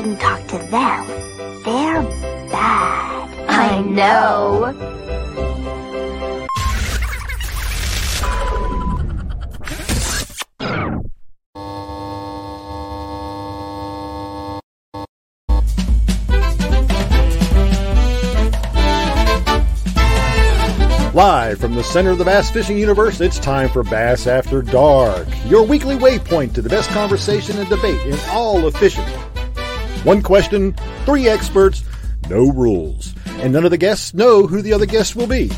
[0.00, 1.06] shouldn't talk to them.
[1.62, 2.02] They're
[2.50, 3.28] bad.
[3.50, 4.72] I know.
[21.12, 25.28] Live from the center of the bass fishing universe, it's time for Bass After Dark,
[25.44, 29.04] your weekly waypoint to the best conversation and debate in all of fishing.
[30.04, 30.72] One question,
[31.04, 31.84] three experts,
[32.30, 35.50] no rules, and none of the guests know who the other guests will be.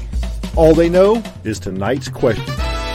[0.57, 2.45] All they know is tonight's question.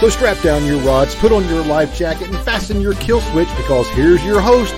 [0.02, 3.48] So strap down your rods, put on your life jacket, and fasten your kill switch
[3.56, 4.76] because here's your host,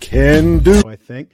[0.00, 0.84] Ken Duke.
[0.84, 1.30] I think.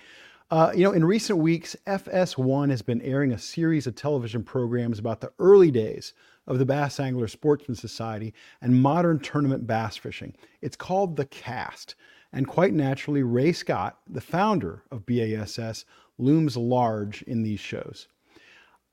[0.51, 4.99] Uh, you know, in recent weeks, FS1 has been airing a series of television programs
[4.99, 6.13] about the early days
[6.47, 10.35] of the Bass Angler Sportsman Society and modern tournament bass fishing.
[10.61, 11.95] It's called The Cast,
[12.33, 15.85] and quite naturally, Ray Scott, the founder of BASS,
[16.19, 18.09] looms large in these shows.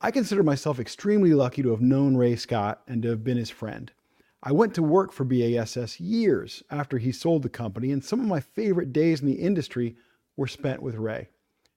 [0.00, 3.50] I consider myself extremely lucky to have known Ray Scott and to have been his
[3.50, 3.90] friend.
[4.42, 8.26] I went to work for BASS years after he sold the company, and some of
[8.26, 9.96] my favorite days in the industry
[10.36, 11.28] were spent with Ray.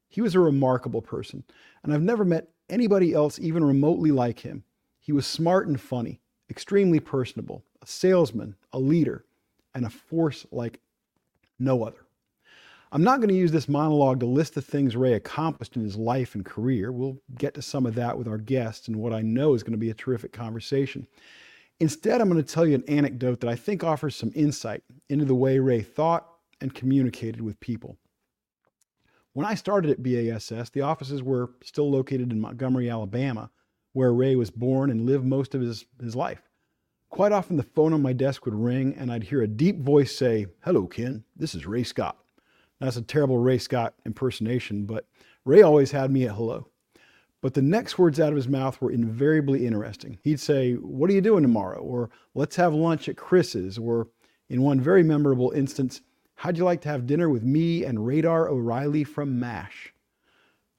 [0.07, 1.44] He was a remarkable person,
[1.84, 4.63] and I've never met anybody else even remotely like him.
[5.00, 9.25] He was smart and funny, extremely personable, a salesman, a leader,
[9.75, 10.79] and a force like
[11.59, 12.06] no other.
[12.91, 15.96] I'm not going to use this monologue to list the things Ray accomplished in his
[15.96, 16.91] life and career.
[16.91, 19.72] We'll get to some of that with our guests and what I know is going
[19.72, 21.08] to be a terrific conversation.
[21.80, 25.25] Instead, I'm going to tell you an anecdote that I think offers some insight into
[25.25, 26.28] the way Ray thought
[26.62, 27.97] and communicated with people.
[29.34, 33.50] When I started at BASS, the offices were still located in Montgomery, Alabama,
[33.94, 36.44] where Ray was born and lived most of his, his life.
[37.13, 40.18] Quite often, the phone on my desk would ring, and I'd hear a deep voice
[40.18, 42.18] say, Hello, Ken, this is Ray Scott.
[42.79, 45.06] That's a terrible Ray Scott impersonation, but
[45.46, 46.69] Ray always had me at hello.
[47.40, 50.18] But the next words out of his mouth were invariably interesting.
[50.23, 51.81] He'd say, What are you doing tomorrow?
[51.81, 53.78] Or let's have lunch at Chris's.
[53.78, 54.07] Or
[54.50, 56.02] in one very memorable instance,
[56.34, 59.94] How'd you like to have dinner with me and Radar O'Reilly from MASH?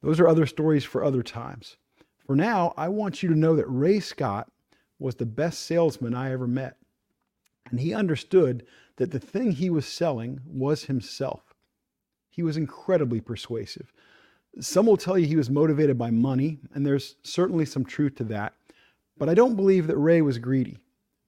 [0.02, 1.76] Those are other stories for other times.
[2.26, 4.48] For now, I want you to know that Ray Scott
[5.04, 6.78] was the best salesman I ever met.
[7.70, 8.66] And he understood
[8.96, 11.54] that the thing he was selling was himself.
[12.30, 13.92] He was incredibly persuasive.
[14.60, 18.24] Some will tell you he was motivated by money, and there's certainly some truth to
[18.24, 18.54] that.
[19.18, 20.78] But I don't believe that Ray was greedy.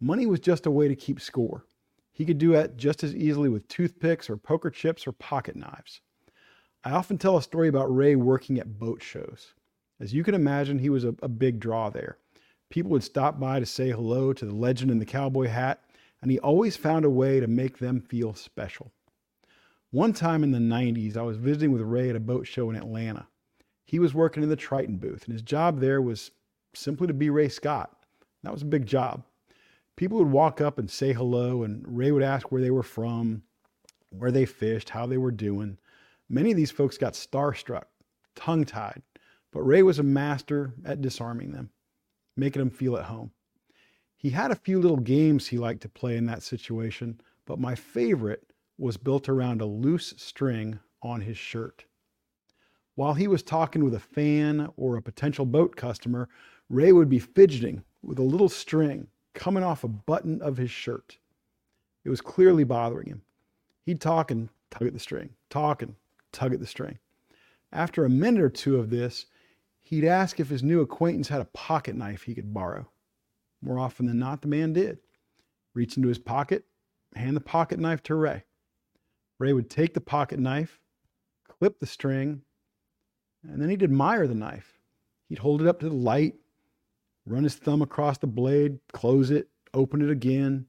[0.01, 1.67] Money was just a way to keep score.
[2.13, 6.01] He could do it just as easily with toothpicks or poker chips or pocket knives.
[6.83, 9.53] I often tell a story about Ray working at boat shows.
[10.01, 12.17] As you can imagine, he was a, a big draw there.
[12.71, 15.83] People would stop by to say hello to the legend in the cowboy hat,
[16.21, 18.93] and he always found a way to make them feel special.
[19.91, 22.77] One time in the 90s, I was visiting with Ray at a boat show in
[22.77, 23.29] Atlanta.
[23.85, 26.33] He was working in the Triton booth, and his job there was
[26.75, 27.97] simply to be Ray Scott.
[28.43, 29.23] That was a big job
[29.97, 33.43] people would walk up and say hello, and Ray would ask where they were from,
[34.11, 35.79] where they fished, how they were doing.
[36.29, 37.85] Many of these folks got starstruck,
[38.35, 39.03] tongue tied,
[39.53, 41.71] but Ray was a master at disarming them,
[42.37, 43.31] making them feel at home.
[44.17, 47.75] He had a few little games he liked to play in that situation, but my
[47.75, 51.85] favorite was built around a loose string on his shirt.
[52.95, 56.29] While he was talking with a fan or a potential boat customer,
[56.69, 61.19] Ray would be fidgeting with a little string coming off a button of his shirt.
[62.05, 63.23] It was clearly bothering him.
[63.85, 65.95] He'd talk and tug at the string, talk and
[66.33, 66.99] tug at the string.
[67.73, 69.27] After a minute or two of this,
[69.87, 72.89] he'd ask if his new acquaintance had a pocket knife he could borrow.
[73.63, 74.99] More often than not, the man did.
[75.75, 76.65] Reach into his pocket,
[77.15, 78.43] hand the pocket knife to Ray.
[79.39, 80.81] Ray would take the pocket knife,
[81.47, 82.43] clip the string,
[83.45, 84.81] and then he'd admire the knife.
[85.29, 86.35] He'd hold it up to the light,
[87.25, 90.67] run his thumb across the blade, close it, open it again.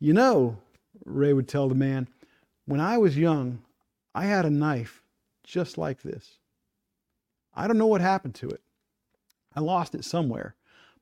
[0.00, 0.58] You know,
[1.06, 2.08] Ray would tell the man,
[2.66, 3.62] when I was young,
[4.14, 5.02] I had a knife
[5.44, 6.38] just like this.
[7.54, 8.62] I don't know what happened to it.
[9.54, 10.54] I lost it somewhere,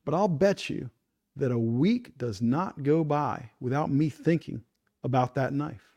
[0.04, 0.90] but I'll bet you
[1.36, 4.62] that a week does not go by without me thinking
[5.04, 5.92] about that knife.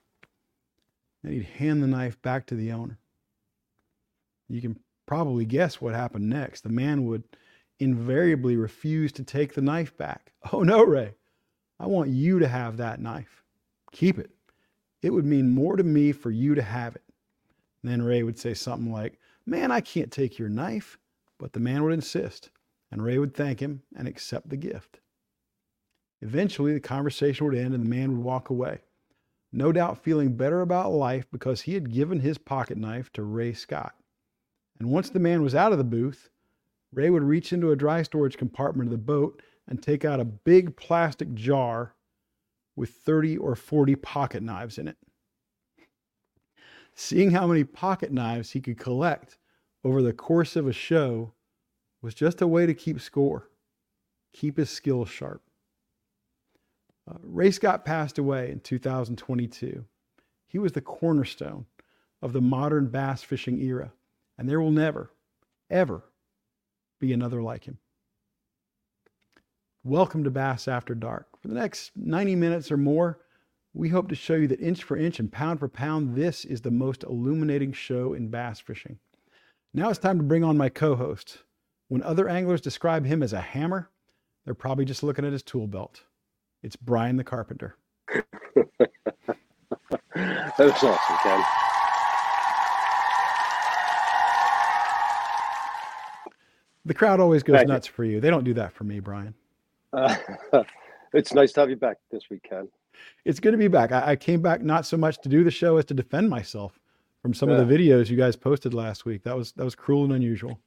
[1.23, 2.97] And he'd hand the knife back to the owner.
[4.47, 6.61] You can probably guess what happened next.
[6.61, 7.23] The man would
[7.79, 10.33] invariably refuse to take the knife back.
[10.53, 11.15] Oh no, Ray.
[11.81, 13.43] I want you to have that knife.
[13.91, 14.31] Keep it.
[15.01, 17.03] It would mean more to me for you to have it.
[17.83, 19.18] And then Ray would say something like,
[19.49, 20.99] Man, I can't take your knife.
[21.39, 22.51] But the man would insist,
[22.91, 24.99] and Ray would thank him and accept the gift.
[26.21, 28.81] Eventually, the conversation would end and the man would walk away.
[29.51, 33.53] no doubt feeling better about life because he had given his pocket knife to Ray
[33.53, 33.95] Scott.
[34.79, 36.29] And once the man was out of the booth,
[36.93, 40.25] Ray would reach into a dry storage compartment of the boat and take out a
[40.25, 41.95] big plastic jar
[42.75, 44.97] with 30 or 40 pocket knives in it.
[47.01, 49.37] Seeing how many pocket knives he could collect
[49.85, 51.31] over the course of a show
[52.01, 53.47] was just a way to keep score,
[54.33, 55.41] keep his skills sharp.
[57.09, 59.85] Uh, Ray Scott passed away in 2022.
[60.45, 61.67] He was the cornerstone
[62.21, 63.93] of the modern bass fishing era,
[64.37, 65.09] and there will never,
[65.69, 66.03] ever
[66.99, 67.77] be another like him.
[69.85, 71.27] Welcome to Bass After Dark.
[71.41, 73.21] For the next 90 minutes or more,
[73.73, 76.61] we hope to show you that inch for inch and pound for pound, this is
[76.61, 78.97] the most illuminating show in bass fishing.
[79.73, 81.39] Now it's time to bring on my co host.
[81.87, 83.89] When other anglers describe him as a hammer,
[84.45, 86.03] they're probably just looking at his tool belt.
[86.63, 87.77] It's Brian the Carpenter.
[90.15, 91.43] that was awesome, Ken.
[96.85, 97.93] The crowd always goes Thank nuts you.
[97.93, 98.19] for you.
[98.19, 99.35] They don't do that for me, Brian.
[99.93, 100.15] Uh,
[101.13, 102.69] it's nice to have you back this weekend.
[103.25, 103.91] It's good to be back.
[103.91, 106.79] I, I, came back not so much to do the show as to defend myself
[107.21, 107.57] from some yeah.
[107.57, 109.23] of the videos you guys posted last week.
[109.23, 110.59] That was that was cruel and unusual.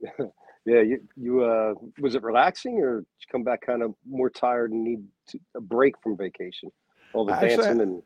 [0.66, 4.30] yeah, you you uh, was it relaxing or did you come back kind of more
[4.30, 6.70] tired and need to, a break from vacation?
[7.12, 8.02] All the Actually, dancing and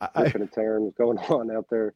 [0.00, 1.94] I, and tearing was going on out there.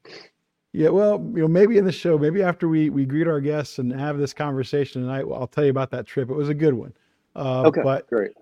[0.73, 3.79] Yeah, well, you know, maybe in the show, maybe after we we greet our guests
[3.79, 6.31] and have this conversation tonight, well, I'll tell you about that trip.
[6.31, 6.93] It was a good one.
[7.35, 8.33] Uh, okay, but, great.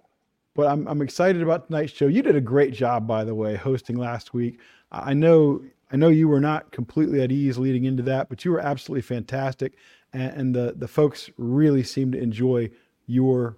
[0.59, 2.09] But I'm I'm excited about tonight's show.
[2.09, 4.59] You did a great job, by the way, hosting last week.
[4.91, 5.63] I know
[5.93, 9.03] I know you were not completely at ease leading into that, but you were absolutely
[9.03, 9.75] fantastic,
[10.13, 12.71] and, and the the folks really seemed to enjoy
[13.07, 13.57] your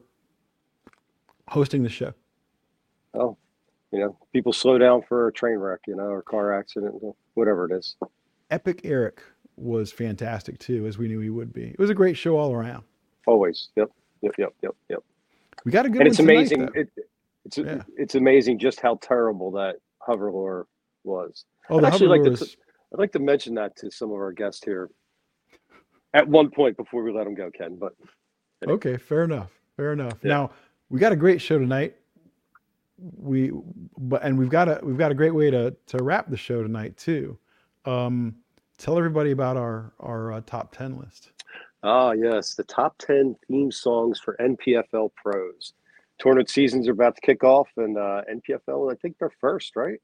[1.49, 2.13] hosting the show.
[3.15, 3.39] Oh,
[3.93, 7.03] you know, people slow down for a train wreck, you know, or car accident,
[7.33, 7.97] whatever it is.
[8.51, 9.23] Epic Eric
[9.57, 11.69] was fantastic too, as we knew he would be.
[11.69, 12.85] It was a great show all around.
[13.27, 13.71] Always.
[13.77, 13.91] Yep.
[14.21, 14.35] Yep.
[14.37, 14.55] Yep.
[14.63, 14.77] Yep.
[14.91, 15.03] Yep.
[15.65, 16.03] We got a good.
[16.03, 16.69] And it's amazing.
[16.69, 16.89] Tonight, it,
[17.45, 17.83] it's yeah.
[17.97, 20.67] it's amazing just how terrible that hover lure
[21.05, 21.45] was.
[21.69, 22.31] Oh, I'd actually like to.
[22.31, 22.57] Was...
[22.93, 24.91] I'd like to mention that to some of our guests here.
[26.13, 27.77] At one point before we let them go, Ken.
[27.79, 27.93] But
[28.63, 28.75] anyway.
[28.77, 29.51] okay, fair enough.
[29.77, 30.19] Fair enough.
[30.23, 30.29] Yeah.
[30.29, 30.51] Now
[30.89, 31.97] we got a great show tonight.
[32.99, 33.53] We
[33.97, 36.63] but and we've got a we've got a great way to to wrap the show
[36.63, 37.39] tonight too.
[37.85, 38.37] Um,
[38.77, 41.33] tell everybody about our our uh, top ten list.
[41.83, 45.73] Ah, yes, the top ten theme songs for NPFL pros.
[46.19, 49.99] Tournament seasons are about to kick off, and uh, NPFL, I think they're first, right?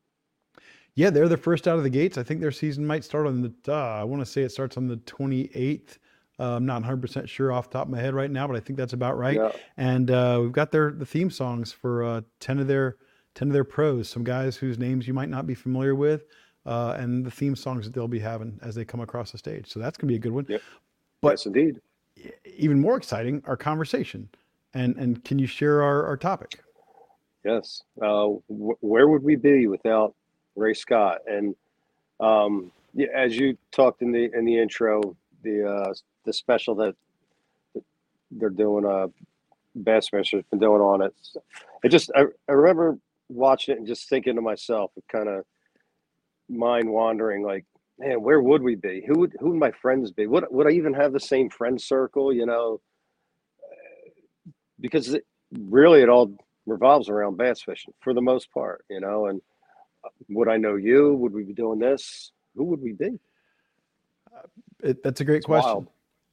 [0.95, 2.17] Yeah, they're the first out of the gates.
[2.17, 3.53] I think their season might start on the.
[3.69, 5.99] Uh, I want to say it starts on the twenty eighth.
[6.39, 8.57] Uh, I'm not 100 percent sure off the top of my head right now, but
[8.57, 9.37] I think that's about right.
[9.37, 9.53] Yeah.
[9.79, 12.97] And uh, we've got their the theme songs for uh, ten of their
[13.35, 14.09] ten of their pros.
[14.09, 16.25] Some guys whose names you might not be familiar with
[16.67, 19.69] uh, and the theme songs that they'll be having as they come across the stage.
[19.69, 20.47] So that's going to be a good one.
[20.49, 20.61] Yep.
[21.21, 21.81] But yes, indeed.
[22.57, 24.29] Even more exciting, our conversation.
[24.75, 26.61] And and can you share our, our topic?
[27.45, 27.83] Yes.
[28.01, 30.15] Uh, wh- where would we be without
[30.57, 31.21] Ray Scott?
[31.27, 31.55] And
[32.21, 35.95] um, yeah, as you talked in the in the intro, the uh,
[36.25, 36.95] the special that,
[37.75, 37.85] that
[38.33, 39.07] they're doing, uh,
[39.79, 41.15] Bassmaster's been doing on it.
[41.85, 45.45] It just I, I remember watching it and just thinking to myself, kind of
[46.49, 47.65] mind wandering like
[47.99, 49.05] man where would we be?
[49.07, 50.27] Who would who would my friends be?
[50.27, 52.81] Would, would i even have the same friend circle you know?
[54.81, 55.27] Because it,
[55.59, 56.37] really it all
[56.67, 59.27] revolves around bass fishing for the most part you know?
[59.27, 59.41] And
[60.05, 61.15] uh, would i know you?
[61.15, 62.33] Would we be doing this?
[62.55, 63.19] Who would we be?
[64.83, 65.71] It, that's a great it's question.
[65.71, 65.89] Wild.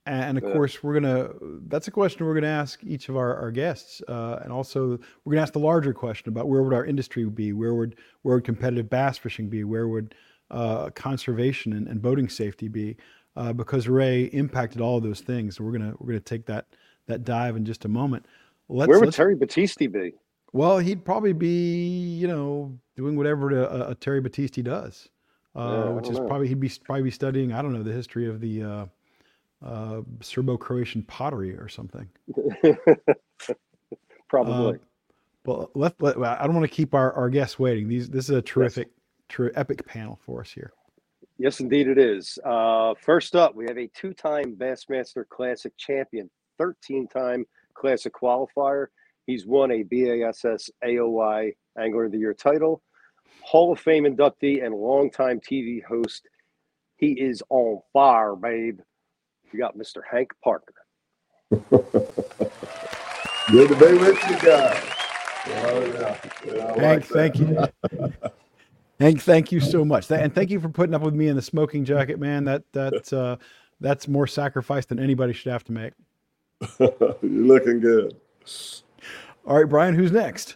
[0.06, 0.52] and of yeah.
[0.52, 1.30] course we're gonna
[1.68, 5.34] that's a question we're gonna ask each of our, our guests uh, and also we're
[5.34, 7.54] gonna ask the larger question about where would our industry be?
[7.54, 9.64] Where would where would competitive bass fishing be?
[9.64, 10.14] Where would
[10.54, 12.96] uh, conservation and, and, boating safety be
[13.36, 16.68] uh, because ray impacted all of those things we're gonna we're gonna take that
[17.08, 18.26] that dive in just a moment
[18.70, 20.14] let's, where would let's, terry battisti be
[20.52, 25.10] well he'd probably be you know doing whatever a, a terry battisti does
[25.56, 26.28] uh, yeah, which is know.
[26.28, 28.86] probably he'd be probably be studying i don't know the history of the uh,
[29.64, 32.10] uh, Serbo-Croatian pottery or something.
[34.28, 34.76] Probably.
[34.76, 34.80] Uh,
[35.46, 37.88] well, let, let, I don't want to keep our, our guests waiting.
[37.88, 38.90] These this is a terrific,
[39.40, 39.52] yes.
[39.56, 40.74] epic panel for us here.
[41.38, 42.38] Yes, indeed it is.
[42.46, 46.30] Uh, first up, we have a two-time Bassmaster Classic champion,
[46.62, 48.88] 13-time Classic qualifier.
[49.26, 52.84] He's won a BASS AOY Angler of the Year title,
[53.42, 56.28] Hall of Fame inductee, and longtime TV host.
[56.98, 58.80] He is on fire, babe.
[59.52, 60.02] We got Mr.
[60.10, 60.74] Hank Parker.
[63.52, 64.84] Good to be with you guys.
[65.46, 66.18] Oh, yeah.
[66.46, 67.68] Yeah, Hank, like thank you.
[69.04, 71.42] Hank, thank you so much, and thank you for putting up with me in the
[71.42, 72.46] smoking jacket, man.
[72.46, 73.36] That that uh,
[73.82, 75.92] that's more sacrifice than anybody should have to make.
[76.80, 78.16] You're looking good.
[79.46, 80.56] All right, Brian, who's next?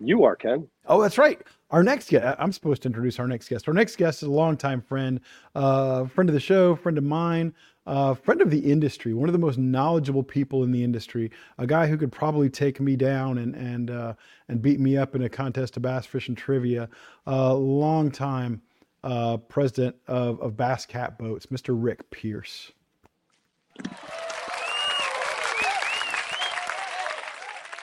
[0.00, 0.66] You are Ken.
[0.86, 1.42] Oh, that's right.
[1.70, 2.36] Our next guest.
[2.40, 3.68] I'm supposed to introduce our next guest.
[3.68, 5.20] Our next guest is a longtime friend,
[5.54, 7.52] uh, friend of the show, friend of mine,
[7.86, 11.66] uh, friend of the industry, one of the most knowledgeable people in the industry, a
[11.66, 14.14] guy who could probably take me down and and uh,
[14.48, 16.88] and beat me up in a contest of bass fishing trivia.
[17.26, 18.60] a long time
[19.04, 21.76] uh, president of, of Bass Cat Boats, Mr.
[21.76, 22.72] Rick Pierce.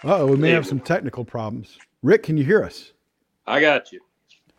[0.03, 1.77] oh, we may have some technical problems.
[2.01, 2.91] Rick, can you hear us?
[3.47, 4.01] I got you.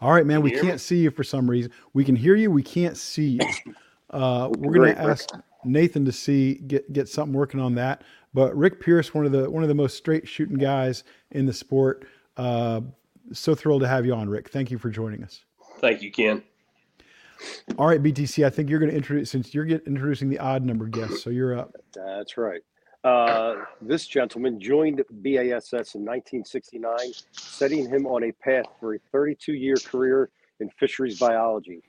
[0.01, 0.37] All right, man.
[0.39, 0.79] Can We can't me?
[0.79, 1.71] see you for some reason.
[1.93, 2.51] We can hear you.
[2.51, 3.75] We can't see you.
[4.15, 5.11] Uh, we're going Great, to Rick.
[5.11, 5.31] ask
[5.65, 8.03] Nathan to see get get something working on that.
[8.33, 11.53] But Rick Pierce, one of the one of the most straight shooting guys in the
[11.53, 12.07] sport.
[12.37, 12.83] Uh,
[13.33, 14.51] so thrilled to have you on, Rick.
[14.51, 15.45] Thank you for joining us.
[15.79, 16.43] Thank you, Ken.
[17.79, 18.47] All right, BTC.
[18.47, 21.23] I think you're going to introduce since you're get, introducing the odd number guest.
[21.23, 21.75] So you're up.
[21.93, 22.61] That's right.
[23.03, 26.97] Uh, this gentleman joined BASS in 1969,
[27.33, 30.31] setting him on a path for a 32 year career
[30.61, 31.83] in fisheries biology.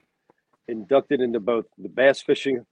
[0.68, 2.66] Inducted into both the bass fishing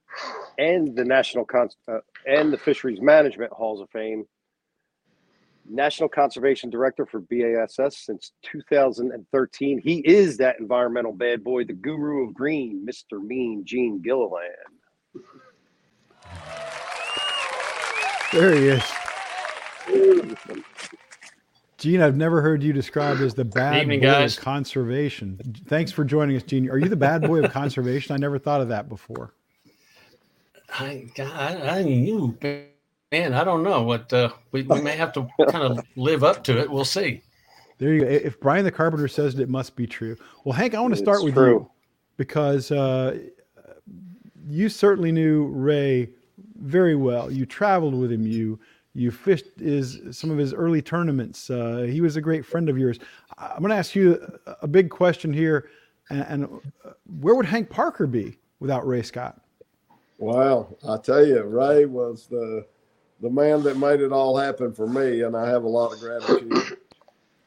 [0.57, 4.25] and the National Con- uh, and the Fisheries Management Halls of Fame.
[5.69, 9.79] National Conservation Director for BASS since 2013.
[9.79, 13.23] He is that environmental bad boy, the guru of green, Mr.
[13.23, 14.50] Mean Gene Gilliland.
[18.33, 18.83] There he is.
[21.84, 24.38] Gene, I've never heard you described as the bad evening, boy guys.
[24.38, 25.38] of conservation.
[25.68, 26.70] Thanks for joining us, Gene.
[26.70, 28.13] Are you the bad boy of conservation?
[28.16, 29.34] I never thought of that before.
[30.80, 32.38] I, God, I, I you,
[33.12, 36.46] man, I don't know what uh, we, we may have to kind of live up
[36.46, 36.72] to it.
[36.72, 37.22] We'll see.
[37.80, 38.08] There you go.
[38.08, 40.16] If Brian the Carpenter says it, it must be true.
[40.46, 41.52] Well, Hank, I want to start It's with true.
[41.52, 41.72] you
[42.16, 43.20] because uh,
[44.48, 46.12] you certainly knew Ray
[46.56, 47.30] very well.
[47.30, 48.25] You traveled with him.
[48.25, 48.58] You
[48.95, 51.50] you fished his some of his early tournaments.
[51.50, 53.00] Uh, he was a great friend of yours.
[53.38, 54.21] I'm going to ask you
[54.62, 55.69] a, big question here,
[56.09, 59.41] and, and uh, where would Hank Parker be without Ray Scott?
[60.19, 62.65] Well, I tell you, Ray was the
[63.21, 66.00] the man that made it all happen for me, and I have a lot of
[66.00, 66.77] gratitude.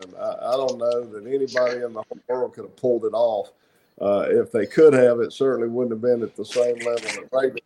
[0.03, 3.13] And I, I don't know that anybody in the whole world could have pulled it
[3.15, 3.53] off.
[4.01, 7.29] Uh, if they could have, it certainly wouldn't have been at the same level that
[7.33, 7.63] Ray did.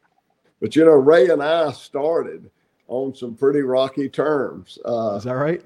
[0.60, 2.50] But you know, Ray and I started
[2.90, 4.78] on some pretty rocky terms.
[4.85, 5.62] Uh, Is that right?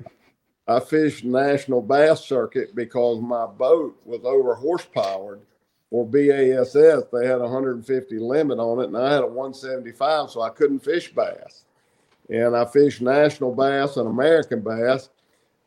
[0.69, 5.41] I fished national bass circuit because my boat was over horsepowered
[5.91, 6.73] or BASS.
[6.75, 10.81] They had a 150 limit on it, and I had a 175, so I couldn't
[10.81, 11.65] fish bass.
[12.31, 15.11] And I fished national bass and American bass.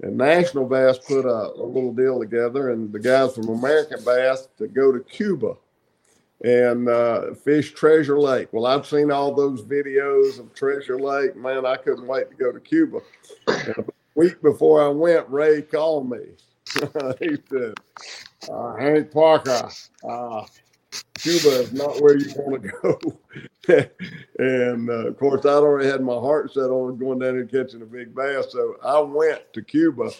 [0.02, 4.48] And National Bass put a, a little deal together, and the guys from American Bass
[4.60, 5.56] to go to Cuba
[6.44, 8.50] and uh, fish Treasure Lake.
[8.52, 11.36] Well, I've seen all those videos of Treasure Lake.
[11.36, 13.00] Man, I couldn't wait to go to Cuba.
[13.48, 16.20] And a week before I went, Ray called me.
[17.20, 17.74] he said,
[18.52, 19.70] uh, Hank Parker,
[20.08, 20.46] uh,
[21.18, 23.88] Cuba is not where you want to go.
[24.38, 27.82] and uh, of course, I'd already had my heart set on going down and catching
[27.82, 28.52] a big bass.
[28.52, 30.12] So I went to Cuba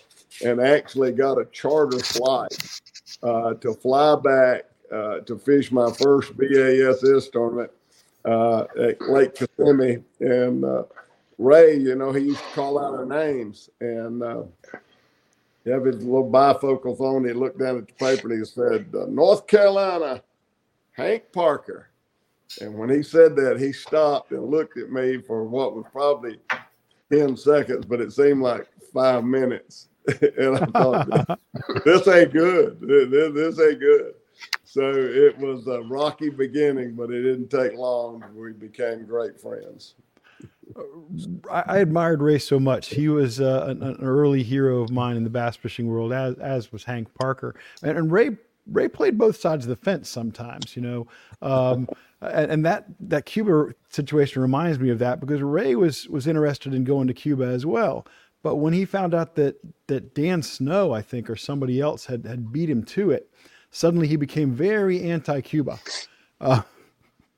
[0.44, 2.82] and actually got a charter flight
[3.22, 7.72] uh, to fly back uh, to fish my first BASS tournament
[8.26, 10.04] uh, at Lake Kissimmee.
[10.20, 10.84] And uh,
[11.38, 14.44] Ray, you know, he used to call out our names and uh,
[15.64, 17.26] he had his little bifocals on.
[17.26, 20.22] He looked down at the paper and he said, uh, North Carolina,
[20.94, 21.90] Hank Parker.
[22.62, 26.40] And when he said that, he stopped and looked at me for what was probably
[27.12, 29.90] 10 seconds, but it seemed like five minutes.
[30.38, 31.40] and I thought,
[31.86, 32.80] this ain't good.
[32.80, 34.14] This, this ain't good.
[34.70, 38.22] So it was a rocky beginning, but it didn't take long.
[38.36, 39.96] We became great friends.
[41.50, 42.90] I, admired Ray so much.
[42.90, 46.36] He was uh, an, an early hero of mine in the bass fishing world, as
[46.40, 47.56] as was Hank Parker.
[47.82, 48.32] And, and Ray
[48.70, 51.08] Ray played both sides of the fence sometimes, you know.
[51.42, 51.88] Um,
[52.22, 56.74] and, and that that Cuba situation reminds me of that because Ray was was interested
[56.74, 58.06] in going to Cuba as well.
[58.44, 59.56] But when he found out that
[59.88, 63.32] that Dan Snow, I think, or somebody else had had beat him to it,
[63.72, 65.80] suddenly he became very anti-Cuba.
[66.42, 66.62] Uh,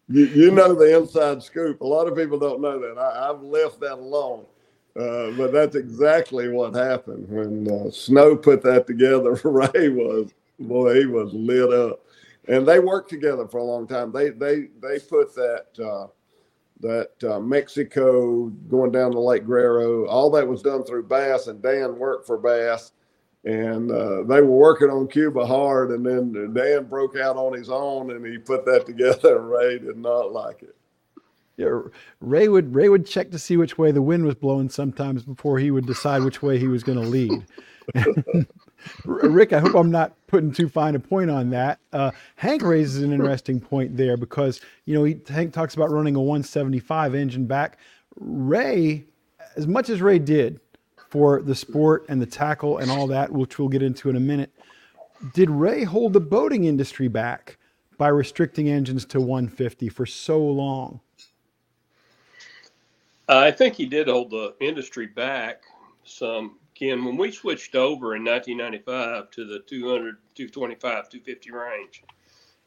[0.08, 1.82] You, you know the inside scoop.
[1.82, 2.98] A lot of people don't know that.
[3.00, 4.46] I, I've left that alone.
[5.00, 9.40] Uh, but that's exactly what happened when uh, Snow put that together.
[9.44, 12.02] Ray was boy, he was lit up,
[12.48, 14.12] and they worked together for a long time.
[14.12, 16.08] They they they put that uh,
[16.82, 20.08] that uh, Mexico going down to Lake Guerrero.
[20.08, 22.92] All that was done through Bass, and Dan worked for Bass.
[23.46, 27.70] And uh, they were working on Cuba hard, and then Dan broke out on his
[27.70, 29.40] own, and he put that together.
[29.40, 30.76] Ray did not like it.
[31.58, 31.82] Yeah,
[32.22, 35.60] Ray would Ray would check to see which way the wind was blowing sometimes before
[35.60, 37.46] he would decide which way he was going to lead.
[39.04, 41.80] Rick, I hope I'm not putting too fine a point on that.
[41.92, 46.16] Uh, Hank raises an interesting point there because you know he, Hank talks about running
[46.16, 47.78] a 175 engine back.
[48.16, 49.04] Ray,
[49.58, 50.62] as much as Ray did
[51.10, 54.20] for the sport and the tackle and all that, which we'll get into in a
[54.20, 54.52] minute,
[55.34, 57.58] did Ray hold the boating industry back
[57.98, 61.02] by restricting engines to 150 for so long?
[63.28, 65.64] Uh, I think he did hold the industry back
[66.04, 66.58] some.
[66.76, 72.04] Ken, when we switched over in 1995 to the 200, 225, 250 range,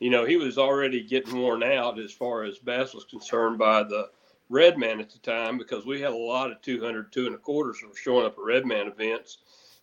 [0.00, 3.82] you know, he was already getting worn out as far as Bass was concerned by
[3.82, 4.10] the
[4.52, 7.82] Redman at the time because we had a lot of 200, two and a quarters
[7.82, 9.38] were showing up at Redman events.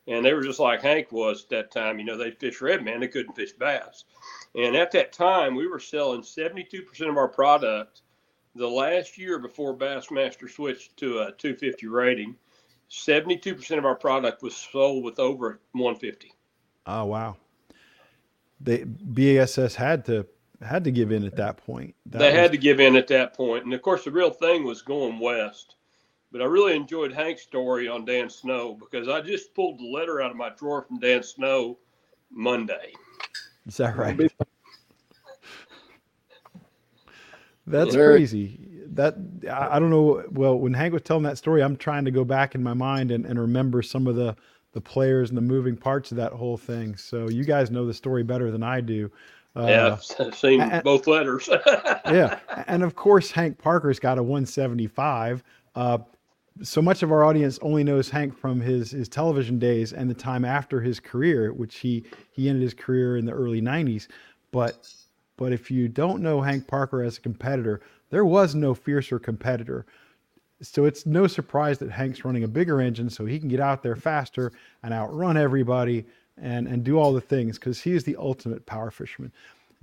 [0.08, 1.98] And they were just like Hank was at that time.
[1.98, 4.06] You know, they'd fish Redman, they couldn't fish bass.
[4.56, 8.04] And at that time, we were selling 72% of our product
[8.56, 12.36] the last year before Bassmaster switched to a 250 rating,
[12.92, 16.34] 72% of our product was sold with over 150.
[16.86, 17.38] Oh wow.
[18.62, 20.28] They BASS had to
[20.62, 21.96] had to give in at that point.
[22.08, 23.66] That they was, had to give in at that point.
[23.66, 25.76] And of course the real thing was going west.
[26.32, 30.22] But I really enjoyed Hank's story on Dan Snow because I just pulled the letter
[30.22, 31.80] out of my drawer from Dan Snow
[32.32, 32.94] Monday.
[33.66, 34.32] Is that right?
[37.66, 38.66] That's Very- crazy.
[38.92, 39.16] That
[39.50, 40.24] I, I don't know.
[40.32, 43.12] Well, when Hank was telling that story, I'm trying to go back in my mind
[43.12, 44.36] and, and remember some of the
[44.74, 46.96] the players and the moving parts of that whole thing.
[46.96, 49.12] So you guys know the story better than I do.
[49.60, 51.50] Uh, yeah, I've seen and- both letters.
[52.06, 55.44] yeah, and of course Hank Parker's got a 175.
[55.76, 55.98] Uh,
[56.62, 60.14] so much of our audience only knows Hank from his his television days and the
[60.14, 64.08] time after his career, which he he ended his career in the early 90s.
[64.52, 64.88] But
[65.38, 69.86] but if you don't know Hank Parker as a competitor, there was no fiercer competitor.
[70.62, 73.82] So it's no surprise that Hank's running a bigger engine so he can get out
[73.82, 74.52] there faster
[74.84, 76.06] and outrun everybody
[76.42, 79.32] and, and do all the things because he is the ultimate power fisherman.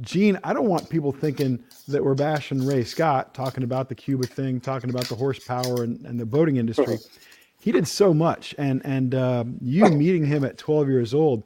[0.03, 4.27] Gene, I don't want people thinking that we're bashing Ray Scott, talking about the Cuba
[4.27, 6.99] thing, talking about the horsepower and, and the boating industry.
[7.59, 11.43] He did so much, and and um, you meeting him at 12 years old,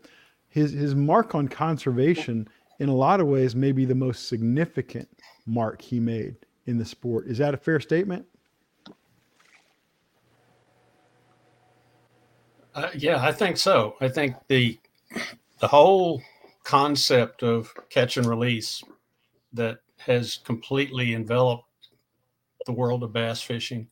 [0.49, 2.46] his his mark on conservation,
[2.79, 5.09] in a lot of ways, may be the most significant
[5.46, 7.27] mark he made in the sport.
[7.27, 8.27] Is that a fair statement?
[12.75, 13.96] Uh, yeah, I think so.
[14.01, 14.79] I think the
[15.61, 16.23] the whole
[16.64, 18.83] concept of catch and release
[19.53, 21.64] that has completely enveloped
[22.66, 23.88] the world of bass fishing,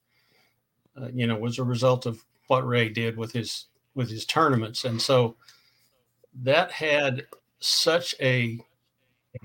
[1.00, 4.84] uh, you know, was a result of what Ray did with his with his tournaments,
[4.84, 5.36] and so
[6.42, 7.26] that had
[7.60, 8.58] such a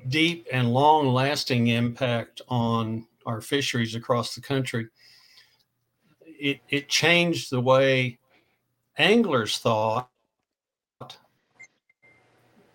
[0.09, 4.88] deep and long lasting impact on our fisheries across the country.
[6.21, 8.19] It it changed the way
[8.97, 10.09] anglers thought,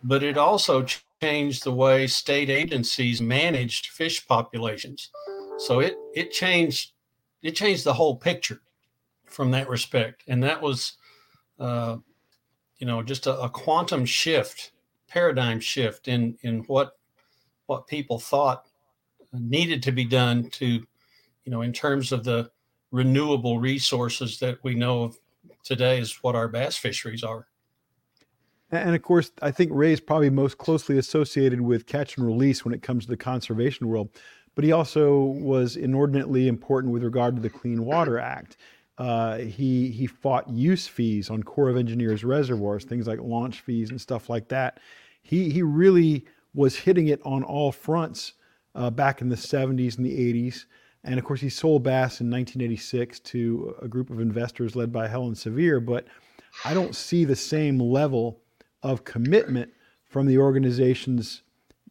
[0.02, 0.86] but it also
[1.20, 5.10] changed the way state agencies managed fish populations.
[5.58, 6.92] So it it changed
[7.42, 8.60] it changed the whole picture
[9.24, 10.96] from that respect, and that was,
[11.58, 11.96] uh,
[12.78, 14.72] you know, just a, a quantum shift,
[15.08, 16.92] paradigm shift in in what
[17.66, 18.66] what people thought
[19.32, 22.50] needed to be done to, you know, in terms of the
[22.90, 25.18] renewable resources that we know of
[25.64, 27.47] today is what our bass fisheries are.
[28.70, 32.64] And of course, I think Ray is probably most closely associated with catch and release
[32.64, 34.10] when it comes to the conservation world.
[34.54, 38.56] But he also was inordinately important with regard to the Clean Water Act.
[38.98, 43.90] Uh, he he fought use fees on Corps of Engineers reservoirs, things like launch fees
[43.90, 44.80] and stuff like that.
[45.22, 48.32] He he really was hitting it on all fronts
[48.74, 50.64] uh, back in the 70s and the 80s.
[51.04, 55.06] And of course, he sold Bass in 1986 to a group of investors led by
[55.06, 55.78] Helen Sevier.
[55.78, 56.06] But
[56.64, 58.40] I don't see the same level
[58.82, 59.72] of commitment
[60.04, 61.42] from the organizations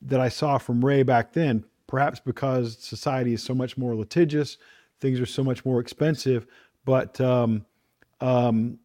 [0.01, 4.57] that I saw from Ray back then, perhaps because society is so much more litigious,
[4.99, 6.47] things are so much more expensive.
[6.85, 7.65] But um,
[8.21, 8.79] um,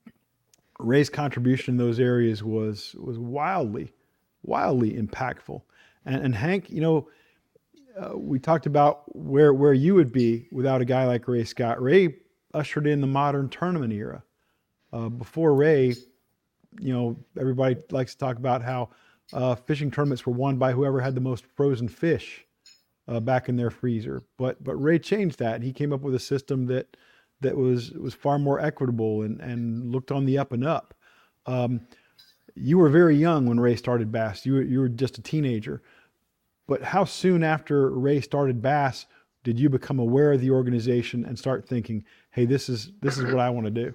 [0.78, 3.92] Ray's contribution in those areas was was wildly,
[4.42, 5.62] wildly impactful.
[6.04, 7.08] And, and Hank, you know,
[7.96, 11.80] uh, we talked about where where you would be without a guy like Ray Scott.
[11.80, 12.16] Ray
[12.54, 14.22] ushered in the modern tournament era.
[14.92, 15.94] Uh, before Ray,
[16.80, 18.90] you know, everybody likes to talk about how
[19.32, 22.44] uh, fishing tournaments were won by whoever had the most frozen fish
[23.08, 24.22] uh, back in their freezer.
[24.38, 25.62] But but Ray changed that.
[25.62, 26.96] He came up with a system that
[27.40, 30.94] that was was far more equitable and and looked on the up and up.
[31.46, 31.80] Um,
[32.54, 34.44] you were very young when Ray started Bass.
[34.44, 35.82] You were, you were just a teenager.
[36.68, 39.06] But how soon after Ray started Bass
[39.42, 43.24] did you become aware of the organization and start thinking, "Hey, this is this is
[43.24, 43.94] what I want to do"?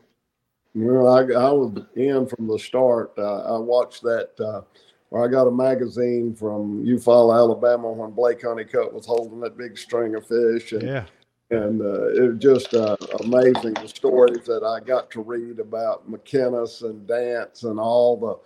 [0.76, 3.14] Well, I, I was in from the start.
[3.18, 4.62] Uh, I watched that, uh,
[5.10, 9.78] or I got a magazine from Eufaula, Alabama, when Blake Honeycutt was holding that big
[9.78, 11.06] string of fish, and Yeah.
[11.50, 16.10] and uh, it was just uh, amazing the stories that I got to read about
[16.12, 18.38] McKinnis and Dance and all the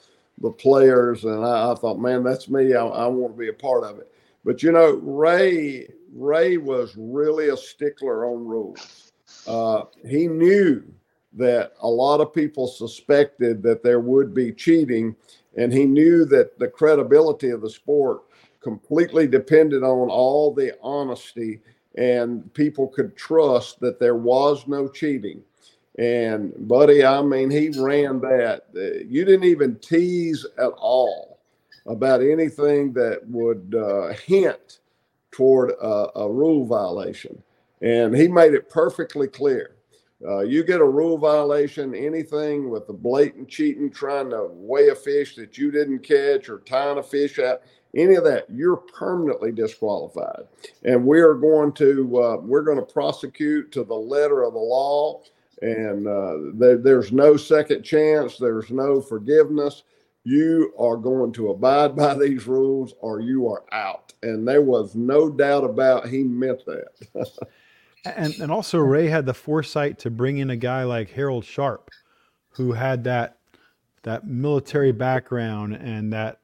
[0.48, 2.74] the players, and I, I thought, man, that's me.
[2.74, 4.12] I, I want to be a part of it.
[4.44, 9.12] But you know, Ray Ray was really a stickler on rules.
[9.48, 10.84] Uh, he knew
[11.34, 15.15] that a lot of people suspected that there would be cheating,
[15.56, 18.22] and he knew that the credibility of the sport
[18.62, 21.60] completely depended on all the honesty
[21.96, 25.41] and people could trust that there was no cheating.
[25.98, 28.65] And buddy, I mean, he ran that.
[28.76, 31.39] Uh, You didn't even tease at all
[31.86, 34.80] about anything that would uh, hint
[35.32, 37.41] toward a, a rule violation.
[37.82, 39.72] And he made it perfectly clear.
[40.28, 44.96] Uh, you get a rule violation, anything with the blatant cheating, trying to weigh a
[44.96, 47.62] fish that you didn't catch or tying a fish out,
[47.96, 50.44] any of that, you're permanently disqualified.
[50.84, 54.60] And we are going to uh, we're going to prosecute to the letter of the
[54.60, 55.22] law.
[55.62, 58.38] And uh, there, there's no second chance.
[58.38, 59.84] There's no forgiveness.
[60.24, 64.14] You are going to abide by these rules, or you are out.
[64.24, 67.32] And there was no doubt about he meant that.
[68.06, 71.90] And and also Ray had the foresight to bring in a guy like Harold Sharp,
[72.50, 73.38] who had that
[74.04, 76.40] that military background and that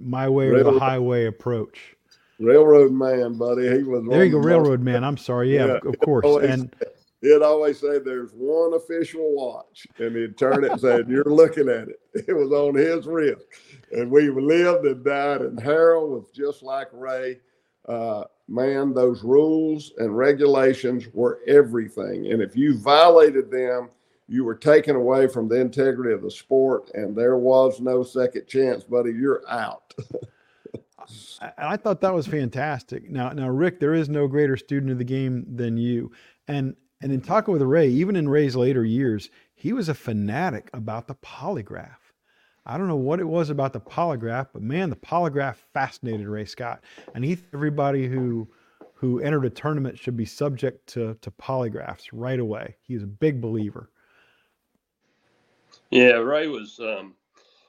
[0.00, 1.96] my way or the highway approach.
[2.38, 3.62] Railroad man, buddy.
[3.78, 4.04] He was.
[4.08, 5.02] There you go, one of the most- railroad man.
[5.02, 5.52] I'm sorry.
[5.54, 6.24] Yeah, Yeah, of- of course.
[6.24, 6.74] always- And
[7.20, 11.68] He'd always say, "There's one official watch," and he'd turn it and say, "You're looking
[11.68, 13.44] at it." It was on his wrist,
[13.90, 15.40] and we lived and died.
[15.40, 17.40] And Harold was just like Ray.
[17.88, 23.90] Uh, man, those rules and regulations were everything, and if you violated them,
[24.28, 28.46] you were taken away from the integrity of the sport, and there was no second
[28.46, 29.10] chance, buddy.
[29.12, 29.94] You're out.
[31.40, 33.10] I- I thought that was fantastic.
[33.10, 36.12] Now, now, Rick, there is no greater student of the game than you.
[36.46, 40.68] And and in talking with Ray, even in Ray's later years, he was a fanatic
[40.74, 42.07] about the polygraph.
[42.66, 46.44] I don't know what it was about the polygraph, but man, the polygraph fascinated Ray
[46.44, 46.84] Scott.
[47.14, 48.48] And he everybody who
[48.94, 52.76] who entered a tournament should be subject to to polygraphs right away.
[52.82, 53.90] He's a big believer.
[55.90, 57.14] Yeah, Ray was um,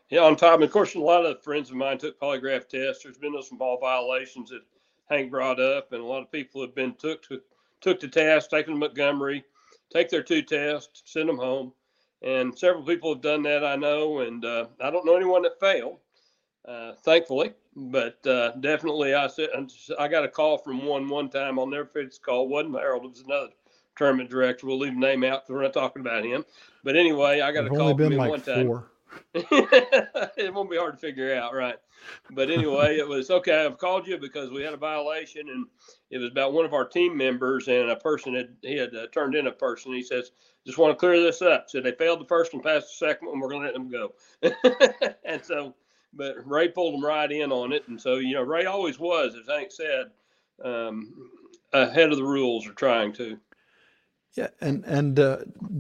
[0.10, 0.62] yeah on top.
[0.62, 3.04] Of course, a lot of friends of mine took polygraph tests.
[3.04, 4.62] There's been some ball violations that
[5.10, 7.42] Hank brought up, and a lot of people have been took to
[7.82, 9.46] took the test, taken to Montgomery,
[9.92, 11.72] take their two tests, send them home,
[12.22, 13.64] and several people have done that.
[13.64, 15.98] I know, and uh, I don't know anyone that failed,
[16.68, 17.54] uh, thankfully.
[17.76, 19.50] But uh, definitely, I said
[19.98, 21.60] I got a call from one one time.
[21.60, 22.48] I'll never forget this call.
[22.48, 23.06] wasn't Harold.
[23.06, 23.50] It was another
[23.96, 24.68] tournament director.
[24.68, 26.46] We'll leave the name out because we're not talking about him.
[26.84, 28.68] But anyway, I got There've a call from him like one time.
[28.68, 28.92] four.
[29.34, 31.78] it won't be hard to figure out, right?
[32.32, 33.66] But anyway, it was okay.
[33.66, 35.66] I've called you because we had a violation, and
[36.12, 39.08] it was about one of our team members, and a person had he had uh,
[39.12, 39.94] turned in a person.
[39.94, 40.32] He says,
[40.66, 43.28] "Just want to clear this up." So they failed the first one, passed the second
[43.28, 43.40] one.
[43.40, 44.14] We're going to let them go.
[45.26, 45.76] and so,
[46.14, 49.36] but Ray pulled them right in on it, and so you know, Ray always was,
[49.36, 50.12] as Hank said,
[50.64, 51.14] um,
[51.74, 53.38] ahead of the rules, or trying to.
[54.34, 55.38] Yeah, and and uh,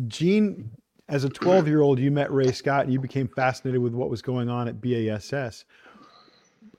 [0.08, 0.72] Gene,
[1.08, 4.10] as a 12 year old, you met Ray Scott and you became fascinated with what
[4.10, 5.65] was going on at BASS.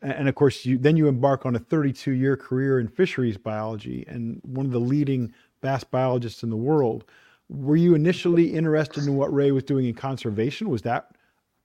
[0.03, 4.05] And, of course, you then you embark on a 32 year career in fisheries biology
[4.09, 7.05] and one of the leading bass biologists in the world.
[7.49, 10.71] Were you initially interested in what Ray was doing in conservation?
[10.71, 11.11] Was that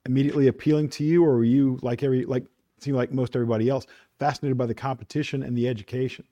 [0.05, 2.45] immediately appealing to you, or were you like every like
[2.79, 3.87] seemed like most everybody else
[4.19, 6.25] fascinated by the competition and the education?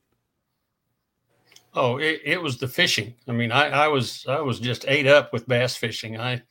[1.75, 3.15] Oh, it, it was the fishing.
[3.27, 6.19] I mean, I, I was I was just ate up with bass fishing.
[6.19, 6.41] I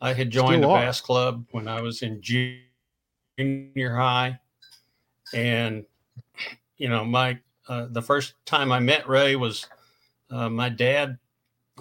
[0.00, 0.80] I had joined Still a are.
[0.80, 2.60] bass club when I was in junior
[3.96, 4.38] high,
[5.34, 5.84] and
[6.76, 9.66] you know, my uh, the first time I met Ray was
[10.30, 11.18] uh, my dad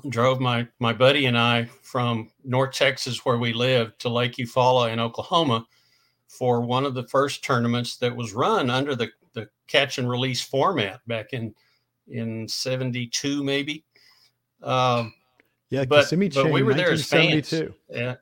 [0.10, 4.92] drove my my buddy and I from North Texas, where we lived, to Lake Eufaula
[4.92, 5.66] in Oklahoma
[6.28, 10.42] for one of the first tournaments that was run under the the catch and release
[10.42, 11.54] format back in
[12.08, 13.84] in 72 maybe.
[14.64, 15.14] Um
[15.70, 16.06] Yeah, But-
[16.36, 17.52] but we were there as fans.
[17.90, 18.16] yeah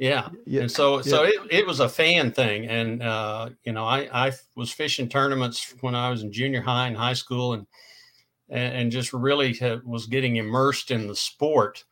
[0.00, 0.30] yeah.
[0.46, 2.66] Yeah, and so so it, it was a fan thing.
[2.66, 6.86] And uh you know i i was fishing tournaments when i was in junior high
[6.86, 7.66] and high school and
[8.48, 11.84] and, just really was getting immersed in the sport.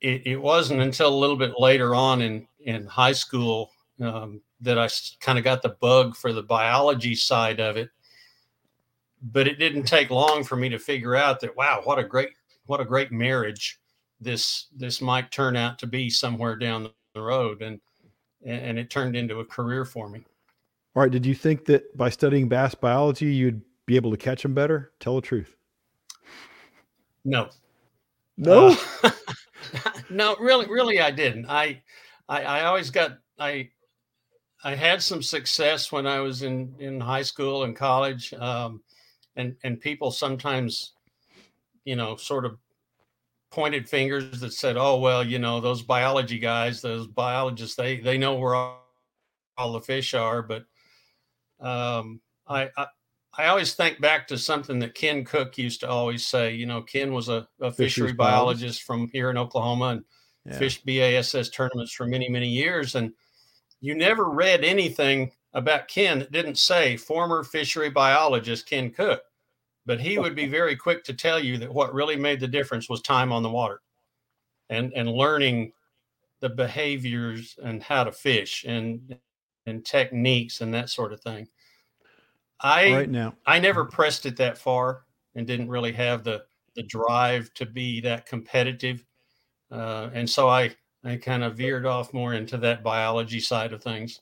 [0.00, 4.78] It, it wasn't until a little bit later on in in high school um, that
[4.78, 4.88] I
[5.20, 7.90] kind of got the bug for the biology side of it.
[9.20, 12.30] But it didn't take long for me to figure out that wow, what a great
[12.66, 13.80] what a great marriage
[14.20, 17.80] this this might turn out to be somewhere down the road, and
[18.44, 20.24] and it turned into a career for me.
[20.94, 21.12] All right.
[21.12, 24.92] Did you think that by studying bass biology, you'd be able to catch them better?
[24.98, 25.56] Tell the truth.
[27.24, 27.50] No.
[28.36, 28.76] No.
[29.02, 29.10] Uh,
[30.10, 31.46] no, really, really, I didn't.
[31.48, 31.82] I,
[32.28, 33.68] I, I always got I,
[34.64, 38.82] I had some success when I was in in high school and college, um,
[39.36, 40.92] and and people sometimes,
[41.84, 42.58] you know, sort of
[43.50, 48.18] pointed fingers that said, "Oh well, you know, those biology guys, those biologists, they they
[48.18, 48.86] know where all,
[49.56, 50.64] all the fish are." But
[51.60, 52.86] um, I, I
[53.36, 56.54] I always think back to something that Ken Cook used to always say.
[56.54, 60.04] You know, Ken was a, a fishery biologist, biologist from here in Oklahoma and
[60.44, 60.58] yeah.
[60.58, 63.12] fished BASS tournaments for many many years, and
[63.80, 69.22] you never read anything about Ken that didn't say former fishery biologist Ken Cook
[69.86, 72.88] but he would be very quick to tell you that what really made the difference
[72.88, 73.80] was time on the water
[74.68, 75.72] and and learning
[76.40, 79.16] the behaviors and how to fish and
[79.66, 81.46] and techniques and that sort of thing.
[82.60, 83.34] I right now.
[83.46, 88.00] I never pressed it that far and didn't really have the the drive to be
[88.00, 89.04] that competitive
[89.70, 93.82] uh, and so i i kind of veered off more into that biology side of
[93.82, 94.20] things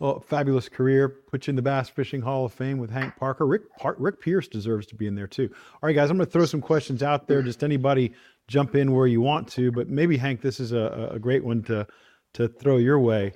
[0.00, 1.08] well, fabulous career.
[1.08, 3.46] Put you in the Bass Fishing Hall of Fame with Hank Parker.
[3.46, 3.62] Rick
[3.98, 5.48] Rick Pierce deserves to be in there too.
[5.74, 7.42] All right, guys, I'm going to throw some questions out there.
[7.42, 8.12] Just anybody
[8.48, 11.62] jump in where you want to, but maybe Hank, this is a, a great one
[11.64, 11.86] to
[12.32, 13.32] to throw your way.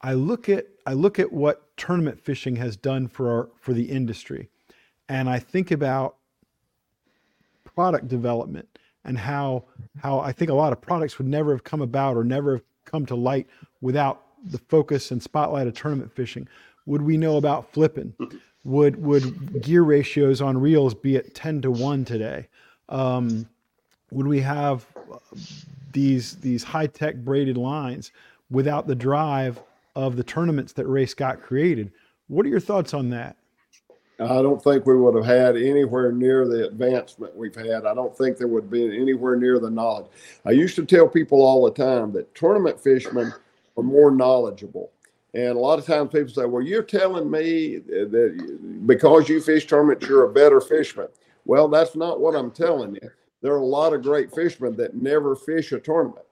[0.00, 3.90] I look at I look at what tournament fishing has done for our for the
[3.90, 4.48] industry,
[5.10, 6.16] and I think about
[7.64, 9.66] product development and how
[9.98, 12.64] how I think a lot of products would never have come about or never have
[12.86, 13.46] come to light
[13.82, 16.48] without the focus and spotlight of tournament fishing?
[16.86, 18.14] Would we know about flipping?
[18.64, 22.48] Would would gear ratios on reels be at ten to one today?
[22.88, 23.48] Um,
[24.10, 24.86] would we have
[25.92, 28.12] these these high tech braided lines
[28.50, 29.60] without the drive
[29.94, 31.92] of the tournaments that Ray Scott created?
[32.28, 33.36] What are your thoughts on that?
[34.20, 37.86] I don't think we would have had anywhere near the advancement we've had.
[37.86, 40.06] I don't think there would be anywhere near the knowledge.
[40.44, 43.32] I used to tell people all the time that tournament fishermen
[43.78, 44.90] are more knowledgeable.
[45.34, 49.66] And a lot of times people say, well, you're telling me that because you fish
[49.66, 51.08] tournaments, you're a better fisherman.
[51.44, 53.10] Well, that's not what I'm telling you.
[53.40, 56.26] There are a lot of great fishermen that never fish a tournament,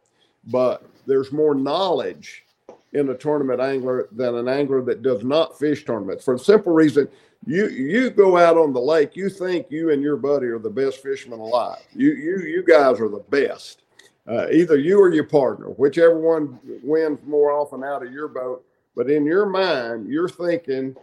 [0.46, 2.44] but there's more knowledge
[2.92, 6.72] in a tournament angler than an angler that does not fish tournaments for the simple
[6.72, 7.08] reason
[7.44, 10.70] you you go out on the lake you think you and your buddy are the
[10.70, 13.82] best fishermen alive you you you guys are the best
[14.28, 18.64] uh, either you or your partner, whichever one wins more often out of your boat.
[18.96, 20.96] But in your mind, you're thinking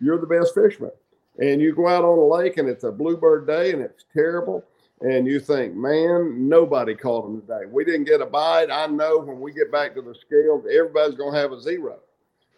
[0.00, 0.92] you're the best fisherman.
[1.38, 4.64] And you go out on the lake and it's a bluebird day and it's terrible.
[5.00, 7.66] And you think, man, nobody caught them today.
[7.68, 8.70] We didn't get a bite.
[8.70, 11.98] I know when we get back to the scales, everybody's going to have a zero.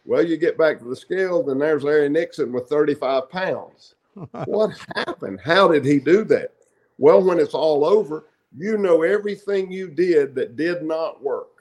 [0.04, 3.94] Well, you get back to the scales and there's Larry Nixon with 35 pounds.
[4.44, 5.40] what happened?
[5.42, 6.52] How did he do that?
[6.98, 11.56] Well, when it's all over, you know everything you did that did not work.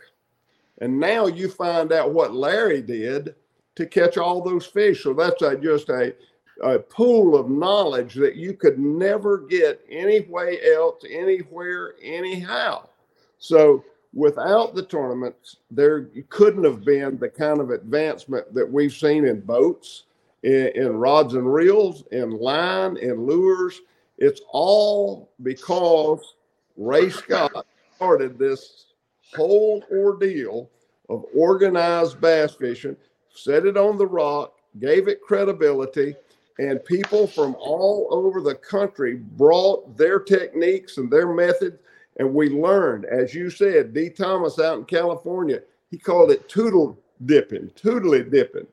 [0.79, 3.35] And now you find out what Larry did
[3.75, 5.03] to catch all those fish.
[5.03, 6.13] So that's a, just a,
[6.61, 12.87] a pool of knowledge that you could never get anyway else, anywhere, anyhow.
[13.37, 19.25] So without the tournaments, there couldn't have been the kind of advancement that we've seen
[19.25, 20.03] in boats,
[20.43, 23.81] in, in rods and reels, in line, in lures.
[24.17, 26.34] It's all because
[26.77, 28.85] Ray Scott started this
[29.35, 30.69] whole ordeal
[31.09, 32.97] of organized bass fishing,
[33.33, 36.15] set it on the rock, gave it credibility,
[36.57, 41.77] and people from all over the country brought their techniques and their methods.
[42.17, 45.61] And we learned, as you said, Dee Thomas out in California,
[45.91, 48.67] he called it tootle dipping, tootly dipping,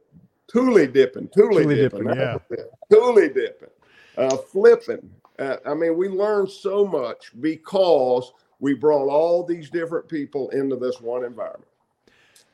[0.47, 2.39] tooly dipping, tooly, dipping, dipping yeah.
[2.91, 3.69] dipping,
[4.17, 5.11] uh, flipping,
[5.43, 10.77] uh, I mean, we learned so much because we brought all these different people into
[10.77, 11.69] this one environment.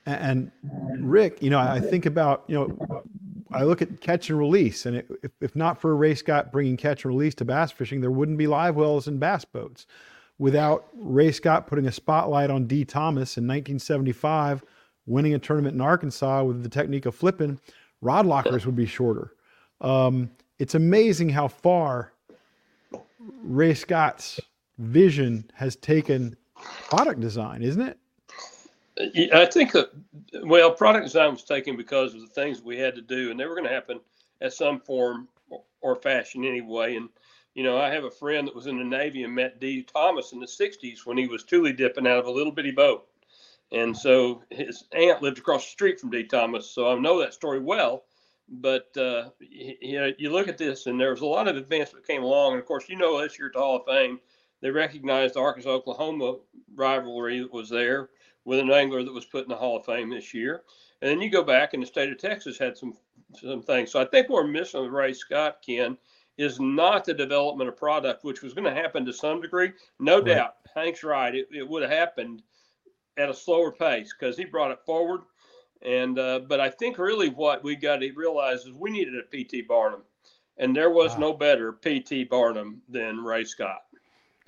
[0.07, 0.51] And
[0.99, 3.05] Rick, you know, I think about, you know,
[3.53, 7.05] I look at catch and release, and if, if not for Ray Scott bringing catch
[7.05, 9.87] and release to bass fishing, there wouldn't be live wells and bass boats.
[10.39, 14.65] Without Ray Scott putting a spotlight on Dee Thomas in 1975,
[15.05, 17.61] winning a tournament in Arkansas with the technique of flipping,
[18.01, 19.33] rod lockers would be shorter.
[19.81, 22.13] Um, it's amazing how far
[23.19, 24.41] Ray Scott's
[24.79, 26.37] vision has taken
[26.89, 27.99] product design, isn't it?
[29.33, 29.91] I think that,
[30.43, 33.47] well, product design was taken because of the things we had to do, and they
[33.47, 34.01] were going to happen
[34.41, 35.29] at some form
[35.81, 36.97] or fashion anyway.
[36.97, 37.09] And,
[37.55, 40.33] you know, I have a friend that was in the Navy and met Dee Thomas
[40.33, 43.07] in the 60s when he was tule dipping out of a little bitty boat.
[43.71, 46.69] And so his aunt lived across the street from Dee Thomas.
[46.71, 48.05] So I know that story well.
[48.51, 52.07] But uh, you know, you look at this, and there was a lot of advancement
[52.07, 52.53] came along.
[52.53, 54.21] And of course, you know, this year at the Hall of Fame,
[54.61, 56.37] they recognized the Arkansas Oklahoma
[56.75, 58.11] rivalry that was there
[58.45, 60.63] with an angler that was put in the Hall of Fame this year.
[61.03, 62.95] And then you go back, and the state of Texas had some
[63.35, 63.91] some things.
[63.91, 65.99] So I think what we're missing with Ray Scott, Ken,
[66.39, 69.73] is not the development of product, which was going to happen to some degree.
[69.99, 70.27] No right.
[70.27, 71.35] doubt, Hank's right.
[71.35, 72.43] It, it would have happened
[73.19, 75.23] at a slower pace because he brought it forward.
[75.83, 79.23] And uh, but I think really what we got to realize is we needed a
[79.23, 80.03] PT Barnum,
[80.57, 81.19] and there was wow.
[81.19, 83.83] no better PT Barnum than Ray Scott.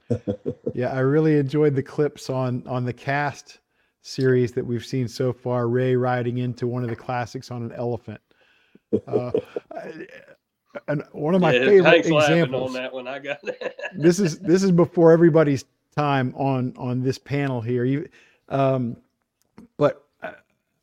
[0.74, 3.60] yeah, I really enjoyed the clips on on the cast
[4.02, 5.68] series that we've seen so far.
[5.68, 8.20] Ray riding into one of the classics on an elephant.
[9.06, 9.30] Uh,
[10.88, 13.08] and one of my yeah, favorite examples on that one.
[13.08, 13.38] I got
[13.94, 15.64] this is this is before everybody's
[15.96, 17.84] time on on this panel here.
[17.84, 18.08] You,
[18.48, 19.09] um, but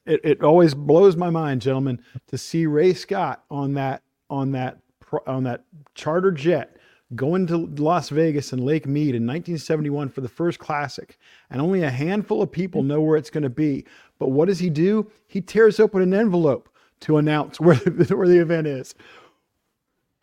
[0.08, 4.80] it, it always blows my mind, gentlemen, to see Ray Scott on that on that
[5.26, 5.64] on that
[5.96, 6.78] charter jet
[7.16, 11.18] going to Las Vegas and Lake Mead in 1971 for the first classic,
[11.50, 13.86] and only a handful of people know where it's going to be.
[14.20, 15.10] But what does he do?
[15.28, 16.70] He tears open an envelope
[17.02, 18.96] to announce where the, where the event is.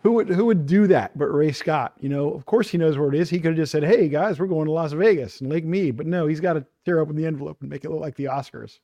[0.02, 1.94] Who would who would do that but Ray Scott?
[1.98, 3.30] You know, of course he knows where it is.
[3.30, 5.96] He could have just said, "Hey guys, we're going to Las Vegas and Lake Mead,"
[5.96, 8.26] but no, he's got to tear open the envelope and make it look like the
[8.26, 8.80] Oscars.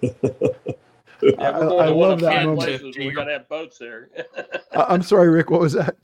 [0.00, 0.10] Yeah,
[1.38, 2.96] I, I love that moment.
[2.96, 4.10] We got to have boats there.
[4.72, 5.50] I'm sorry, Rick.
[5.50, 5.96] What was that?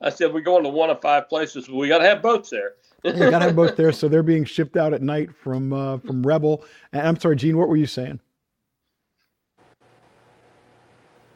[0.00, 1.66] I said we're going to one of five places.
[1.66, 2.74] But we got to have boats there.
[3.04, 5.98] we got to have boats there, so they're being shipped out at night from uh,
[5.98, 6.64] from Rebel.
[6.92, 7.58] And I'm sorry, Gene.
[7.58, 8.20] What were you saying?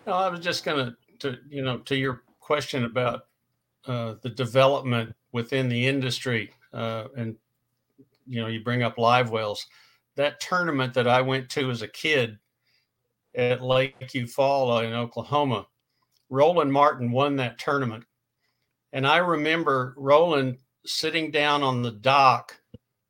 [0.07, 3.27] No, I was just gonna to you know to your question about
[3.87, 7.37] uh, the development within the industry, uh, and
[8.27, 9.67] you know you bring up live wells.
[10.17, 12.39] That tournament that I went to as a kid
[13.35, 15.67] at Lake Eufaula in Oklahoma,
[16.31, 18.05] Roland Martin won that tournament,
[18.93, 22.57] and I remember Roland sitting down on the dock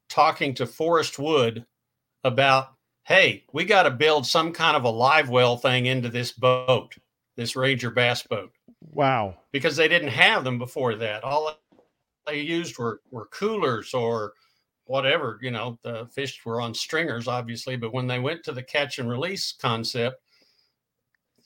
[0.09, 1.67] talking to Forrest Wood
[2.23, 2.69] about,
[3.05, 6.97] hey, we got to build some kind of a live well thing into this boat
[7.37, 8.53] this Ranger bass boat.
[8.93, 9.37] Wow.
[9.53, 11.25] Because they didn't have them before that.
[11.25, 11.59] All
[12.27, 14.35] they used were, were coolers or
[14.87, 17.77] whatever, you know, the fish were on stringers, obviously.
[17.77, 20.21] But when they went to the catch and release concept,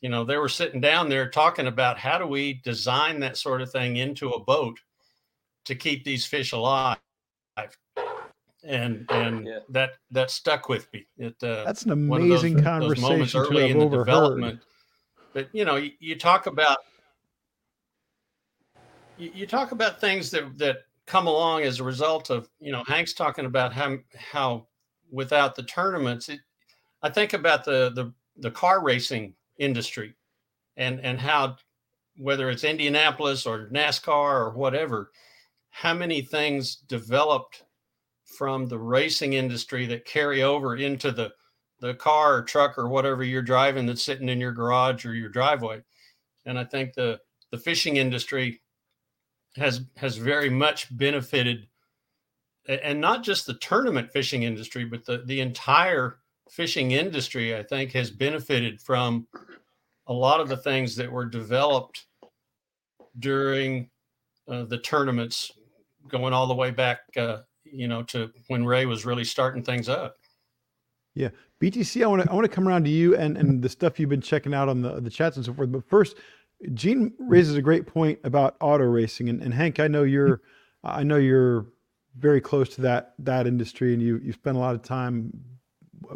[0.01, 3.63] you know, they were sitting down there talking about how do we design that sort
[3.63, 4.79] of thing into a boat
[5.65, 6.99] to keep these fish alive.
[8.65, 9.61] And and yeah.
[9.71, 11.07] that that stuck with me.
[11.17, 14.07] It uh, that's an amazing those, conversation those moments early in the overheard.
[14.07, 14.61] development
[15.33, 16.79] but you know, you, you talk about
[19.17, 20.79] you, you, talk about things that that
[21.09, 24.69] come along as a result of you know Hank's talking about how how
[25.11, 26.41] without the tournaments, it,
[27.03, 30.15] I think about the the the car racing industry,
[30.77, 31.57] and and how
[32.19, 35.11] whether it's Indianapolis or NASCAR or whatever,
[35.71, 37.65] how many things developed
[38.25, 41.33] from the racing industry that carry over into the
[41.81, 45.29] the car or truck or whatever you're driving that's sitting in your garage or your
[45.31, 45.81] driveway.
[46.45, 47.19] And I think the
[47.51, 48.61] the fishing industry
[49.59, 51.67] has has very much benefited
[52.67, 56.19] and not just the tournament fishing industry but the the entire
[56.51, 59.27] fishing industry I think has benefited from
[60.07, 62.07] a lot of the things that were developed
[63.19, 63.91] during
[64.49, 65.53] uh, the tournaments
[66.09, 69.89] going all the way back uh, you know to when Ray was really starting things
[69.89, 70.17] up.
[71.15, 71.31] Yeah,
[71.61, 73.99] BTC, I want to I want to come around to you and and the stuff
[73.99, 75.73] you've been checking out on the the chats and so forth.
[75.73, 76.17] But first,
[76.75, 80.43] Gene raises a great point about auto racing, and, and Hank, I know you're
[80.85, 81.67] I know you're
[82.19, 85.33] very close to that that industry, and you you spend a lot of time.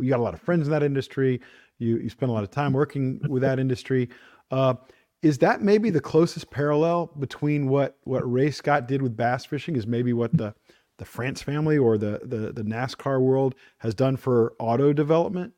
[0.00, 1.40] You got a lot of friends in that industry.
[1.78, 4.08] You you spend a lot of time working with that industry.
[4.50, 4.74] Uh,
[5.22, 9.76] is that maybe the closest parallel between what what Ray Scott did with bass fishing?
[9.76, 10.54] Is maybe what the
[10.98, 15.52] the France family or the, the, the NASCAR world has done for auto development?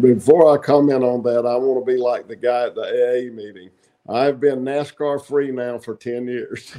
[0.00, 3.34] Before I comment on that, I want to be like the guy at the AA
[3.34, 3.70] meeting.
[4.08, 6.74] I've been NASCAR free now for 10 years.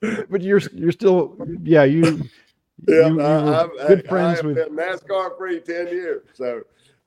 [0.00, 2.02] but you're you're still yeah you
[2.88, 6.62] yeah you, you I, good I, friends I with been NASCAR free 10 years so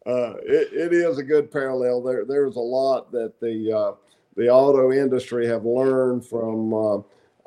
[0.05, 3.91] uh, it, it is a good parallel there there's a lot that the uh,
[4.35, 6.97] the auto industry have learned from uh,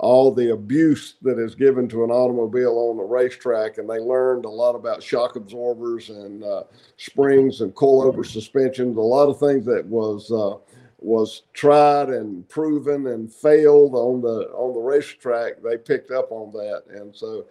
[0.05, 4.45] all the abuse that is given to an automobile on the racetrack, and they learned
[4.45, 6.65] a lot about shock absorbers and uh,
[6.99, 10.57] springs and coilover suspensions, a lot of things that was uh,
[10.99, 15.63] was tried and proven and failed on the on the racetrack.
[15.63, 17.47] They picked up on that, and so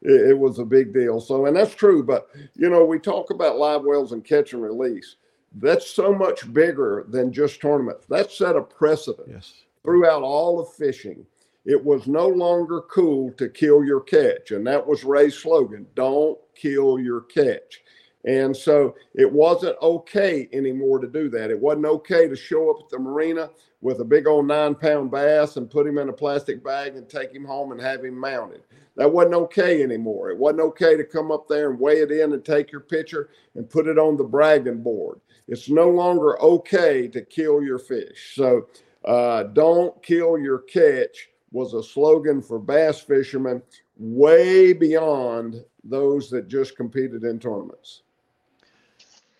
[0.00, 1.20] it, it was a big deal.
[1.20, 2.04] So, and that's true.
[2.04, 5.16] But you know, we talk about live wells and catch and release.
[5.56, 8.06] That's so much bigger than just tournaments.
[8.06, 9.52] That set a precedent Yes.
[9.82, 11.26] throughout all of fishing.
[11.66, 14.52] It was no longer cool to kill your catch.
[14.52, 17.82] And that was Ray's slogan don't kill your catch.
[18.24, 21.50] And so it wasn't okay anymore to do that.
[21.50, 23.50] It wasn't okay to show up at the marina
[23.80, 27.08] with a big old nine pound bass and put him in a plastic bag and
[27.08, 28.62] take him home and have him mounted.
[28.96, 30.30] That wasn't okay anymore.
[30.30, 33.30] It wasn't okay to come up there and weigh it in and take your picture
[33.54, 35.20] and put it on the bragging board.
[35.48, 38.34] It's no longer okay to kill your fish.
[38.34, 38.68] So
[39.04, 43.62] uh, don't kill your catch was a slogan for bass fishermen
[43.96, 48.02] way beyond those that just competed in tournaments.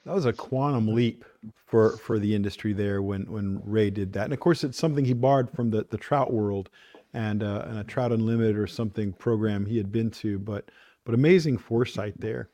[0.06, 1.24] That was a quantum leap
[1.66, 5.04] for for the industry there when when Ray did that, and of course it's something
[5.04, 6.70] he borrowed from the the trout world,
[7.12, 10.70] and uh, and a Trout Unlimited or something program he had been to, but
[11.04, 12.48] but amazing foresight there,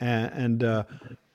[0.00, 0.84] and, and uh,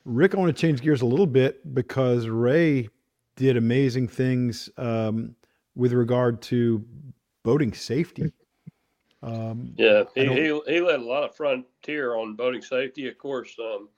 [0.05, 2.89] Rick, I want to change gears a little bit because Ray
[3.35, 5.35] did amazing things um,
[5.75, 6.83] with regard to
[7.43, 8.31] boating safety.
[9.21, 13.07] Um, Yeah, he, he he led a lot of frontier on boating safety.
[13.07, 13.89] Of course, um,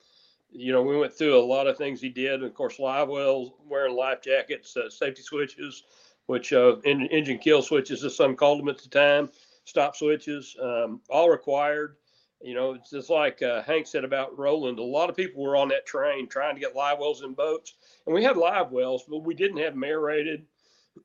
[0.50, 2.34] you know we went through a lot of things he did.
[2.34, 5.84] And of course, live wells, wearing life jackets, uh, safety switches,
[6.26, 9.30] which uh, en- engine kill switches, as some called them at the time,
[9.64, 11.96] stop switches, um, all required.
[12.40, 14.80] You know, it's just like uh, Hank said about Roland.
[14.80, 17.74] A lot of people were on that train trying to get live wells in boats,
[18.06, 20.46] and we had live wells, but we didn't have aerated.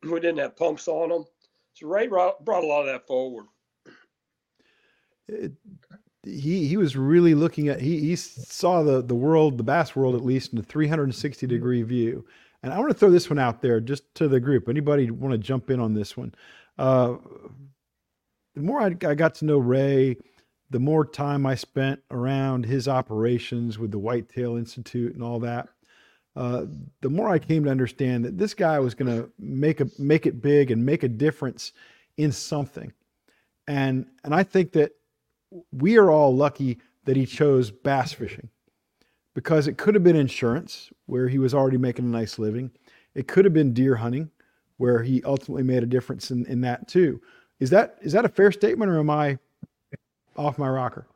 [0.04, 1.26] We didn't have pumps on them.
[1.78, 3.46] So Ray brought, brought a lot of that forward.
[5.28, 5.52] it,
[6.24, 10.16] he he was really looking at he he saw the the world the bass world
[10.16, 12.26] at least in a 360 degree view.
[12.64, 14.68] And i want to throw this one out there just to the group.
[14.68, 16.34] Anybody want to jump in on this one?
[16.80, 17.18] Uh
[18.56, 20.18] the more I, I got to know ray
[20.72, 25.70] the more time i spent around his operations with the whitetail institute and all that
[26.38, 26.66] uh,
[27.02, 30.26] the more i came to understand that this guy was going to make a make
[30.26, 31.74] it big and make a difference
[32.18, 32.94] in something
[33.68, 34.92] and and i think that
[35.72, 38.50] we are all lucky that he chose bass fishing
[39.38, 42.72] because it could have been insurance where he was already making a nice living.
[43.14, 44.32] It could have been deer hunting
[44.78, 47.22] where he ultimately made a difference in, in that too.
[47.60, 49.38] Is that is that a fair statement or am I
[50.36, 51.08] off my rocker?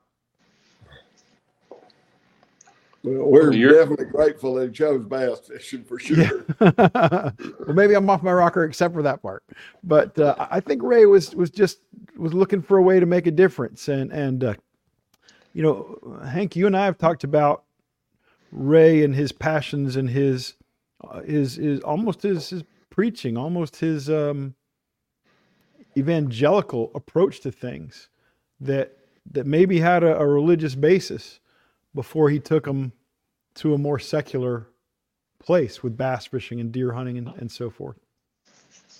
[3.03, 6.17] Well, we're You're- definitely grateful that he chose bass fishing for sure.
[6.17, 6.31] Yeah.
[7.39, 9.43] well, maybe I'm off my rocker except for that part.
[9.83, 11.79] But uh, I think Ray was was just
[12.15, 14.53] was looking for a way to make a difference, and and uh,
[15.53, 17.63] you know, Hank, you and I have talked about
[18.51, 20.53] Ray and his passions and his
[21.03, 24.53] uh, his his almost his his preaching, almost his um,
[25.97, 28.09] evangelical approach to things
[28.59, 28.95] that
[29.31, 31.39] that maybe had a, a religious basis
[31.93, 32.91] before he took them
[33.55, 34.67] to a more secular
[35.39, 37.97] place with bass fishing and deer hunting and, and so forth.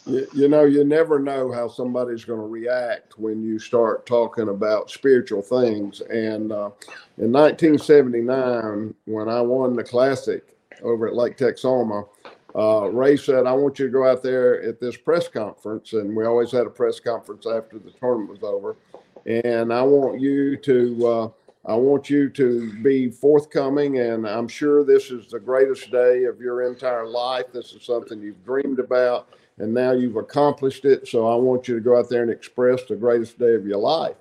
[0.06, 4.50] You, you know, you never know how somebody's going to react when you start talking
[4.50, 6.02] about spiritual things.
[6.02, 6.72] And uh,
[7.20, 12.08] in 1979, when I won the Classic over at Lake Texoma,
[12.56, 15.94] uh, Ray said, I want you to go out there at this press conference.
[15.94, 18.76] And we always had a press conference after the tournament was over.
[19.28, 21.08] And I want you to.
[21.08, 21.30] Uh,
[21.66, 26.42] I want you to be forthcoming, and I'm sure this is the greatest day of
[26.42, 27.46] your entire life.
[27.54, 31.08] This is something you've dreamed about, and now you've accomplished it.
[31.08, 33.78] So I want you to go out there and express the greatest day of your
[33.78, 34.16] life.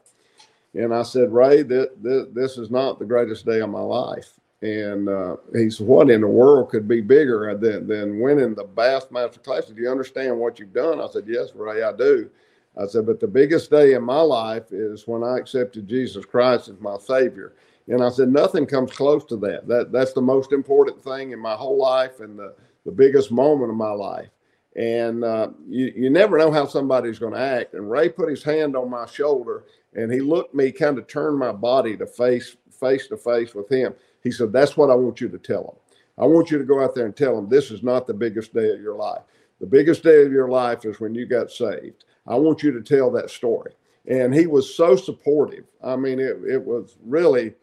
[0.75, 4.33] And I said, Ray, this, this is not the greatest day of my life.
[4.63, 8.65] And uh, he said, What in the world could be bigger than, than winning the
[8.65, 9.75] Bassmaster Classic?
[9.75, 11.01] Do you understand what you've done?
[11.01, 12.31] I said, Yes, Ray, I do.
[12.79, 16.69] I said, but the biggest day in my life is when I accepted Jesus Christ
[16.69, 17.55] as my Savior.
[17.89, 19.67] And I said, nothing comes close to that.
[19.67, 22.55] That that's the most important thing in my whole life and the,
[22.85, 24.29] the biggest moment of my life.
[24.77, 27.75] And uh, you, you never know how somebody's going to act.
[27.75, 29.65] And Ray put his hand on my shoulder
[29.95, 33.69] and he looked me, kind of turned my body to face face to face with
[33.71, 33.95] him.
[34.23, 35.77] He said, That's what I want you to tell them.
[36.19, 38.55] I want you to go out there and tell them this is not the biggest
[38.55, 39.23] day of your life.
[39.61, 42.05] The biggest day of your life is when you got saved.
[42.27, 43.73] I want you to tell that story.
[44.07, 45.65] And he was so supportive.
[45.83, 47.55] I mean, it, it was really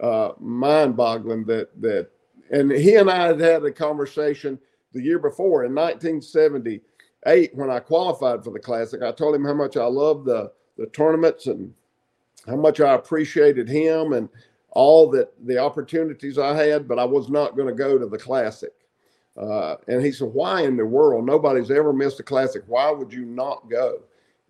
[0.00, 2.08] uh, mind boggling that, that,
[2.50, 4.58] and he and I had had a conversation
[4.92, 9.02] the year before in 1978 when I qualified for the Classic.
[9.02, 11.72] I told him how much I loved the, the tournaments and
[12.46, 14.28] how much I appreciated him and
[14.70, 18.18] all that the opportunities I had, but I was not going to go to the
[18.18, 18.72] classic.
[19.36, 21.24] Uh, and he said, Why in the world?
[21.24, 22.62] Nobody's ever missed a classic.
[22.66, 24.02] Why would you not go?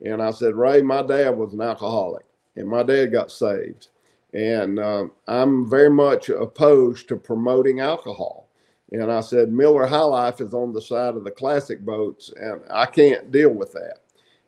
[0.05, 2.25] And I said, Ray, my dad was an alcoholic
[2.57, 3.89] and my dad got saved.
[4.35, 8.49] And um, I'm very much opposed to promoting alcohol.
[8.93, 12.61] And I said, Miller High Life is on the side of the classic boats, and
[12.71, 14.01] I can't deal with that.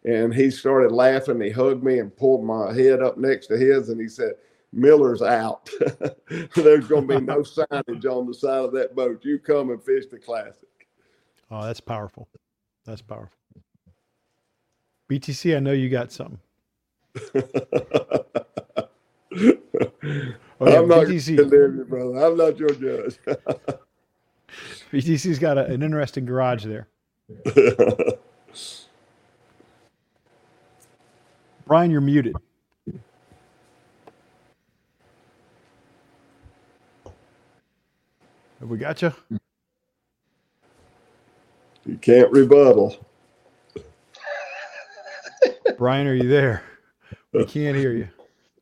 [0.05, 1.41] And he started laughing.
[1.41, 4.33] He hugged me and pulled my head up next to his, and he said,
[4.75, 5.71] Miller's out.
[6.55, 9.25] There's going to be no signage on the side of that boat.
[9.25, 10.69] You come and fish the classic.
[11.51, 12.29] Oh, that's powerful.
[12.85, 13.31] That's powerful.
[15.11, 16.39] BTC, I know you got something.
[20.61, 21.89] Oh, yeah, I'm not BTC.
[21.89, 22.25] Brother.
[22.25, 23.19] I'm not your judge.
[24.93, 26.87] BTC's got a, an interesting garage there.
[31.67, 32.37] Brian, you're muted.
[38.65, 39.13] Have we got you?
[41.85, 42.97] You can't rebuttal.
[45.77, 46.63] Brian, are you there?
[47.35, 48.09] We can't hear you.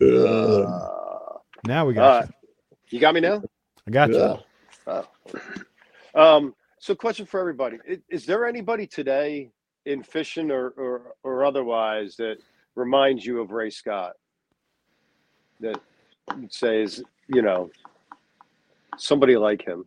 [0.04, 1.38] Uh,
[1.68, 2.96] now we got uh, you.
[2.96, 3.44] You got me now?
[3.86, 4.38] I got yeah.
[4.88, 4.92] you.
[4.92, 5.04] Uh,
[6.16, 9.52] um, so, question for everybody: is, is, there anybody today
[9.86, 12.38] in fishing or, or or otherwise that
[12.74, 14.14] reminds you of Ray Scott?
[15.60, 15.80] That
[16.48, 17.70] says, you know,
[18.96, 19.84] somebody like him.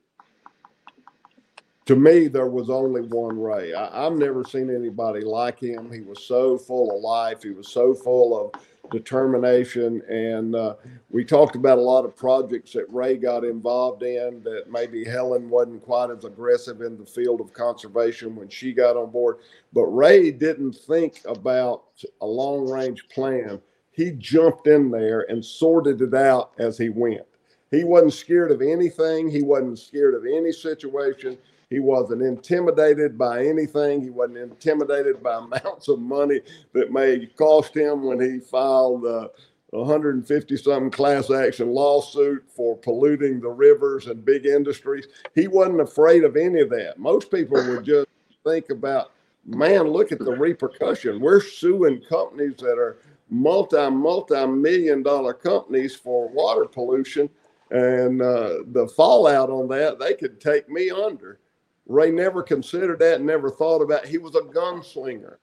[1.86, 3.74] To me, there was only one Ray.
[3.76, 5.92] I, have never seen anybody like him.
[5.92, 7.44] He was so full of life.
[7.44, 8.60] He was so full of
[8.92, 10.02] determination.
[10.10, 10.76] And uh,
[11.12, 15.48] we talked about a lot of projects that Ray got involved in that maybe Helen
[15.48, 19.38] wasn't quite as aggressive in the field of conservation when she got on board.
[19.72, 21.84] But Ray didn't think about
[22.22, 23.62] a long range plan.
[23.92, 27.26] He jumped in there and sorted it out as he went.
[27.70, 31.38] He wasn't scared of anything, he wasn't scared of any situation.
[31.70, 34.02] He wasn't intimidated by anything.
[34.02, 36.42] He wasn't intimidated by amounts of money
[36.74, 39.30] that may cost him when he filed a
[39.72, 45.08] 150 something class action lawsuit for polluting the rivers and big industries.
[45.34, 46.98] He wasn't afraid of any of that.
[46.98, 48.08] Most people would just
[48.46, 49.12] think about,
[49.46, 51.20] man, look at the repercussion.
[51.20, 52.98] We're suing companies that are
[53.30, 57.30] multi, multi million dollar companies for water pollution.
[57.72, 61.40] And uh, the fallout on that, they could take me under.
[61.88, 64.06] Ray never considered that, never thought about.
[64.06, 64.10] It.
[64.10, 65.38] He was a gunslinger.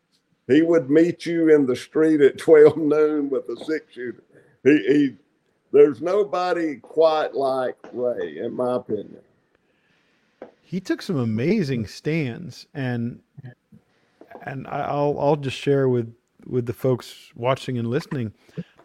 [0.49, 4.23] He would meet you in the street at 12 noon with a six shooter.
[4.65, 5.17] He, he
[5.73, 9.21] there's nobody quite like Ray, in my opinion.
[10.61, 13.21] He took some amazing stands, and
[14.43, 16.15] and I'll I'll just share with
[16.47, 18.33] with the folks watching and listening.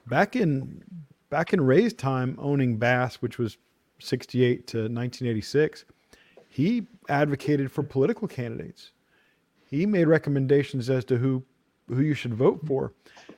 [0.08, 0.84] Back in
[1.30, 3.58] back in Ray's time owning Bass, which was
[3.99, 5.86] 68 to 1986
[6.58, 8.89] he advocated for political candidates.
[9.70, 11.43] He made recommendations as to who
[11.88, 12.93] who you should vote for.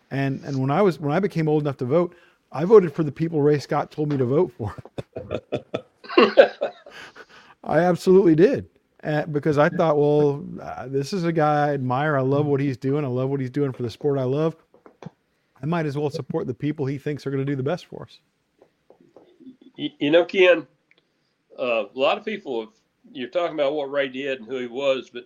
[0.10, 2.16] And and when I was when I became old enough to vote,
[2.54, 4.74] I voted for the people Ray Scott told me to vote for.
[7.66, 8.70] I absolutely did.
[9.04, 12.18] Uh, because I thought, well, uh, this is a guy I admire.
[12.18, 13.04] I love what he's doing.
[13.04, 14.56] I love what he's doing for the sport I love.
[15.62, 17.86] I might as well support the people he thinks are going to do the best
[17.88, 18.20] for us.
[19.76, 20.66] You know, Ken,
[21.60, 22.79] uh, a lot of people have
[23.14, 25.26] you're talking about what Ray did and who he was, but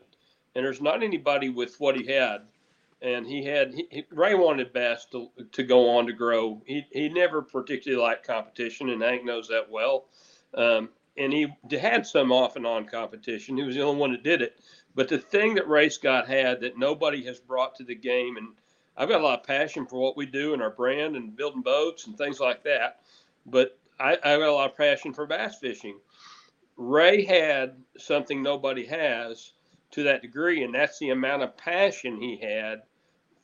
[0.56, 2.42] and there's not anybody with what he had.
[3.02, 6.62] And he had he, Ray wanted Bass to, to go on to grow.
[6.66, 10.06] He he never particularly liked competition, and Hank knows that well.
[10.54, 13.58] Um, and he had some off and on competition.
[13.58, 14.58] He was the only one that did it.
[14.96, 18.50] But the thing that Ray Scott had that nobody has brought to the game, and
[18.96, 21.62] I've got a lot of passion for what we do and our brand and building
[21.62, 23.02] boats and things like that.
[23.46, 26.00] But I, I've got a lot of passion for bass fishing.
[26.78, 29.54] Ray had something nobody has
[29.92, 32.82] to that degree, and that's the amount of passion he had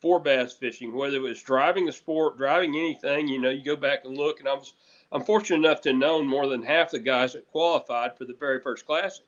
[0.01, 3.27] for bass fishing, whether it was driving the sport, driving anything.
[3.27, 4.73] You know, you go back and look, and I was
[5.11, 8.59] I'm fortunate enough to know more than half the guys that qualified for the very
[8.59, 9.25] first classic,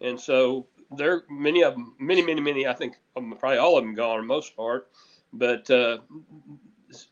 [0.00, 0.66] and so
[0.96, 2.66] there many of them, many, many, many.
[2.66, 4.88] I think probably all of them gone, most part,
[5.32, 5.98] but uh,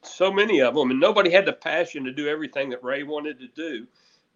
[0.03, 3.39] so many of them, and nobody had the passion to do everything that Ray wanted
[3.41, 3.87] to do.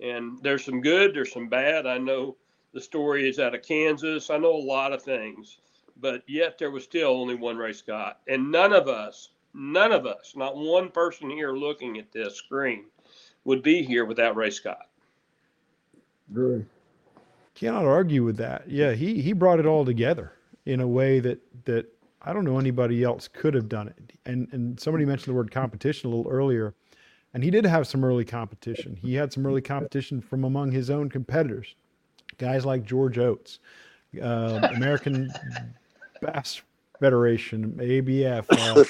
[0.02, 1.86] And there's some good, there's some bad.
[1.86, 2.36] I know
[2.72, 4.30] the story is out of Kansas.
[4.30, 5.58] I know a lot of things,
[6.00, 8.20] but yet there was still only one Ray Scott.
[8.28, 12.86] And none of us, none of us, not one person here looking at this screen
[13.44, 14.88] would be here without Ray Scott.
[16.32, 16.66] Good.
[17.54, 18.70] Cannot argue with that.
[18.70, 20.32] Yeah, he he brought it all together
[20.64, 21.86] in a way that that
[22.22, 24.12] I don't know anybody else could have done it.
[24.24, 26.74] And and somebody mentioned the word competition a little earlier,
[27.34, 28.96] and he did have some early competition.
[29.00, 31.74] He had some early competition from among his own competitors,
[32.38, 33.60] guys like George Oates,
[34.20, 35.32] uh, American
[36.20, 36.60] Bass
[36.98, 38.46] Federation, ABF.
[38.50, 38.84] Uh,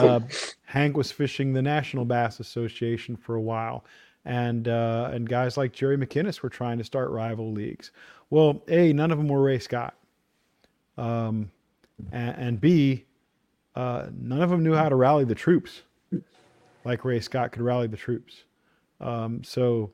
[0.06, 0.20] uh,
[0.64, 3.84] Hank was fishing the National Bass Association for a while,
[4.24, 7.90] and uh, and guys like Jerry McInnes were trying to start rival leagues.
[8.30, 9.94] Well, a none of them were Ray Scott,
[10.98, 11.50] um,
[12.12, 13.06] and, and b
[13.74, 15.82] uh, none of them knew how to rally the troops,
[16.88, 18.44] like Ray Scott could rally the troops.
[19.00, 19.92] Um, so.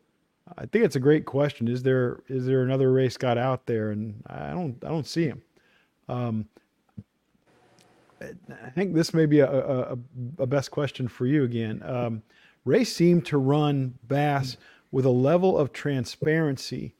[0.58, 1.68] I think it's a great question.
[1.68, 3.92] Is there is there another Ray Scott out there?
[3.92, 5.42] And I don't I don't see him.
[6.06, 6.44] Um,
[8.20, 9.96] I think this may be a, a,
[10.38, 11.82] a best question for you again.
[11.82, 12.22] Um,
[12.66, 14.58] Ray seemed to run Bass
[14.92, 16.94] with a level of transparency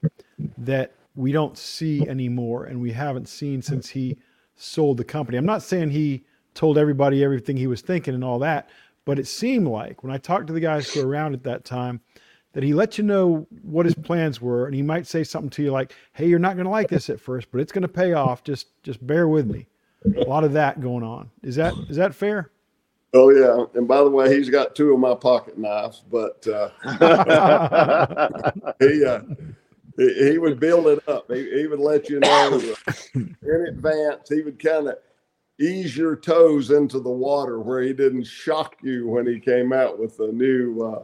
[0.57, 4.17] that we don't see anymore, and we haven't seen since he
[4.57, 5.39] sold the company.
[5.39, 6.25] I'm not saying he
[6.55, 8.69] told everybody everything he was thinking and all that,
[9.05, 11.65] but it seemed like when I talked to the guys who were around at that
[11.65, 12.01] time
[12.53, 15.63] that he let you know what his plans were, and he might say something to
[15.63, 17.89] you like, "Hey, you're not going to like this at first, but it's going to
[17.89, 18.45] pay off.
[18.45, 19.67] Just just bear with me."
[20.17, 21.31] a lot of that going on.
[21.43, 22.51] Is that is that fair?
[23.13, 26.71] Oh yeah, and by the way, he's got two of my pocket knives, but uh,
[28.81, 29.21] he uh,
[29.97, 31.31] he, he would build it up.
[31.33, 32.61] He, he would let you know
[33.15, 34.29] in advance.
[34.29, 34.97] He would kind of
[35.61, 39.99] ease your toes into the water where he didn't shock you when he came out
[39.99, 41.03] with the new uh,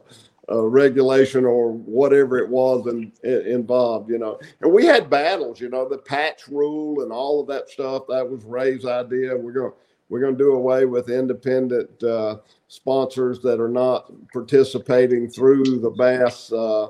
[0.51, 4.39] uh, regulation or whatever it was in, in, involved, you know.
[4.61, 8.05] And we had battles, you know, the patch rule and all of that stuff.
[8.09, 9.37] That was Ray's idea.
[9.37, 9.73] We're going
[10.09, 15.91] we're going to do away with independent uh, sponsors that are not participating through the
[15.91, 16.89] Bass uh,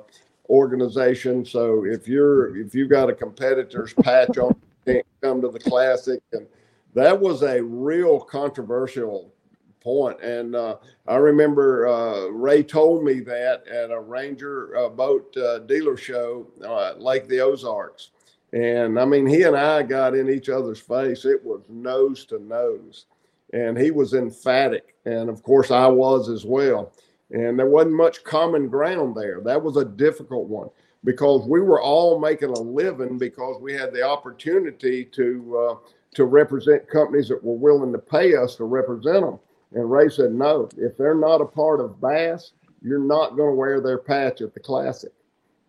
[0.48, 1.44] organization.
[1.44, 4.56] So if you're if you've got a competitor's patch on,
[4.86, 6.46] can't come to the classic, and
[6.94, 9.32] that was a real controversial
[9.80, 10.20] point.
[10.20, 10.76] And uh,
[11.08, 16.46] I remember uh, Ray told me that at a Ranger uh, boat uh, dealer show
[16.62, 18.10] uh, at Lake the Ozarks.
[18.52, 21.24] And I mean, he and I got in each other's face.
[21.24, 23.06] It was nose to nose.
[23.52, 24.94] And he was emphatic.
[25.04, 26.92] And of course, I was as well.
[27.30, 29.40] And there wasn't much common ground there.
[29.40, 30.68] That was a difficult one
[31.04, 36.24] because we were all making a living because we had the opportunity to uh, to
[36.24, 39.38] represent companies that were willing to pay us to represent them.
[39.72, 42.52] And Ray said, no, if they're not a part of Bass,
[42.82, 45.12] you're not going to wear their patch at the Classic.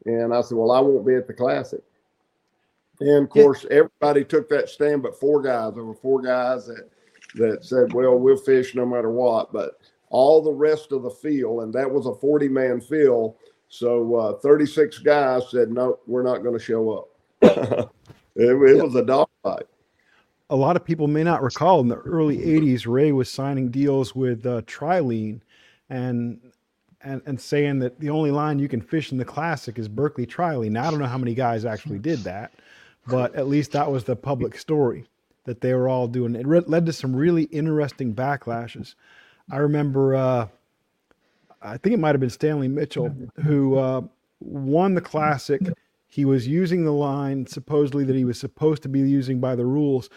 [0.06, 1.82] And I said, well, I won't be at the Classic.
[3.00, 5.74] And of course, everybody took that stand, but four guys.
[5.74, 6.88] There were four guys that
[7.34, 9.80] that said, "Well, we'll fish no matter what." But
[10.10, 13.38] all the rest of the field, and that was a forty-man field,
[13.70, 17.08] so uh, thirty-six guys said, "No, we're not going to show up."
[18.36, 19.66] it, it was a dogfight
[20.52, 24.14] a lot of people may not recall in the early 80s ray was signing deals
[24.14, 25.42] with uh, trilene
[25.90, 26.40] and
[27.04, 30.28] and and saying that the only line you can fish in the classic is Berkley
[30.28, 30.72] trilene.
[30.72, 32.52] Now i don't know how many guys actually did that
[33.08, 35.06] but at least that was the public story
[35.46, 36.36] that they were all doing.
[36.36, 38.94] It re- led to some really interesting backlashes.
[39.50, 40.48] I remember uh,
[41.62, 44.02] i think it might have been stanley mitchell who uh,
[44.40, 45.62] won the classic.
[46.08, 49.66] He was using the line supposedly that he was supposed to be using by the
[49.66, 50.10] rules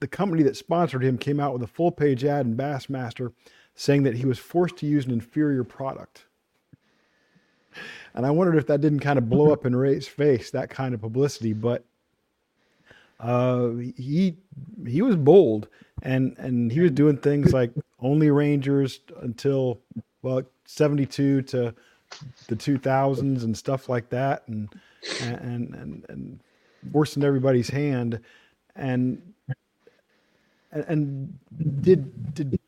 [0.00, 3.32] the company that sponsored him came out with a full page ad in Bassmaster
[3.74, 6.24] saying that he was forced to use an inferior product.
[8.14, 10.94] And I wondered if that didn't kind of blow up in Ray's face, that kind
[10.94, 11.52] of publicity.
[11.52, 11.84] But
[13.20, 14.36] uh, he
[14.86, 15.68] he was bold,
[16.02, 17.70] and and he was doing things like
[18.00, 19.80] only Rangers until
[20.22, 21.74] well seventy two to
[22.48, 24.68] the two thousands and stuff like that, and
[25.22, 26.40] and and and
[26.92, 28.20] forcing everybody's hand.
[28.74, 29.27] And
[30.72, 32.58] and, and did did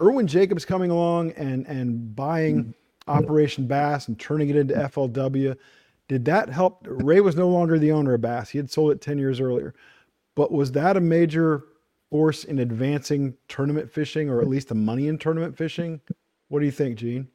[0.00, 2.74] Irwin Jacobs coming along and and buying
[3.08, 5.56] Operation Bass and turning it into FLW,
[6.08, 6.84] did that help?
[6.88, 9.74] Ray was no longer the owner of Bass; he had sold it ten years earlier.
[10.34, 11.64] But was that a major
[12.10, 16.00] force in advancing tournament fishing, or at least the money in tournament fishing?
[16.48, 17.28] What do you think, Gene?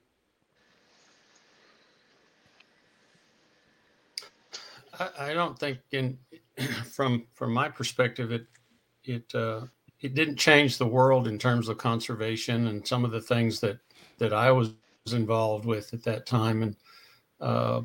[5.19, 6.19] I, don't think, in
[6.91, 8.45] from from my perspective, it
[9.03, 9.61] it uh,
[10.01, 13.77] it didn't change the world in terms of conservation and some of the things that
[14.17, 14.73] that I was
[15.11, 16.75] involved with at that time and
[17.39, 17.81] uh,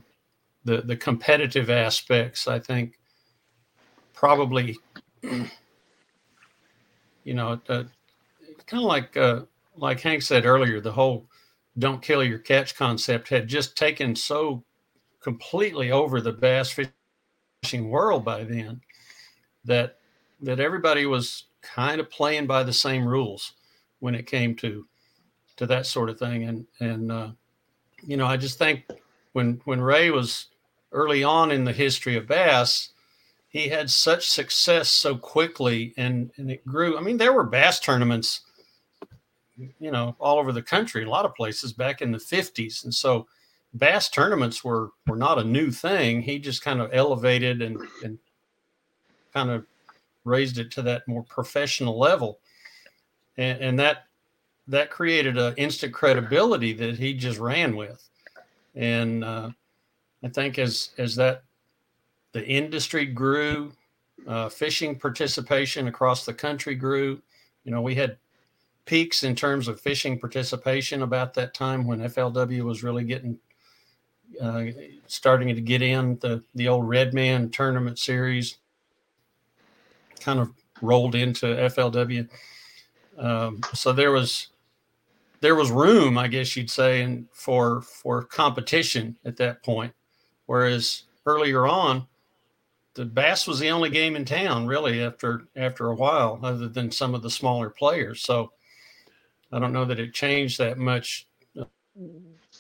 [0.64, 2.49] the the competitive aspects.
[2.49, 2.99] I think
[4.12, 4.77] probably
[5.23, 5.49] you
[7.35, 7.85] know uh,
[8.67, 9.43] kind of like uh,
[9.77, 11.27] like Hank said earlier, the whole
[11.79, 14.64] "don't kill your catch" concept had just taken so
[15.21, 16.79] completely over the bass
[17.62, 18.81] fishing world by then
[19.64, 19.99] that
[20.41, 21.45] that everybody was
[21.75, 23.53] kind of playing by the same rules
[24.01, 24.87] when it came to
[25.57, 26.45] to that sort of thing.
[26.45, 27.31] And and uh,
[28.03, 28.85] you know, I just think
[29.33, 30.47] when when Ray was
[30.93, 32.91] early on in the history of bass,
[33.49, 36.97] he had such success so quickly, and and it grew.
[36.97, 38.43] I mean, there were bass tournaments,
[39.57, 42.95] you know, all over the country, a lot of places back in the '50s, and
[42.95, 43.27] so
[43.75, 46.23] bass tournaments were were not a new thing.
[46.23, 48.19] He just kind of elevated and and
[49.33, 49.67] kind of
[50.27, 52.39] raised it to that more professional level,
[53.37, 54.07] and, and that
[54.68, 58.09] that created an instant credibility that he just ran with,
[58.74, 59.51] and uh,
[60.22, 61.45] I think as as that
[62.33, 63.72] the industry grew,
[64.27, 67.22] uh, fishing participation across the country grew.
[67.64, 68.18] You know, we had
[68.85, 73.39] peaks in terms of fishing participation about that time when FLW was really getting
[74.41, 74.64] uh,
[75.07, 78.57] starting to get in the the old Red Man tournament series
[80.21, 80.53] kind of
[80.83, 82.29] rolled into FLW.
[83.19, 84.49] Um, so there was
[85.41, 89.93] there was room, I guess you'd say, and for for competition at that point.
[90.47, 92.07] Whereas earlier on,
[92.95, 95.03] the bass was the only game in town, really.
[95.03, 98.23] After after a while, other than some of the smaller players.
[98.23, 98.53] So
[99.53, 101.27] I don't know that it changed that much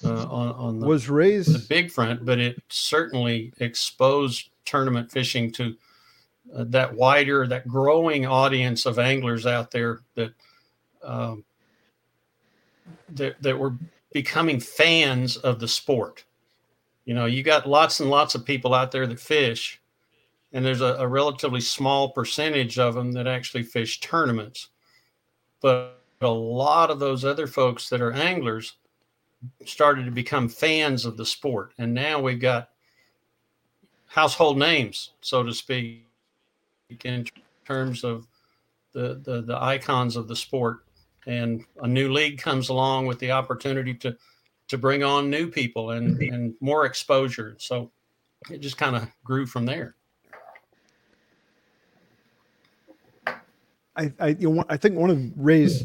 [0.04, 5.50] uh, on, on the, was raised the big front, but it certainly exposed tournament fishing
[5.52, 5.74] to
[6.54, 10.32] uh, that wider, that growing audience of anglers out there that
[11.02, 11.44] um,
[13.10, 13.74] that that were
[14.12, 16.24] becoming fans of the sport.
[17.04, 19.80] You know, you got lots and lots of people out there that fish,
[20.52, 24.68] and there's a, a relatively small percentage of them that actually fish tournaments.
[25.60, 28.74] But a lot of those other folks that are anglers
[29.64, 32.70] started to become fans of the sport, and now we've got
[34.06, 36.05] household names, so to speak,
[37.04, 37.26] in
[37.64, 38.26] terms of
[38.92, 40.84] the, the, the icons of the sport.
[41.26, 44.16] And a new league comes along with the opportunity to
[44.68, 47.54] to bring on new people and, and more exposure.
[47.60, 47.92] So
[48.50, 49.94] it just kind of grew from there.
[53.94, 55.84] I, I, you know, I think one of Ray's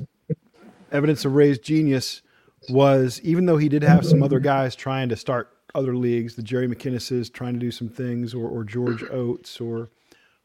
[0.92, 2.24] evidence of Ray's genius
[2.70, 6.42] was even though he did have some other guys trying to start other leagues, the
[6.42, 9.92] Jerry McInnes's trying to do some things, or, or George Oates, or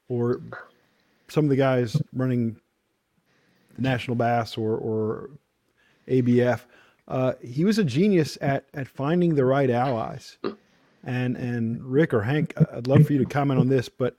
[0.09, 0.41] or
[1.29, 2.57] some of the guys running
[3.79, 5.31] National Bass or or
[6.09, 6.61] ABF.
[7.09, 10.39] Uh, he was a genius at at finding the right allies.
[11.05, 14.17] And and Rick or Hank, I'd love for you to comment on this, but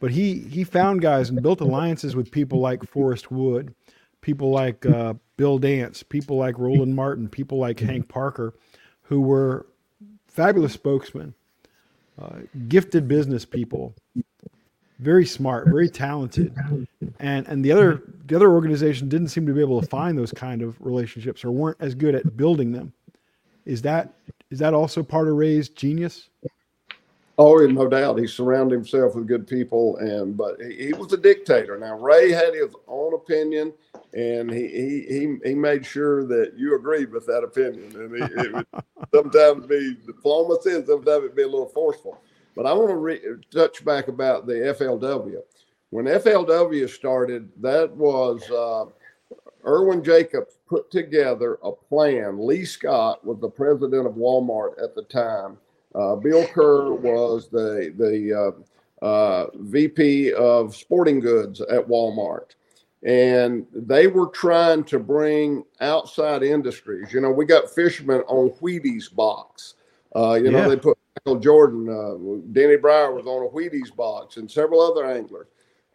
[0.00, 3.74] but he he found guys and built alliances with people like Forrest Wood,
[4.20, 8.54] people like uh, Bill Dance, people like Roland Martin, people like Hank Parker,
[9.02, 9.66] who were
[10.28, 11.34] fabulous spokesmen,
[12.20, 12.36] uh,
[12.68, 13.96] gifted business people,
[14.98, 16.54] very smart, very talented,
[17.20, 20.32] and and the other the other organization didn't seem to be able to find those
[20.32, 22.92] kind of relationships or weren't as good at building them.
[23.64, 24.12] Is that
[24.50, 26.28] is that also part of Ray's genius?
[27.40, 28.18] Oh, no doubt.
[28.18, 31.78] He surrounded himself with good people, and but he, he, was a dictator.
[31.78, 33.72] Now Ray had his own opinion,
[34.12, 37.92] and he he he, he made sure that you agreed with that opinion.
[37.94, 38.66] And he, it would
[39.14, 42.20] sometimes be diplomacy, and sometimes it'd be a little forceful.
[42.58, 43.20] But I want to re-
[43.52, 45.42] touch back about the FLW.
[45.90, 48.86] When FLW started, that was uh,
[49.64, 52.44] Irwin Jacobs put together a plan.
[52.44, 55.56] Lee Scott was the president of Walmart at the time.
[55.94, 58.52] Uh, Bill Kerr was the the
[59.02, 62.56] uh, uh VP of sporting goods at Walmart,
[63.04, 67.12] and they were trying to bring outside industries.
[67.12, 69.74] You know, we got fishermen on Wheaties box.
[70.16, 72.14] Uh, you know, they put Michael Jordan, uh,
[72.52, 75.48] Breyer was on a Wheaties box, and several other anglers.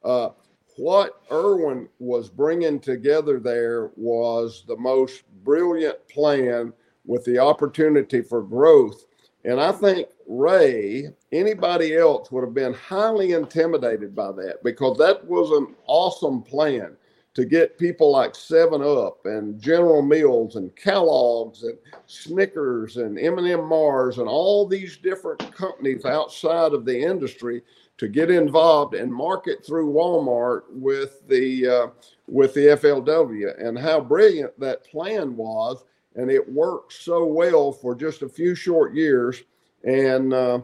[0.04, 0.30] Uh,
[0.76, 6.74] what Irwin was bringing together there was the most brilliant plan
[7.06, 9.06] with the opportunity for growth.
[9.46, 15.26] And I think Ray, anybody else would have been highly intimidated by that because that
[15.26, 16.98] was an awesome plan
[17.34, 23.68] to get people like Seven Up and General Mills and Kellogg's and Snickers and M&M
[23.68, 27.64] Mars and all these different companies outside of the industry
[27.98, 31.88] to get involved and market through Walmart with the uh,
[32.28, 35.84] with the FLW and how brilliant that plan was
[36.16, 39.44] and it worked so well for just a few short years
[39.84, 40.60] and uh,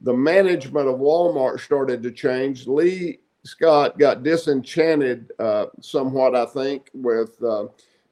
[0.00, 2.66] the management of Walmart started to change.
[2.66, 7.66] Lee Scott got disenchanted uh, somewhat, I think, with uh,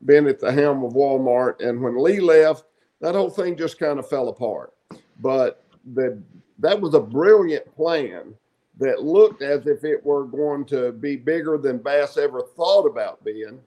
[0.04, 1.66] being at the helm of Walmart.
[1.66, 2.64] And when Lee left,
[3.00, 4.74] that whole thing just kind of fell apart.
[5.20, 5.64] But
[5.94, 6.22] the,
[6.58, 8.34] that was a brilliant plan
[8.78, 13.24] that looked as if it were going to be bigger than Bass ever thought about
[13.24, 13.60] being.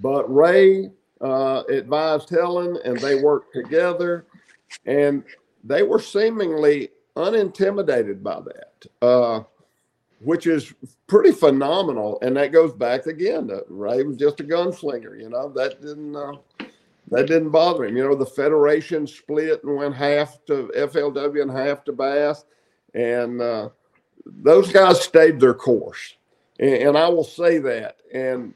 [0.00, 4.26] But Ray uh, advised Helen, and they worked together,
[4.86, 5.24] and
[5.64, 9.42] they were seemingly unintimidated by that, uh,
[10.20, 10.72] which is
[11.06, 12.18] pretty phenomenal.
[12.22, 15.48] And that goes back again to Ray was just a gunslinger, you know.
[15.50, 16.32] That didn't uh,
[17.10, 17.96] that didn't bother him.
[17.96, 22.44] You know, the federation split and went half to FLW and half to Bass,
[22.94, 23.68] and uh,
[24.26, 26.16] those guys stayed their course.
[26.58, 27.96] And, and I will say that.
[28.12, 28.54] And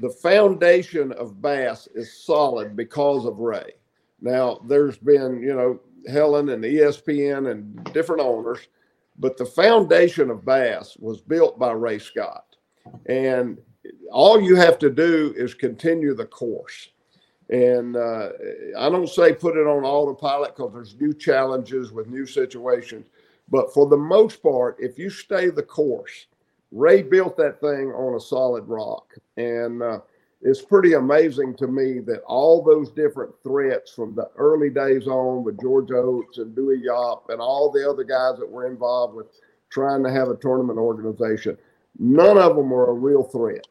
[0.00, 3.72] the foundation of Bass is solid because of Ray.
[4.20, 8.60] Now, there's been, you know, Helen and ESPN and different owners,
[9.18, 12.56] but the foundation of Bass was built by Ray Scott.
[13.06, 13.58] And
[14.10, 16.88] all you have to do is continue the course.
[17.50, 18.30] And uh,
[18.78, 23.06] I don't say put it on autopilot because there's new challenges with new situations.
[23.48, 26.26] But for the most part, if you stay the course,
[26.70, 29.12] Ray built that thing on a solid rock.
[29.36, 30.00] And uh,
[30.42, 35.44] it's pretty amazing to me that all those different threats from the early days on
[35.44, 39.26] with George Oates and Dewey Yop and all the other guys that were involved with
[39.70, 41.56] trying to have a tournament organization,
[41.98, 43.66] none of them were a real threat.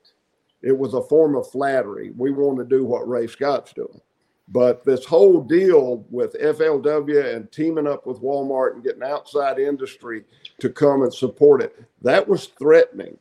[0.61, 2.11] It was a form of flattery.
[2.15, 3.99] We want to do what Ray Scott's doing.
[4.47, 10.24] But this whole deal with FLW and teaming up with Walmart and getting outside industry
[10.59, 13.17] to come and support it, that was threatening.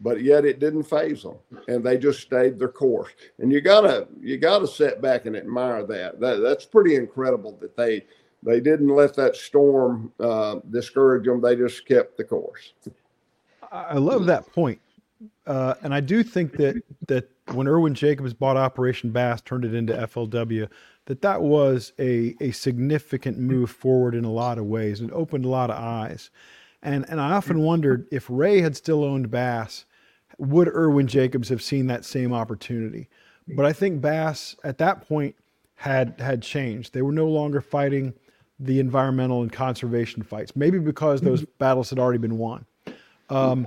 [0.00, 1.36] But yet it didn't phase them,
[1.68, 3.12] and they just stayed their course.
[3.38, 6.18] And you gotta you gotta sit back and admire that.
[6.20, 8.04] that that's pretty incredible that they
[8.42, 11.40] they didn't let that storm uh, discourage them.
[11.40, 12.74] They just kept the course.
[13.70, 14.80] I love that point
[15.46, 19.74] uh, and I do think that that when Irwin Jacobs bought Operation Bass, turned it
[19.74, 20.68] into FLW,
[21.06, 25.44] that that was a a significant move forward in a lot of ways and opened
[25.44, 26.30] a lot of eyes.
[26.84, 27.66] And and I often mm-hmm.
[27.66, 29.86] wondered if Ray had still owned Bass,
[30.38, 33.08] would Irwin Jacobs have seen that same opportunity?
[33.48, 33.56] Mm-hmm.
[33.56, 35.34] But I think Bass at that point
[35.76, 36.92] had had changed.
[36.92, 38.14] They were no longer fighting
[38.60, 41.50] the environmental and conservation fights, maybe because those mm-hmm.
[41.58, 42.64] battles had already been won.
[43.30, 43.66] Um,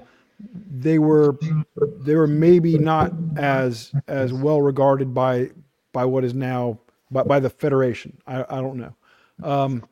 [0.71, 1.35] they were
[1.75, 5.49] they were maybe not as as well regarded by
[5.91, 8.15] by what is now by, by the federation.
[8.27, 8.95] I, I don't know.
[9.43, 9.85] Um,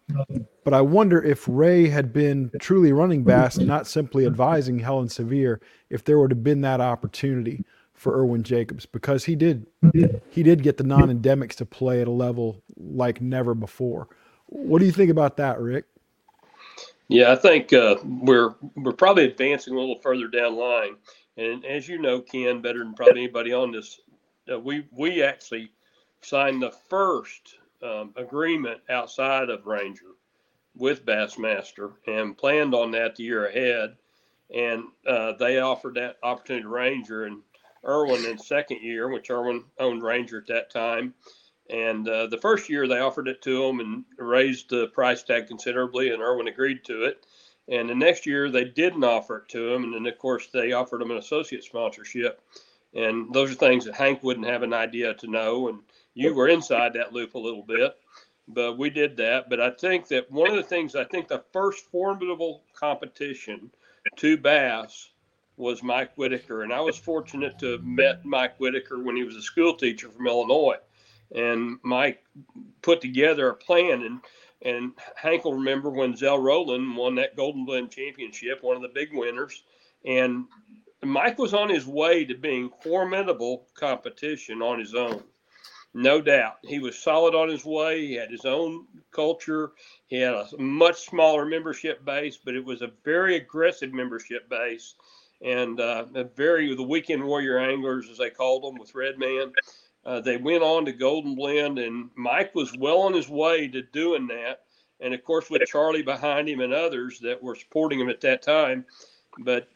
[0.64, 5.62] but I wonder if Ray had been truly running Bass, not simply advising Helen Sevier,
[5.90, 9.66] if there would have been that opportunity for Irwin Jacobs, because he did
[10.30, 14.08] he did get the non-endemics to play at a level like never before.
[14.48, 15.86] What do you think about that, Rick?
[17.08, 20.96] Yeah, I think uh, we're we're probably advancing a little further down line,
[21.38, 24.02] and as you know, Ken, better than probably anybody on this,
[24.52, 25.72] uh, we we actually
[26.22, 30.16] signed the first um, agreement outside of Ranger
[30.76, 33.96] with Bassmaster and planned on that the year ahead,
[34.54, 37.42] and uh, they offered that opportunity to Ranger and
[37.86, 41.14] Irwin in second year, which Irwin owned Ranger at that time.
[41.70, 45.48] And uh, the first year they offered it to him and raised the price tag
[45.48, 47.26] considerably, and Irwin agreed to it.
[47.68, 50.74] And the next year they didn't offer it to him, and then of course they
[50.74, 52.42] offered him an associate sponsorship.
[52.94, 55.80] And those are things that Hank wouldn't have an idea to know, and
[56.16, 57.96] you were inside that loop a little bit,
[58.48, 59.50] but we did that.
[59.50, 63.70] But I think that one of the things I think the first formidable competition
[64.16, 65.12] to Bass
[65.58, 69.36] was Mike Whitaker, and I was fortunate to have met Mike Whitaker when he was
[69.36, 70.78] a school teacher from Illinois
[71.34, 72.24] and Mike
[72.82, 74.22] put together a plan and
[74.62, 78.88] and Hank will remember when Zell Rowland won that Golden Blend Championship, one of the
[78.88, 79.64] big winners,
[80.06, 80.46] and
[81.04, 85.22] Mike was on his way to being formidable competition on his own.
[85.98, 86.58] No doubt.
[86.62, 88.06] He was solid on his way.
[88.06, 89.72] He had his own culture.
[90.08, 94.96] He had a much smaller membership base, but it was a very aggressive membership base
[95.42, 99.54] and uh, a very, the weekend warrior anglers, as they called them, with Redman.
[100.06, 103.82] Uh, they went on to Golden Blend, and Mike was well on his way to
[103.82, 104.64] doing that.
[105.00, 108.42] And of course, with Charlie behind him and others that were supporting him at that
[108.42, 108.86] time.
[109.40, 109.70] But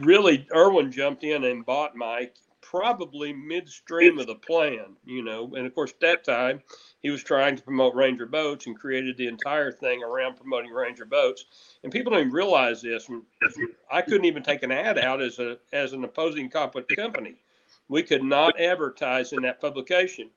[0.00, 2.34] really, Irwin jumped in and bought Mike
[2.72, 5.52] probably midstream of the plan, you know.
[5.54, 6.62] And of course, at that time,
[7.02, 11.04] he was trying to promote Ranger boats and created the entire thing around promoting Ranger
[11.04, 11.44] boats.
[11.82, 13.10] And people don't even realize this.
[13.90, 17.36] I couldn't even take an ad out as a as an opposing company.
[17.88, 20.30] We could not advertise in that publication,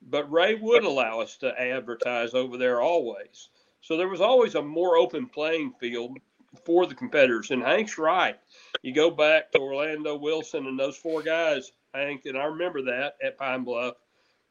[0.00, 3.50] but Ray would allow us to advertise over there always.
[3.82, 6.16] So there was always a more open playing field
[6.64, 7.50] for the competitors.
[7.50, 8.36] And Hank's right.
[8.82, 13.16] You go back to Orlando Wilson and those four guys, Hank, and I remember that
[13.22, 13.94] at Pine Bluff.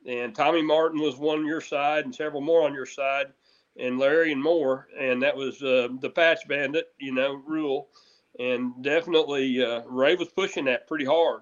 [0.08, 3.28] And Tommy Martin was one on your side and several more on your side.
[3.78, 7.90] and Larry and Moore, and that was uh, the Patch Bandit, you know, rule,
[8.40, 11.42] and definitely uh, Ray was pushing that pretty hard.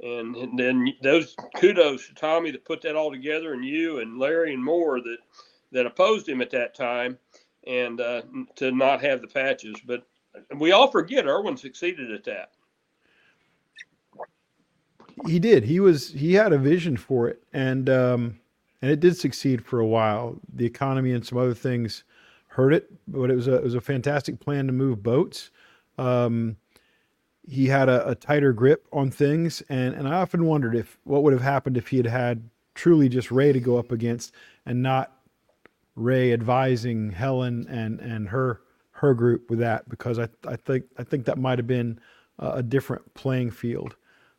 [0.00, 4.18] And, and then those kudos to Tommy that put that all together, and you and
[4.18, 5.18] Larry and Moore that
[5.72, 7.16] that opposed him at that time,
[7.66, 8.22] and uh,
[8.56, 9.76] to not have the patches.
[9.86, 10.06] But
[10.58, 12.52] we all forget Irwin succeeded at that.
[15.26, 15.64] He did.
[15.64, 16.10] He was.
[16.12, 18.40] He had a vision for it, and um,
[18.80, 20.38] and it did succeed for a while.
[20.54, 22.04] The economy and some other things
[22.46, 25.50] hurt it, but it was a it was a fantastic plan to move boats.
[25.98, 26.56] Um,
[27.46, 31.22] he had a, a, tighter grip on things, and and I often wondered if what
[31.22, 34.32] would have happened if he had had truly just Ray to go up against,
[34.64, 35.19] and not
[35.96, 38.62] Ray advising Helen and and her
[38.92, 41.98] her group with that, because I I think I think that might have been
[42.38, 43.96] a, a different playing field.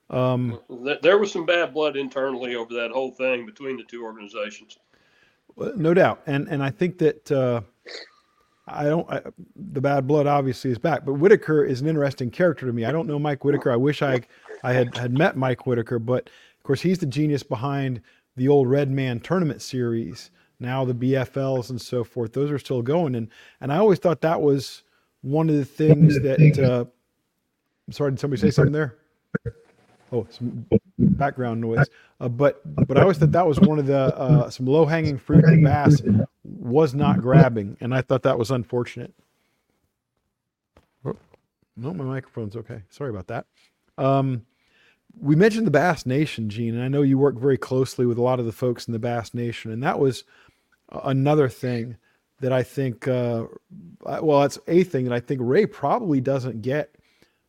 [0.10, 0.60] Um,
[1.02, 4.78] there was some bad blood internally over that whole thing between the two organizations.
[5.58, 7.62] No doubt, and and I think that uh,
[8.68, 9.10] I don't.
[9.10, 9.22] I,
[9.56, 12.86] the bad blood obviously is back, but Whitaker is an interesting character to me.
[12.86, 13.72] I don't know Mike Whitaker.
[13.72, 14.22] I wish I
[14.64, 18.02] I had had met Mike Whitaker, but of course he's the genius behind
[18.36, 20.32] the old Red Man tournament series.
[20.62, 23.28] Now the BFLs and so forth; those are still going, and
[23.60, 24.84] and I always thought that was
[25.22, 26.60] one of the things that.
[26.60, 26.86] Uh,
[27.92, 28.96] sorry, did somebody say something there?
[30.12, 30.66] oh some
[30.98, 31.88] background noise.
[32.20, 35.18] Uh, but but i always thought that was one of the uh, some low hanging
[35.18, 36.02] fruit that bass
[36.44, 37.78] was not grabbing.
[37.82, 39.14] And i thought that was unfortunate.
[41.06, 41.18] Oh,
[41.76, 42.84] no my microphone's okay.
[42.90, 43.46] Sorry about that.
[43.98, 44.46] Um,
[45.20, 48.22] we mentioned the bass nation gene and i know you work very closely with a
[48.22, 49.72] lot of the folks in the bass nation.
[49.72, 50.24] And that was
[51.04, 51.98] another thing
[52.40, 53.46] that i think uh,
[54.02, 56.96] well that's a thing that i think ray probably doesn't get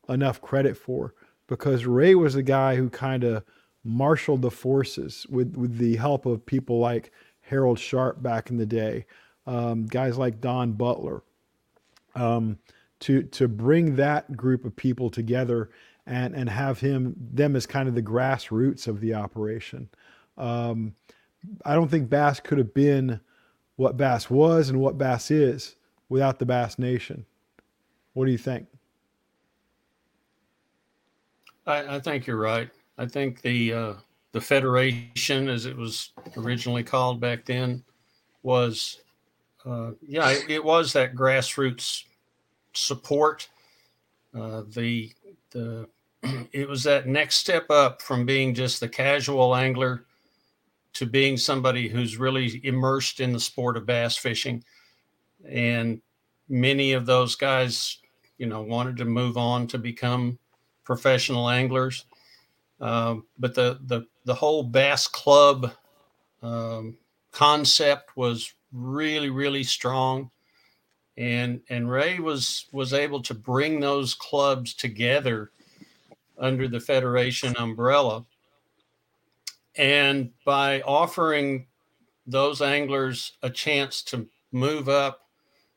[0.09, 1.15] enough credit for
[1.53, 3.45] because Ray was the guy who kind of
[3.85, 7.13] marshaled the forces with, with the help of people like
[7.43, 9.05] Harold Sharp back in the day,
[9.47, 11.23] um, guys like Don Butler,
[12.15, 12.59] um,
[13.01, 15.71] to to bring that group of people together
[16.07, 19.89] and and have him them as kind of the grassroots of the operation.
[20.39, 20.95] Um,
[21.65, 23.21] I don't think Bass could have been
[23.77, 25.77] what Bass was and what Bass is
[26.09, 27.25] without the Bass Nation.
[28.13, 28.67] What do you think?
[31.67, 32.69] I, I think you're right.
[32.99, 33.93] I think the uh,
[34.33, 37.83] the federation, as it was originally called back then,
[38.43, 39.01] was
[39.65, 42.05] uh, yeah, it, it, was that grassroots
[42.75, 43.49] support.
[44.35, 45.13] Uh, the
[45.51, 45.89] the
[46.53, 50.05] it was that next step up from being just the casual angler
[50.95, 54.63] to being somebody who's really immersed in the sport of bass fishing,
[55.49, 56.01] and
[56.49, 57.99] many of those guys,
[58.39, 60.39] you know, wanted to move on to become
[60.85, 62.05] professional anglers.
[62.81, 65.73] Um, but the, the, the whole bass club
[66.43, 66.97] um,
[67.31, 70.31] concept was really, really strong.
[71.17, 75.53] And, and Ray was, was able to bring those clubs together
[76.39, 78.25] under the Federation umbrella.
[79.77, 81.67] And by offering
[82.27, 85.21] those anglers a chance to move up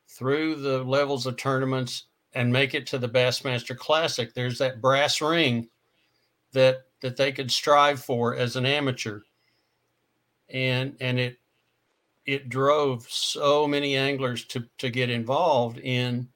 [0.08, 5.20] through the levels of tournaments and make it to the Bassmaster Classic, there's that brass
[5.20, 5.68] ring
[6.52, 9.20] that that they could strive for as an amateur.
[10.48, 11.38] And and it
[12.24, 16.28] it drove so many anglers to to get involved in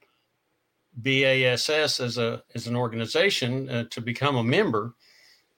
[0.94, 4.94] BASS as a as an organization uh, to become a member,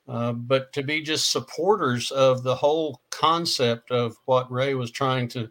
[0.09, 5.29] uh, but to be just supporters of the whole concept of what Ray was trying
[5.29, 5.51] to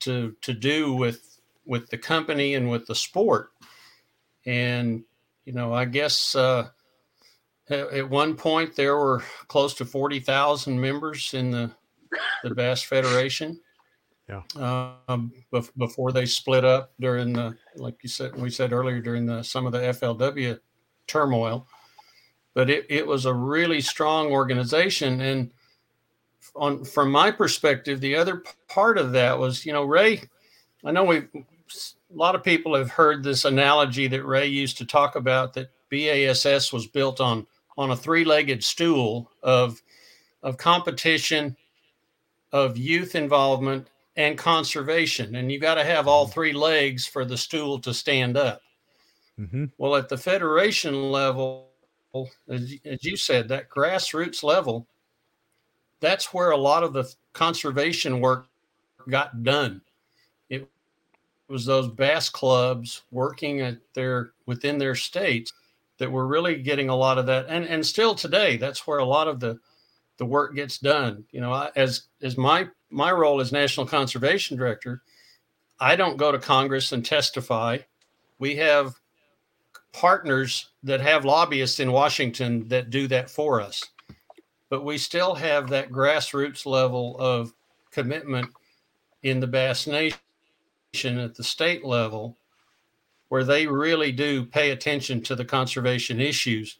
[0.00, 3.50] to to do with with the company and with the sport
[4.46, 5.04] and
[5.44, 6.68] you know, I guess uh,
[7.70, 11.70] at one point there were close to forty thousand members in the
[12.42, 13.60] the Bass Federation.
[14.28, 14.42] Yeah.
[15.08, 15.32] Um,
[15.78, 19.64] before they split up during the, like you said, we said earlier during the some
[19.64, 20.58] of the FLW
[21.06, 21.66] turmoil,
[22.58, 25.20] but it, it was a really strong organization.
[25.20, 25.52] And
[26.56, 30.22] on from my perspective, the other part of that was, you know, Ray.
[30.84, 31.22] I know we a
[32.10, 36.72] lot of people have heard this analogy that Ray used to talk about that BASS
[36.72, 37.46] was built on
[37.76, 39.80] on a three-legged stool of
[40.42, 41.56] of competition,
[42.50, 43.86] of youth involvement,
[44.16, 45.36] and conservation.
[45.36, 48.62] And you got to have all three legs for the stool to stand up.
[49.38, 49.66] Mm-hmm.
[49.78, 51.67] Well, at the federation level,
[52.48, 54.86] as, as you said, that grassroots level,
[56.00, 58.46] that's where a lot of the conservation work
[59.08, 59.80] got done.
[60.48, 60.68] It
[61.48, 65.52] was those bass clubs working at their within their states
[65.98, 67.46] that were really getting a lot of that.
[67.48, 69.58] And and still today that's where a lot of the
[70.18, 71.24] the work gets done.
[71.30, 75.02] You know I, as as my my role as national conservation director
[75.80, 77.78] I don't go to Congress and testify.
[78.38, 78.94] We have
[79.92, 83.84] partners that have lobbyists in Washington that do that for us.
[84.70, 87.52] But we still have that grassroots level of
[87.90, 88.50] commitment
[89.22, 90.18] in the Bass Nation
[90.94, 92.36] at the state level
[93.28, 96.78] where they really do pay attention to the conservation issues.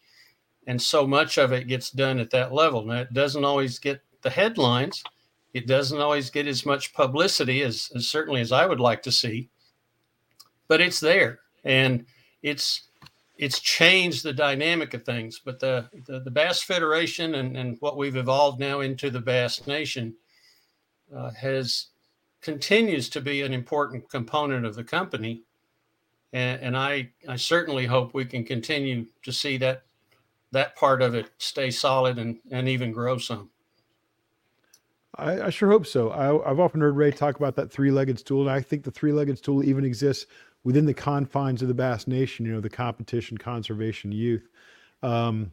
[0.66, 2.84] And so much of it gets done at that level.
[2.84, 5.02] Now, it doesn't always get the headlines,
[5.54, 9.12] it doesn't always get as much publicity as, as certainly as I would like to
[9.12, 9.48] see,
[10.66, 11.40] but it's there.
[11.64, 12.04] And
[12.42, 12.88] it's
[13.39, 15.41] it's changed the dynamic of things.
[15.43, 19.66] But the, the, the Bass Federation and, and what we've evolved now into the Bass
[19.66, 20.14] Nation
[21.14, 21.86] uh, has
[22.41, 25.43] continues to be an important component of the company.
[26.32, 29.82] And, and I, I certainly hope we can continue to see that
[30.51, 33.51] that part of it stay solid and, and even grow some.
[35.16, 36.11] I, I sure hope so.
[36.11, 39.36] I, I've often heard Ray talk about that three-legged stool, and I think the three-legged
[39.39, 40.26] stool even exists
[40.64, 42.46] within the confines of the Bass Nation.
[42.46, 44.48] You know, the competition, conservation, youth.
[45.02, 45.52] Um,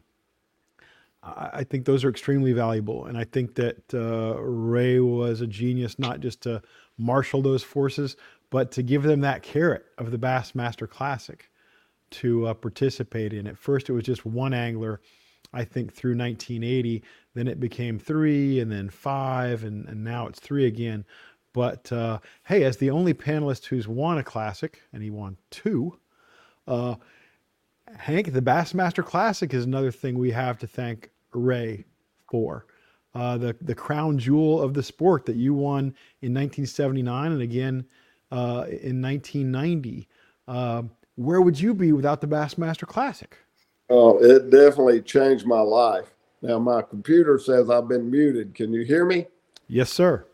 [1.22, 5.46] I, I think those are extremely valuable, and I think that uh, Ray was a
[5.46, 6.62] genius not just to
[6.98, 8.16] marshal those forces,
[8.50, 11.50] but to give them that carrot of the Bassmaster Classic
[12.08, 13.46] to uh, participate in.
[13.46, 15.00] At first, it was just one angler.
[15.52, 17.02] I think through 1980,
[17.34, 21.04] then it became three, and then five, and, and now it's three again.
[21.56, 25.98] But uh, hey, as the only panelist who's won a classic, and he won two,
[26.68, 26.96] uh,
[27.96, 31.86] Hank, the Bassmaster Classic is another thing we have to thank Ray
[32.30, 32.66] for.
[33.14, 37.86] Uh, the the crown jewel of the sport that you won in 1979 and again
[38.30, 40.06] uh, in 1990.
[40.46, 40.82] Uh,
[41.14, 43.34] where would you be without the Bassmaster Classic?
[43.88, 46.12] Oh, it definitely changed my life.
[46.42, 48.54] Now my computer says I've been muted.
[48.54, 49.28] Can you hear me?
[49.68, 50.26] Yes, sir.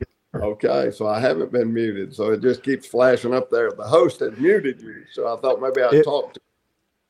[0.43, 3.71] Okay, so I haven't been muted, so it just keeps flashing up there.
[3.71, 6.41] The host has muted you, so I thought maybe I'd It- talk to.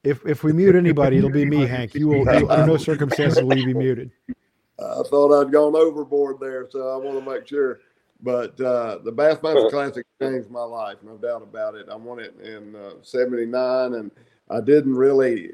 [0.05, 1.95] If if we mute anybody, it'll be me, Hank.
[1.95, 4.11] You will you, under no circumstances will you be muted.
[4.29, 7.79] I thought I'd gone overboard there, so I want to make sure.
[8.21, 11.87] But uh, the Bassmaster Classic changed my life, no doubt about it.
[11.89, 14.11] I won it in uh, '79, and
[14.51, 15.53] I didn't really,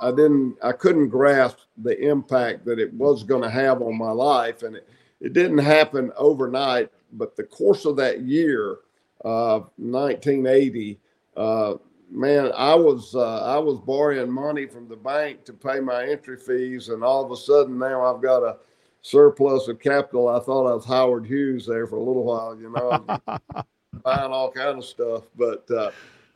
[0.00, 4.10] I didn't, I couldn't grasp the impact that it was going to have on my
[4.10, 4.88] life, and it,
[5.22, 6.90] it didn't happen overnight.
[7.12, 8.78] But the course of that year,
[9.24, 10.98] uh, 1980,
[11.36, 11.74] uh,
[12.10, 16.36] man, I was uh, I was borrowing money from the bank to pay my entry
[16.36, 18.56] fees, and all of a sudden now I've got a
[19.02, 20.28] surplus of capital.
[20.28, 23.18] I thought I was Howard Hughes there for a little while, you know,
[24.02, 25.90] buying all kind of stuff, but uh,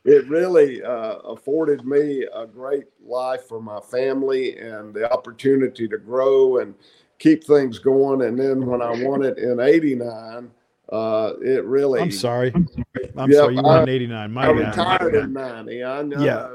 [0.05, 5.97] it really uh, afforded me a great life for my family and the opportunity to
[5.97, 6.75] grow and
[7.19, 8.21] keep things going.
[8.23, 10.51] And then when I won it in '89.
[10.89, 11.99] Uh, it really.
[11.99, 12.53] I'm sorry.
[13.17, 13.55] I'm Yeah, sorry.
[13.55, 14.31] You I- won in '89.
[14.31, 14.67] My I bad.
[14.77, 15.83] retired in '90.
[15.83, 16.23] I know.
[16.23, 16.49] Yeah,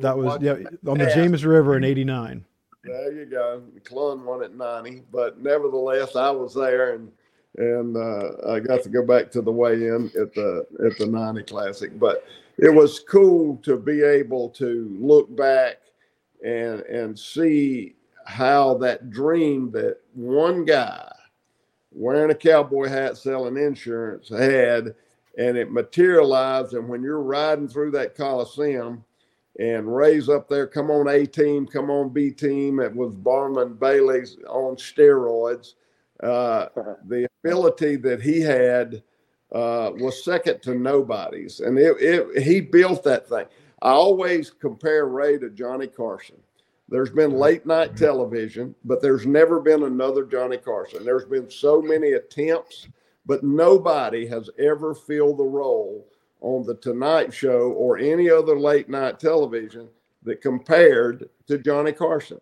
[0.00, 0.56] That was yeah
[0.86, 1.10] on the.
[1.14, 2.44] James River in '89.
[2.84, 3.62] There you go.
[3.84, 7.10] Clun won at 90, but nevertheless, I was there and
[7.58, 11.42] and uh, I got to go back to the weigh-in at the at the 90
[11.44, 11.98] Classic.
[11.98, 12.24] But
[12.58, 15.78] it was cool to be able to look back
[16.44, 17.96] and and see
[18.26, 21.10] how that dream that one guy
[21.92, 24.94] wearing a cowboy hat selling insurance had
[25.38, 26.74] and it materialized.
[26.74, 29.04] And when you're riding through that coliseum
[29.58, 33.74] and raise up there come on a team come on b team it was Barnum
[33.74, 35.74] Bailey's on steroids.
[36.22, 36.66] Uh,
[37.06, 39.02] the ability that he had
[39.52, 41.60] uh, was second to nobody's.
[41.60, 43.46] And it, it, he built that thing.
[43.82, 46.36] I always compare ray to johnny carson
[46.90, 51.04] there's been late night television, but there's never been another Johnny Carson.
[51.04, 52.88] There's been so many attempts,
[53.26, 56.04] but nobody has ever filled the role
[56.40, 59.88] on the Tonight Show or any other late night television
[60.24, 62.40] that compared to Johnny Carson.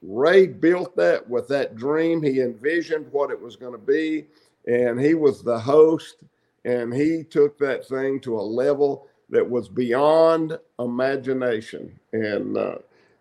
[0.00, 2.22] Ray built that with that dream.
[2.22, 4.26] He envisioned what it was going to be,
[4.66, 6.16] and he was the host,
[6.64, 11.98] and he took that thing to a level that was beyond imagination.
[12.12, 12.76] And uh,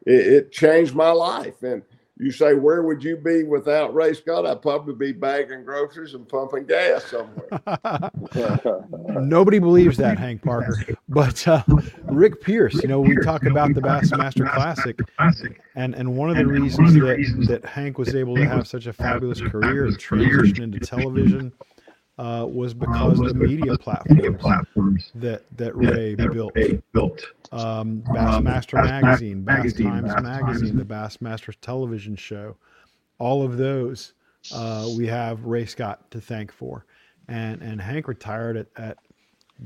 [0.05, 1.63] it, it changed my life.
[1.63, 1.83] And
[2.21, 4.45] you say, where would you be without Ray Scott?
[4.45, 8.11] I'd probably be bagging groceries and pumping gas somewhere.
[9.19, 10.77] Nobody believes that, Hank Parker.
[11.09, 11.63] But uh,
[12.03, 14.99] Rick Pierce, you know, we talk about the Bassmaster Classic,
[15.75, 18.93] and and one of the reasons that that Hank was able to have such a
[18.93, 21.51] fabulous career and transition into television
[22.21, 26.13] uh, was because of the media platforms that that Ray
[26.93, 27.25] built.
[27.51, 32.55] Um, Bassmaster Magazine, Bass Times Magazine, the Bassmasters television show,
[33.17, 34.13] all of those
[34.53, 36.85] uh, we have Ray Scott to thank for.
[37.27, 38.97] And and Hank retired at, at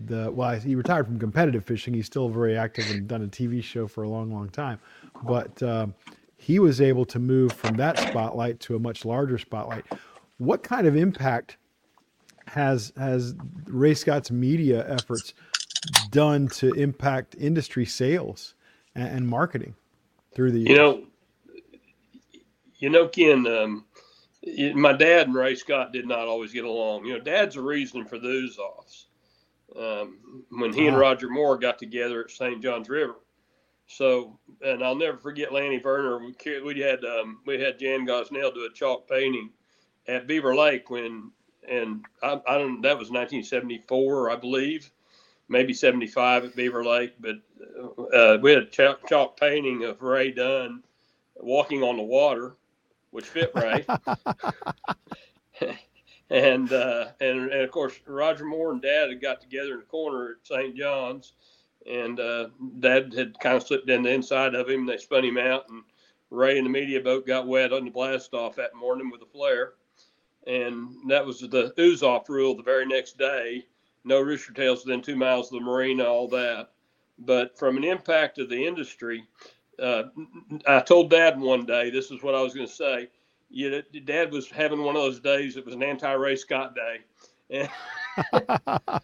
[0.05, 1.93] the well, he retired from competitive fishing.
[1.93, 4.79] He's still very active and done a TV show for a long, long time.
[5.23, 5.93] But um,
[6.37, 9.83] he was able to move from that spotlight to a much larger spotlight.
[10.37, 11.57] What kind of impact
[12.47, 13.35] has has
[13.65, 15.33] Ray Scott's media efforts
[16.11, 18.53] done to impact industry sales
[18.95, 19.75] and, and marketing
[20.33, 20.69] through the years?
[20.69, 21.03] You know,
[22.77, 23.47] you know, Ken.
[23.47, 23.85] Um,
[24.75, 27.05] my dad and Ray Scott did not always get along.
[27.05, 29.07] You know, Dad's a reason for those offs.
[29.75, 32.61] Um, when he and Roger Moore got together at St.
[32.61, 33.15] John's River.
[33.87, 36.19] So, and I'll never forget Lanny Werner.
[36.19, 39.49] We, we had um, we had Jan Gosnell do a chalk painting
[40.07, 41.31] at Beaver Lake when,
[41.69, 42.81] and I, I don't.
[42.81, 44.91] That was 1974, I believe,
[45.49, 47.13] maybe 75 at Beaver Lake.
[47.19, 47.35] But
[48.13, 50.83] uh, we had a chalk, chalk painting of Ray Dunn
[51.35, 52.55] walking on the water
[53.15, 53.85] which fit Ray.
[56.29, 59.85] and, uh, and and of course Roger Moore and Dad had got together in the
[59.85, 60.75] corner at St.
[60.75, 61.31] John's,
[61.89, 62.49] and uh,
[62.81, 64.85] Dad had kind of slipped in the inside of him.
[64.85, 65.83] They spun him out, and
[66.29, 69.31] Ray and the media boat got wet on the blast off that morning with a
[69.31, 69.75] flare,
[70.47, 73.65] and that was the ooze off rule the very next day.
[74.03, 76.69] No rooster tails within two miles of the marina, all that.
[77.17, 79.25] But from an impact of the industry,
[79.81, 80.03] uh,
[80.67, 83.09] I told Dad one day, this is what I was going to say.
[83.49, 85.57] You know, Dad was having one of those days.
[85.57, 86.99] It was an anti-Ray Scott day,
[87.49, 87.69] and,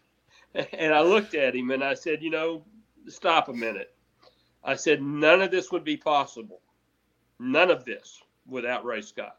[0.73, 2.63] and I looked at him and I said, you know,
[3.07, 3.93] stop a minute.
[4.63, 6.61] I said none of this would be possible,
[7.39, 9.37] none of this without Ray Scott.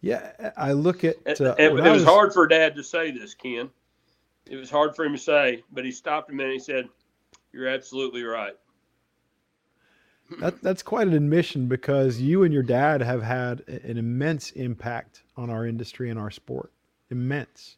[0.00, 1.16] Yeah, I look at.
[1.40, 3.70] Uh, it, it was, was hard for Dad to say this, Ken.
[4.48, 6.52] It was hard for him to say, but he stopped a minute.
[6.52, 6.88] He said,
[7.52, 8.54] you're absolutely right.
[10.40, 15.22] That, that's quite an admission because you and your dad have had an immense impact
[15.36, 16.72] on our industry and our sport.
[17.10, 17.76] Immense.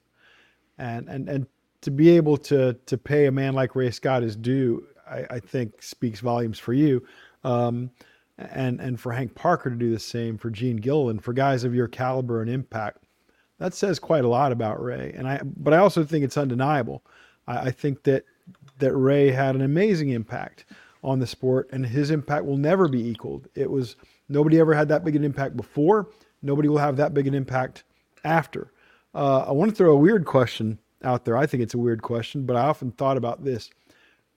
[0.78, 1.46] And, and, and
[1.82, 5.40] to be able to, to pay a man like Ray Scott his due, I, I
[5.40, 7.06] think speaks volumes for you.
[7.44, 7.90] Um,
[8.38, 11.74] and, and for Hank Parker to do the same for Gene Gilliland, for guys of
[11.74, 13.04] your caliber and impact,
[13.58, 15.12] that says quite a lot about Ray.
[15.16, 17.04] And I, but I also think it's undeniable.
[17.46, 18.24] I, I think that
[18.78, 20.64] that Ray had an amazing impact
[21.02, 23.48] on the sport, and his impact will never be equaled.
[23.54, 23.96] It was
[24.28, 26.08] nobody ever had that big an impact before.
[26.42, 27.84] Nobody will have that big an impact
[28.24, 28.72] after.
[29.14, 31.36] Uh, I want to throw a weird question out there.
[31.36, 33.70] I think it's a weird question, but I often thought about this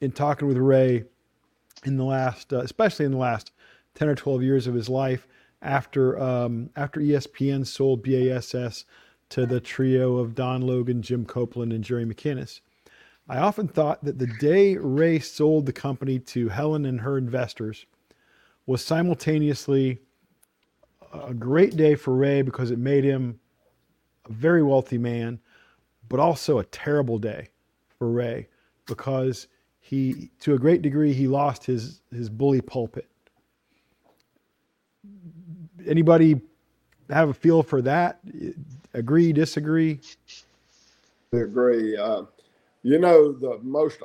[0.02, 1.04] in talking with Ray
[1.84, 3.52] in the last, uh, especially in the last
[3.96, 5.28] ten or twelve years of his life
[5.62, 8.86] after um, after ESPN sold BASS
[9.30, 12.60] to the trio of Don Logan, Jim Copeland, and Jerry McKinnis.
[13.30, 17.86] I often thought that the day Ray sold the company to Helen and her investors
[18.66, 20.00] was simultaneously
[21.14, 23.40] a great day for Ray because it made him
[24.30, 25.40] a very wealthy man,
[26.10, 27.50] but also a terrible day
[27.98, 28.48] for Ray
[28.86, 29.48] because
[29.80, 33.10] he, to a great degree, he lost his, his bully pulpit.
[35.88, 36.40] Anybody
[37.10, 38.20] have a feel for that?
[38.94, 40.00] Agree, disagree?
[41.34, 41.98] Agree.
[41.98, 42.24] Uh,
[42.84, 44.00] you know, the most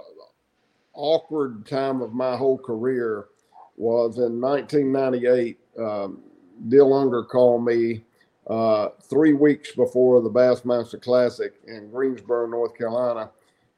[0.94, 3.26] awkward time of my whole career
[3.76, 5.58] was in 1998.
[5.78, 6.20] Um,
[6.72, 8.02] Unger called me
[8.48, 13.30] uh, three weeks before the Bassmaster Classic in Greensboro, North Carolina,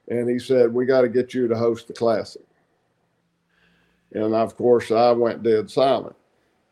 [0.08, 2.42] and he said, "We got to get you to host the Classic."
[4.12, 6.14] And of course, I went dead silent.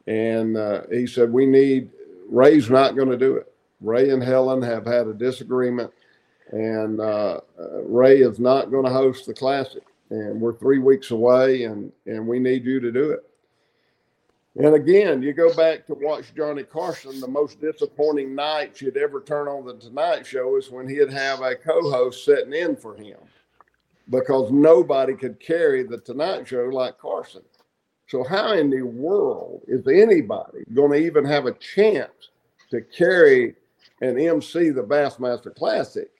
[0.06, 1.90] And uh, he said, "We need
[2.28, 3.52] Ray's not going to do it.
[3.80, 5.92] Ray and Helen have had a disagreement
[6.52, 11.10] and uh, uh, Ray is not going to host the classic, and we're three weeks
[11.10, 13.24] away, and and we need you to do it.
[14.56, 17.20] And again, you go back to watch Johnny Carson.
[17.20, 21.42] The most disappointing night you'd ever turn on the Tonight Show is when he'd have
[21.42, 23.18] a co-host sitting in for him,
[24.08, 27.42] because nobody could carry the Tonight Show like Carson.
[28.08, 32.30] So how in the world is anybody going to even have a chance
[32.70, 33.54] to carry
[34.00, 36.10] and MC the Bassmaster Classic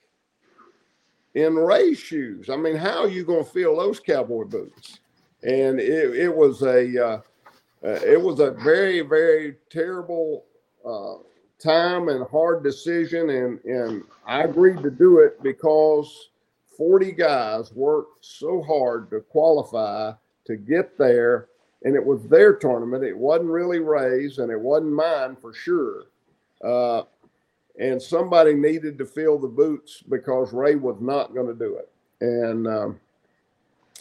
[1.35, 2.49] in Ray's shoes.
[2.49, 4.99] I mean, how are you going to feel those cowboy boots?
[5.43, 7.21] And it, it was a uh,
[7.83, 10.45] uh, it was a very very terrible
[10.83, 11.15] uh,
[11.59, 16.29] time and hard decision, and and I agreed to do it because
[16.75, 20.13] forty guys worked so hard to qualify
[20.45, 21.49] to get there,
[21.83, 23.03] and it was their tournament.
[23.03, 26.05] It wasn't really Ray's, and it wasn't mine for sure.
[26.63, 27.03] Uh,
[27.79, 31.89] and somebody needed to fill the boots because Ray was not going to do it.
[32.21, 32.99] And um,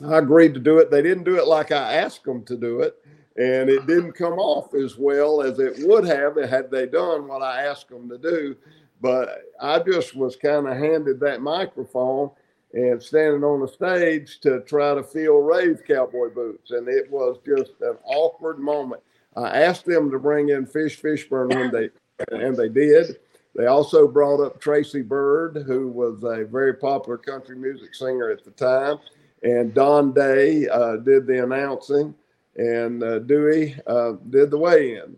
[0.06, 0.90] I agreed to do it.
[0.90, 2.96] They didn't do it like I asked them to do it,
[3.36, 7.42] and it didn't come off as well as it would have had they done what
[7.42, 8.56] I asked them to do.
[9.02, 12.30] But I just was kind of handed that microphone
[12.76, 16.72] and standing on the stage to try to fill Ray's cowboy boots.
[16.72, 19.00] And it was just an awkward moment.
[19.34, 21.88] I asked them to bring in Fish Fishburne when they,
[22.36, 23.16] and they did.
[23.54, 28.44] They also brought up Tracy Byrd, who was a very popular country music singer at
[28.44, 28.98] the time.
[29.42, 32.14] And Don Day uh, did the announcing,
[32.56, 35.16] and uh, Dewey uh, did the weigh in,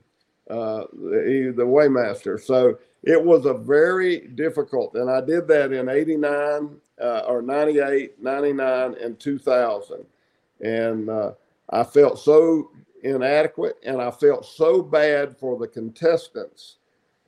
[0.49, 2.41] uh, the, the weighmaster.
[2.41, 8.23] So it was a very difficult, and I did that in 89 uh, or 98,
[8.23, 10.05] 99, and 2000.
[10.61, 11.33] And uh,
[11.71, 12.71] I felt so
[13.03, 16.77] inadequate and I felt so bad for the contestants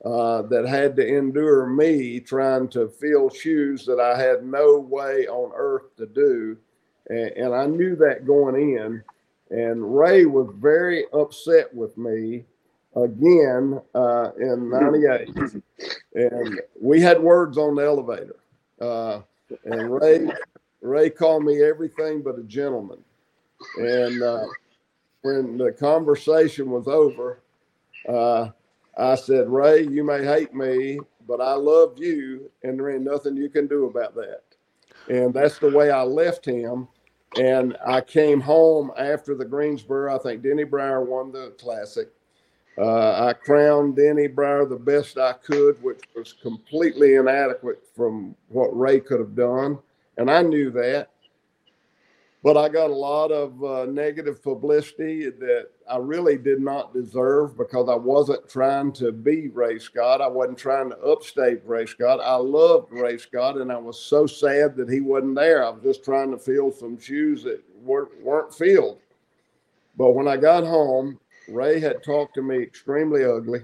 [0.03, 5.27] uh, that had to endure me trying to fill shoes that I had no way
[5.27, 6.57] on earth to do.
[7.09, 9.03] And, and I knew that going in.
[9.51, 12.45] And Ray was very upset with me
[12.95, 15.29] again uh, in 98.
[16.13, 18.35] And we had words on the elevator.
[18.81, 19.21] Uh,
[19.65, 20.27] and Ray,
[20.81, 23.03] Ray called me everything but a gentleman.
[23.77, 24.45] And uh,
[25.21, 27.41] when the conversation was over,
[28.07, 28.49] uh,
[28.97, 33.37] I said, Ray, you may hate me, but I love you, and there ain't nothing
[33.37, 34.41] you can do about that.
[35.09, 36.87] And that's the way I left him.
[37.39, 40.13] And I came home after the Greensboro.
[40.13, 42.09] I think Denny Brauer won the classic.
[42.81, 48.75] Uh, I crowned Denny Brauer the best I could, which was completely inadequate from what
[48.75, 49.77] Ray could have done.
[50.17, 51.09] And I knew that.
[52.43, 57.55] But I got a lot of uh, negative publicity that I really did not deserve
[57.55, 60.19] because I wasn't trying to be Ray Scott.
[60.19, 62.19] I wasn't trying to upstage Ray Scott.
[62.19, 65.63] I loved Ray Scott, and I was so sad that he wasn't there.
[65.63, 68.97] I was just trying to fill some shoes that weren't, weren't filled.
[69.95, 71.19] But when I got home,
[71.53, 73.61] Ray had talked to me extremely ugly.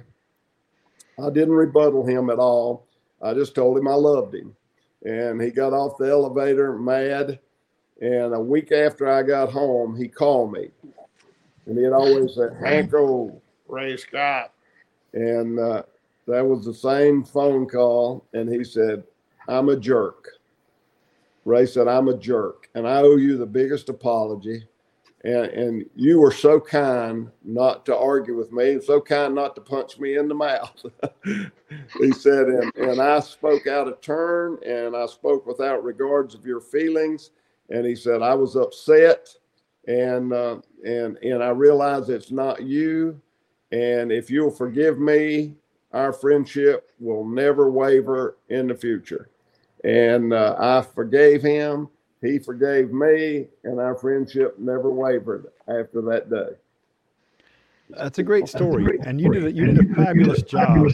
[1.24, 2.86] I didn't rebuttal him at all.
[3.22, 4.56] I just told him I loved him.
[5.04, 7.40] And he got off the elevator mad
[8.02, 10.70] and a week after I got home, he called me.
[11.66, 14.54] And he had always said, Hanko, Ray Scott.
[15.14, 15.84] And uh,
[16.28, 18.26] that was the same phone call.
[18.34, 19.04] And he said,
[19.48, 20.30] I'm a jerk.
[21.46, 22.70] Ray said, I'm a jerk.
[22.76, 24.68] And I owe you the biggest apology.
[25.23, 29.56] And, and you were so kind not to argue with me and so kind not
[29.56, 30.85] to punch me in the mouth.
[31.99, 36.45] he said, and, and I spoke out of turn and I spoke without regards of
[36.45, 37.31] your feelings
[37.69, 39.27] and he said I was upset,
[39.88, 43.19] and uh, and and I realize it's not you,
[43.72, 45.56] and if you'll forgive me,
[45.94, 49.30] our friendship will never waver in the future.
[49.84, 51.89] And uh, I forgave him.
[52.22, 56.56] He forgave me, and our friendship never wavered after that day.
[57.89, 60.89] That's a great story, and you did a, you did a fabulous job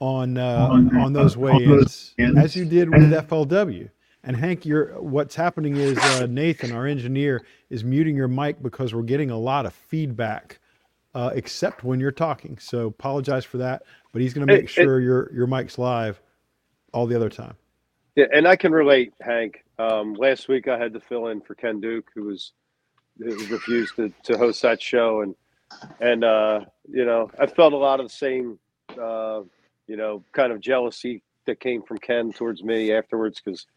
[0.00, 0.68] on uh,
[0.98, 3.90] on those weigh-ins, as you did with FLW.
[4.24, 8.92] And Hank, you're, what's happening is uh, Nathan, our engineer, is muting your mic because
[8.92, 10.58] we're getting a lot of feedback,
[11.14, 12.58] uh, except when you're talking.
[12.58, 15.78] So apologize for that, but he's going to make it, sure it, your your mic's
[15.78, 16.20] live
[16.92, 17.54] all the other time.
[18.18, 19.62] Yeah, and I can relate, Hank.
[19.78, 22.50] Um, last week I had to fill in for Ken Duke, who was
[23.16, 25.36] who refused to, to host that show, and
[26.00, 28.58] and uh, you know I felt a lot of the same,
[29.00, 29.42] uh,
[29.86, 33.68] you know, kind of jealousy that came from Ken towards me afterwards because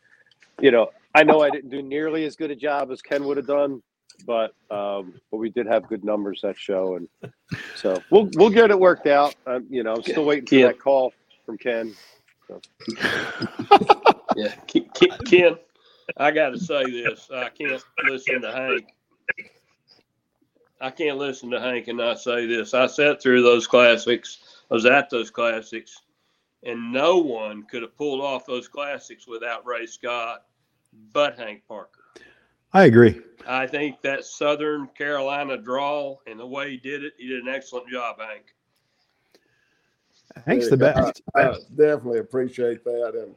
[0.60, 3.38] you know, I know I didn't do nearly as good a job as Ken would
[3.38, 3.84] have done,
[4.26, 7.32] but um, but we did have good numbers that show, and
[7.76, 9.36] so we'll we'll get it worked out.
[9.46, 11.14] Um, you know, I'm still waiting for that call
[11.46, 11.94] from Ken.
[12.48, 12.60] So.
[14.36, 14.56] yeah,
[15.26, 15.58] Ken,
[16.18, 17.30] I got to say this.
[17.34, 18.88] I can't listen to Hank.
[20.80, 22.74] I can't listen to Hank and not say this.
[22.74, 24.64] I sat through those classics.
[24.70, 26.02] I was at those classics,
[26.64, 30.46] and no one could have pulled off those classics without Ray Scott
[31.14, 32.02] but Hank Parker.
[32.74, 33.22] I agree.
[33.48, 37.50] I think that Southern Carolina draw and the way he did it, he did an
[37.50, 38.56] excellent job, Hank.
[40.46, 41.22] Hank's the best.
[41.36, 43.36] I, I definitely appreciate that, and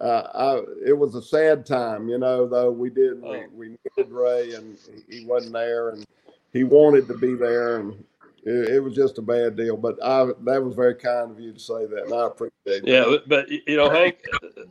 [0.00, 2.46] uh, I, it was a sad time, you know.
[2.46, 3.32] Though we did, oh.
[3.32, 6.06] we, we needed Ray, and he wasn't there, and
[6.52, 8.04] he wanted to be there, and
[8.44, 9.76] it, it, was just a bad deal.
[9.76, 12.86] But I, that was very kind of you to say that, and I appreciate it.
[12.86, 14.18] Yeah, but you know, Hank,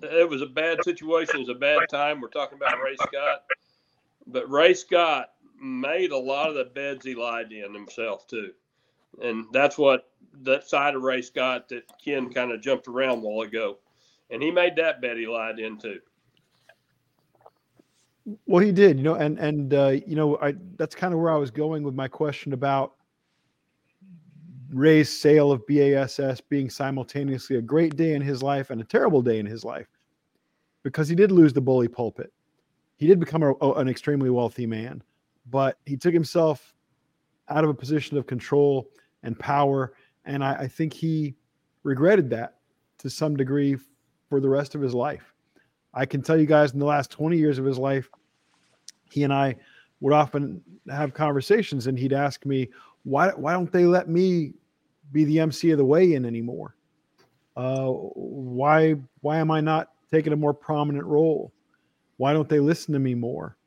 [0.01, 1.37] it was a bad situation.
[1.37, 2.21] It was a bad time.
[2.21, 3.43] We're talking about Ray Scott,
[4.27, 8.51] but Ray Scott made a lot of the beds he lied in himself too,
[9.21, 10.09] and that's what
[10.43, 13.77] that side of Ray Scott that Ken kind of jumped around a while ago,
[14.29, 15.99] and he made that bet he lied in too.
[18.45, 21.31] Well, he did, you know, and and uh, you know, I that's kind of where
[21.31, 22.95] I was going with my question about
[24.69, 29.21] Ray's sale of BASS being simultaneously a great day in his life and a terrible
[29.21, 29.87] day in his life
[30.83, 32.33] because he did lose the bully pulpit.
[32.97, 35.03] He did become a, an extremely wealthy man,
[35.49, 36.73] but he took himself
[37.49, 38.89] out of a position of control
[39.23, 39.93] and power.
[40.25, 41.35] And I, I think he
[41.83, 42.55] regretted that
[42.99, 43.77] to some degree
[44.29, 45.33] for the rest of his life.
[45.93, 48.09] I can tell you guys in the last 20 years of his life,
[49.11, 49.55] he and I
[49.99, 52.69] would often have conversations and he'd ask me,
[53.03, 54.53] why, why don't they let me
[55.11, 56.75] be the MC of the weigh-in anymore?
[57.55, 61.51] Uh, why, why am I not taking a more prominent role?
[62.17, 63.57] Why don't they listen to me more?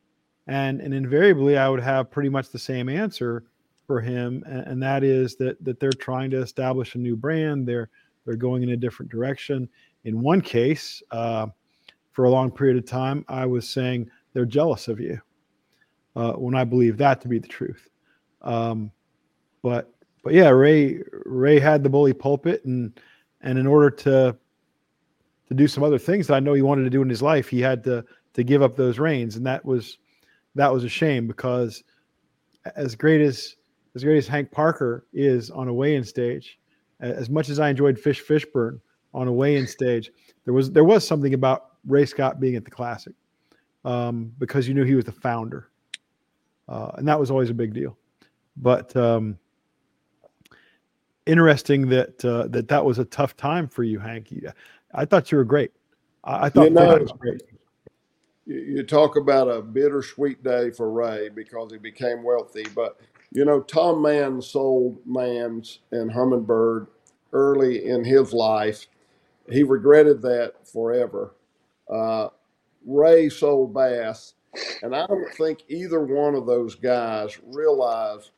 [0.46, 3.44] And, and invariably I would have pretty much the same answer
[3.86, 4.44] for him.
[4.46, 7.66] And, and that is that, that they're trying to establish a new brand.
[7.66, 7.88] They're,
[8.24, 9.68] they're going in a different direction.
[10.04, 11.46] In one case, uh,
[12.12, 15.20] for a long period of time, I was saying they're jealous of you
[16.16, 17.88] uh, when I believe that to be the truth.
[18.42, 18.90] Um,
[19.62, 22.98] but but yeah, Ray Ray had the bully pulpit, and
[23.42, 24.36] and in order to
[25.48, 27.48] to do some other things that I know he wanted to do in his life,
[27.48, 28.04] he had to
[28.34, 29.98] to give up those reins, and that was
[30.54, 31.82] that was a shame because
[32.76, 33.56] as great as
[33.94, 36.58] as great as Hank Parker is on a weigh-in stage,
[37.00, 38.80] as much as I enjoyed Fish Fishburne
[39.12, 40.12] on a weigh-in stage,
[40.44, 43.14] there was there was something about Ray Scott being at the Classic
[43.84, 45.68] um, because you knew he was the founder,
[46.68, 47.96] uh, and that was always a big deal.
[48.56, 49.38] But um,
[51.26, 54.32] interesting that uh, that that was a tough time for you, Hank.
[54.94, 55.72] I thought you were great.
[56.24, 57.42] I, I thought you know, was great.
[58.46, 63.00] You talk about a bittersweet day for Ray because he became wealthy, but
[63.32, 66.88] you know Tom Mann sold Mann's and Humminbird
[67.32, 68.86] early in his life.
[69.50, 71.34] He regretted that forever.
[71.90, 72.28] Uh,
[72.86, 74.34] Ray sold Bass,
[74.82, 78.30] and I don't think either one of those guys realized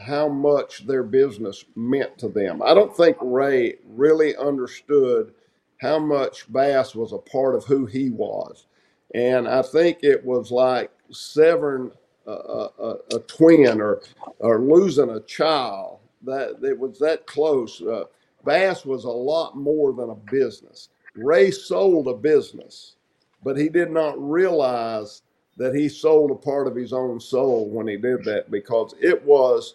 [0.00, 2.62] how much their business meant to them.
[2.62, 5.34] I don't think Ray really understood
[5.80, 8.66] how much Bass was a part of who he was.
[9.14, 11.90] And I think it was like severing
[12.26, 14.02] a, a, a twin or,
[14.38, 15.98] or losing a child.
[16.22, 17.80] That it was that close.
[17.82, 18.04] Uh,
[18.44, 20.88] Bass was a lot more than a business.
[21.14, 22.96] Ray sold a business,
[23.42, 25.22] but he did not realize
[25.56, 29.22] that he sold a part of his own soul when he did that because it
[29.24, 29.74] was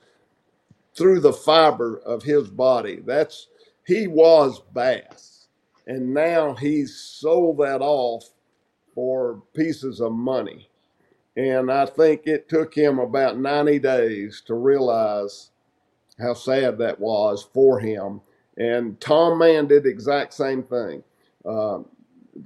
[0.96, 3.02] through the fiber of his body.
[3.06, 3.48] That's
[3.86, 5.48] he was Bass,
[5.86, 8.30] and now he's sold that off
[8.96, 10.70] for pieces of money.
[11.38, 15.52] And I think it took him about 90 days to realize
[16.20, 18.22] how sad that was for him.
[18.58, 21.04] And Tom Mann did the exact same thing.
[21.46, 21.86] Um,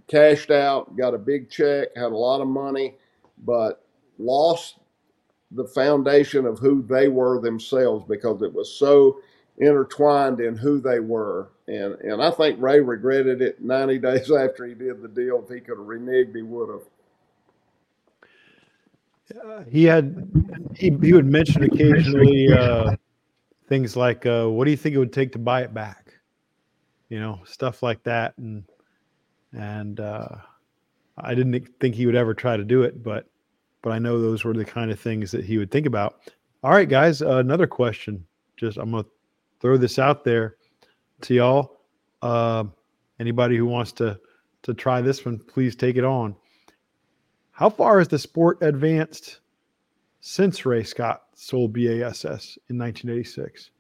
[0.08, 2.96] cashed out, got a big check, had a lot of money,
[3.46, 3.84] but
[4.18, 4.80] lost
[5.52, 9.20] the foundation of who they were themselves because it was so
[9.58, 11.50] intertwined in who they were.
[11.68, 15.44] And and I think Ray regretted it 90 days after he did the deal.
[15.44, 16.82] If he could have reneged, he would have.
[19.46, 20.28] Uh, he had
[20.76, 22.96] he, he would mention occasionally uh,
[23.70, 26.14] things like, uh, "What do you think it would take to buy it back?"
[27.08, 28.64] You know, stuff like that, and
[29.54, 30.28] and uh,
[31.18, 33.28] I didn't think he would ever try to do it, but
[33.82, 36.34] but I know those were the kind of things that he would think about.
[36.64, 38.26] All right, guys, uh, another question.
[38.58, 39.06] Just I'm gonna
[39.62, 40.58] throw this out there
[41.22, 41.78] to y'all.
[42.22, 42.66] Uh,
[43.20, 44.20] anybody who wants to
[44.64, 46.36] to try this one, please take it on.
[47.52, 49.40] How far has the sport advanced
[50.22, 53.72] since Ray Scott sold BASS in 1986?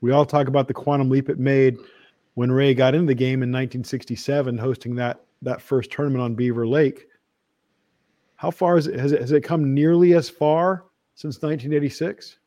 [0.00, 1.76] We all talk about the quantum leap it made
[2.34, 6.66] when Ray got into the game in 1967, hosting that that first tournament on Beaver
[6.66, 7.08] Lake.
[8.36, 8.98] How far is it?
[8.98, 10.84] Has it, has it come nearly as far
[11.14, 12.38] since 1986?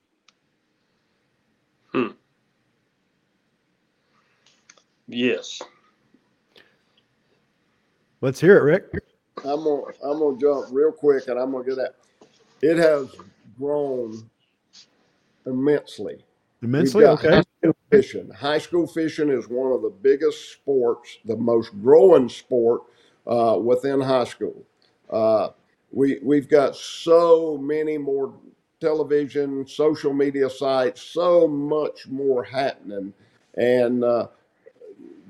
[1.91, 2.07] Hmm.
[5.07, 5.61] Yes.
[8.21, 9.03] Let's hear it, Rick.
[9.37, 11.95] I'm gonna I'm gonna jump real quick, and I'm gonna get that.
[12.65, 13.15] It has
[13.59, 14.27] grown
[15.45, 16.25] immensely.
[16.63, 17.35] Immensely, okay.
[17.35, 18.29] High school fishing.
[18.31, 22.81] High school fishing is one of the biggest sports, the most growing sport
[23.27, 24.65] uh, within high school.
[25.11, 25.49] Uh,
[25.91, 28.33] we we've got so many more
[28.81, 33.13] television, social media sites, so much more happening,
[33.53, 34.27] and uh,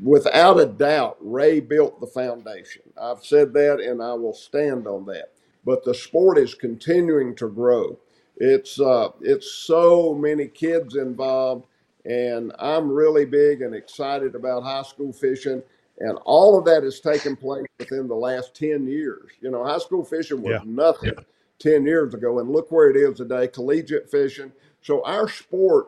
[0.02, 2.84] without a doubt, Ray built the foundation.
[2.98, 5.35] I've said that, and I will stand on that.
[5.66, 7.98] But the sport is continuing to grow.
[8.38, 11.66] It's uh, it's so many kids involved,
[12.06, 15.64] and I'm really big and excited about high school fishing.
[16.00, 19.32] And all of that has taken place within the last 10 years.
[19.40, 20.62] You know, high school fishing was Yeah.
[20.66, 21.14] nothing
[21.60, 24.52] 10 years ago, and look where it is today collegiate fishing.
[24.82, 25.88] So, our sport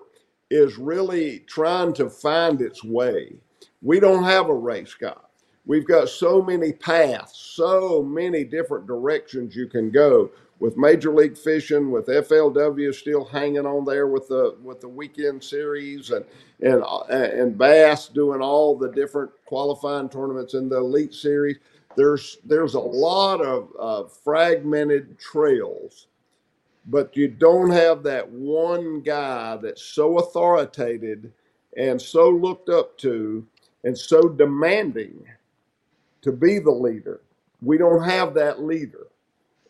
[0.50, 3.36] is really trying to find its way.
[3.82, 5.27] We don't have a Ray Scott.
[5.68, 11.38] We've got so many paths, so many different directions you can go with Major League
[11.38, 16.24] Fishing, with FLW still hanging on there with the with the weekend series, and
[16.62, 21.58] and and Bass doing all the different qualifying tournaments in the Elite Series.
[21.98, 26.08] There's there's a lot of uh, fragmented trails,
[26.86, 31.30] but you don't have that one guy that's so authoritative
[31.76, 33.46] and so looked up to
[33.84, 35.26] and so demanding
[36.28, 37.22] to be the leader.
[37.62, 39.08] We don't have that leader.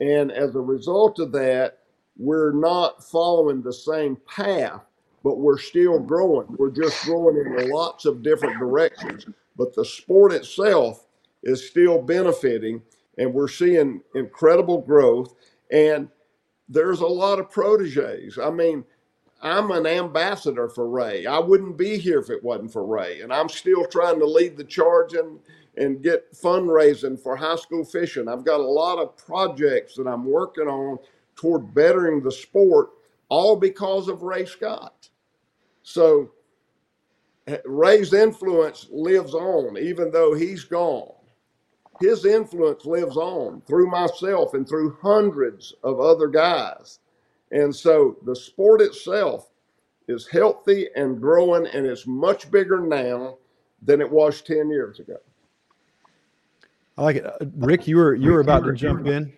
[0.01, 1.77] And as a result of that,
[2.17, 4.81] we're not following the same path,
[5.23, 6.47] but we're still growing.
[6.57, 9.27] We're just growing in lots of different directions.
[9.55, 11.05] But the sport itself
[11.43, 12.81] is still benefiting,
[13.19, 15.35] and we're seeing incredible growth.
[15.71, 16.09] And
[16.67, 18.39] there's a lot of proteges.
[18.39, 18.83] I mean,
[19.43, 21.27] I'm an ambassador for Ray.
[21.27, 23.21] I wouldn't be here if it wasn't for Ray.
[23.21, 25.37] And I'm still trying to lead the charge and
[25.77, 28.27] and get fundraising for high school fishing.
[28.27, 30.97] I've got a lot of projects that I'm working on
[31.35, 32.89] toward bettering the sport,
[33.29, 35.09] all because of Ray Scott.
[35.83, 36.31] So
[37.63, 41.13] Ray's influence lives on, even though he's gone.
[42.01, 46.99] His influence lives on through myself and through hundreds of other guys.
[47.51, 49.49] And so the sport itself
[50.07, 53.37] is healthy and growing, and it's much bigger now
[53.81, 55.17] than it was 10 years ago.
[56.97, 57.25] I like it.
[57.25, 59.33] Uh, Rick, you were you were about to jump in.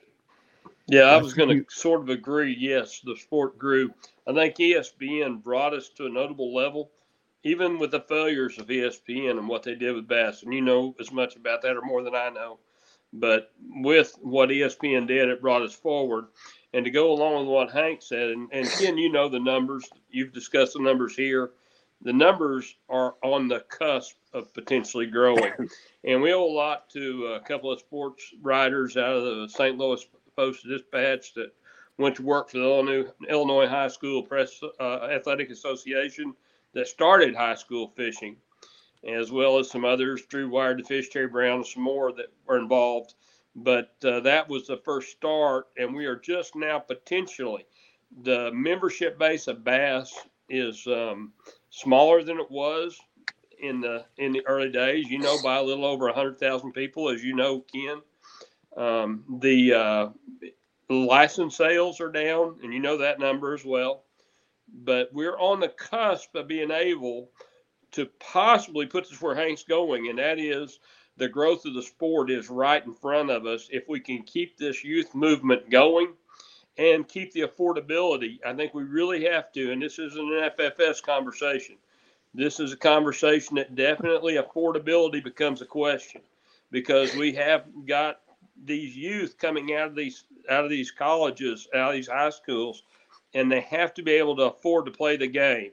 [0.88, 2.56] Yeah, I was going to sort of agree.
[2.58, 3.94] Yes, the sport grew.
[4.28, 6.90] I think ESPN brought us to a notable level,
[7.44, 10.42] even with the failures of ESPN and what they did with Bass.
[10.42, 12.58] And you know as much about that or more than I know.
[13.14, 16.26] But with what ESPN did, it brought us forward.
[16.74, 19.88] And to go along with what Hank said, and, and Ken, you know the numbers.
[20.10, 21.52] You've discussed the numbers here
[22.02, 25.52] the numbers are on the cusp of potentially growing.
[26.04, 29.78] and we owe a lot to a couple of sports writers out of the St.
[29.78, 30.06] Louis
[30.36, 31.52] Post Dispatch that
[31.98, 36.34] went to work for the Illinois, Illinois High School Press uh, Athletic Association
[36.74, 38.38] that started high school fishing,
[39.06, 42.32] as well as some others, Drew Wired to Fish, Terry Brown, and some more that
[42.46, 43.16] were involved.
[43.56, 47.66] But uh, that was the first start, and we are just now potentially
[48.24, 50.14] the membership base of Bass
[50.50, 51.34] is um,
[51.80, 53.00] smaller than it was
[53.62, 55.10] in the in the early days.
[55.10, 58.02] You know, by a little over hundred thousand people, as you know, Ken.
[58.78, 60.10] Um, the uh,
[60.90, 64.04] license sales are down, and you know that number as well.
[64.84, 67.32] But we're on the cusp of being able
[67.92, 70.80] to possibly put this where Hank's going, and that is
[71.18, 73.68] the growth of the sport is right in front of us.
[73.72, 76.14] If we can keep this youth movement going
[76.80, 78.40] and keep the affordability.
[78.46, 81.76] I think we really have to, and this isn't an FFS conversation.
[82.34, 86.22] This is a conversation that definitely affordability becomes a question
[86.72, 88.22] because we have got
[88.64, 92.84] these youth coming out of these out of these colleges, out of these high schools,
[93.34, 95.72] and they have to be able to afford to play the game.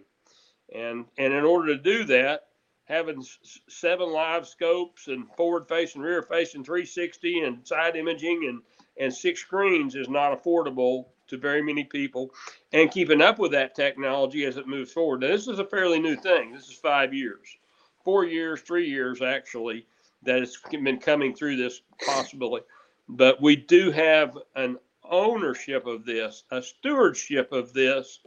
[0.75, 2.47] And and in order to do that,
[2.87, 3.25] having
[3.69, 8.63] seven LiveScopes and forward facing, rear facing 360 and side imaging and
[8.99, 12.31] and six screens is not affordable to very many people.
[12.73, 15.21] And keeping up with that technology as it moves forward.
[15.21, 16.53] Now, this is a fairly new thing.
[16.53, 17.57] This is five years,
[18.05, 19.87] four years, three years actually,
[20.23, 22.65] that it's been coming through this possibility.
[23.09, 28.21] But we do have an ownership of this, a stewardship of this,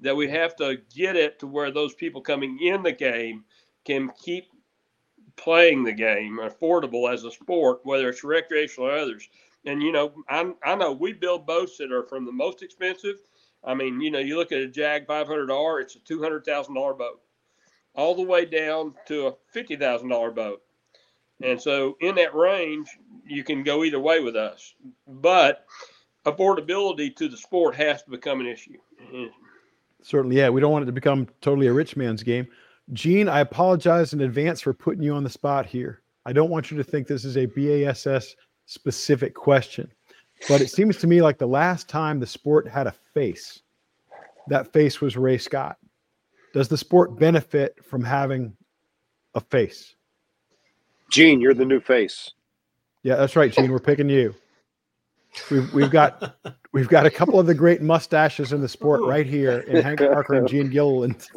[0.00, 3.44] that we have to get it to where those people coming in the game
[3.84, 4.44] can keep
[5.36, 9.28] playing the game affordable as a sport, whether it's recreational or others
[9.68, 13.16] and you know, I I know we build boats that are from the most expensive.
[13.64, 16.74] I mean, you know, you look at a Jag 500R, it's a two hundred thousand
[16.74, 17.20] dollar boat,
[17.94, 20.62] all the way down to a fifty thousand dollar boat.
[21.42, 22.88] And so, in that range,
[23.24, 24.74] you can go either way with us.
[25.06, 25.66] But
[26.26, 28.78] affordability to the sport has to become an issue.
[30.02, 30.48] Certainly, yeah.
[30.48, 32.48] We don't want it to become totally a rich man's game.
[32.92, 36.02] Gene, I apologize in advance for putting you on the spot here.
[36.24, 38.34] I don't want you to think this is a BASS
[38.68, 39.90] specific question.
[40.48, 43.62] But it seems to me like the last time the sport had a face,
[44.46, 45.78] that face was Ray Scott.
[46.54, 48.56] Does the sport benefit from having
[49.34, 49.96] a face?
[51.10, 52.30] Gene, you're the new face.
[53.02, 53.72] Yeah, that's right, Gene.
[53.72, 54.34] We're picking you.
[55.50, 56.36] We've we've got
[56.72, 59.98] we've got a couple of the great mustaches in the sport right here in Hank
[60.00, 61.26] Parker and Gene Gilliland.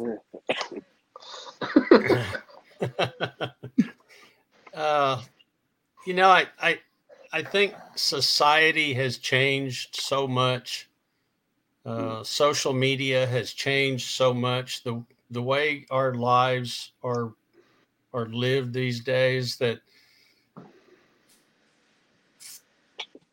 [4.74, 5.22] uh,
[6.06, 6.78] you know, I, I
[7.32, 10.90] I think society has changed so much.
[11.84, 14.82] Uh, social media has changed so much.
[14.84, 17.32] The the way our lives are
[18.12, 19.80] are lived these days that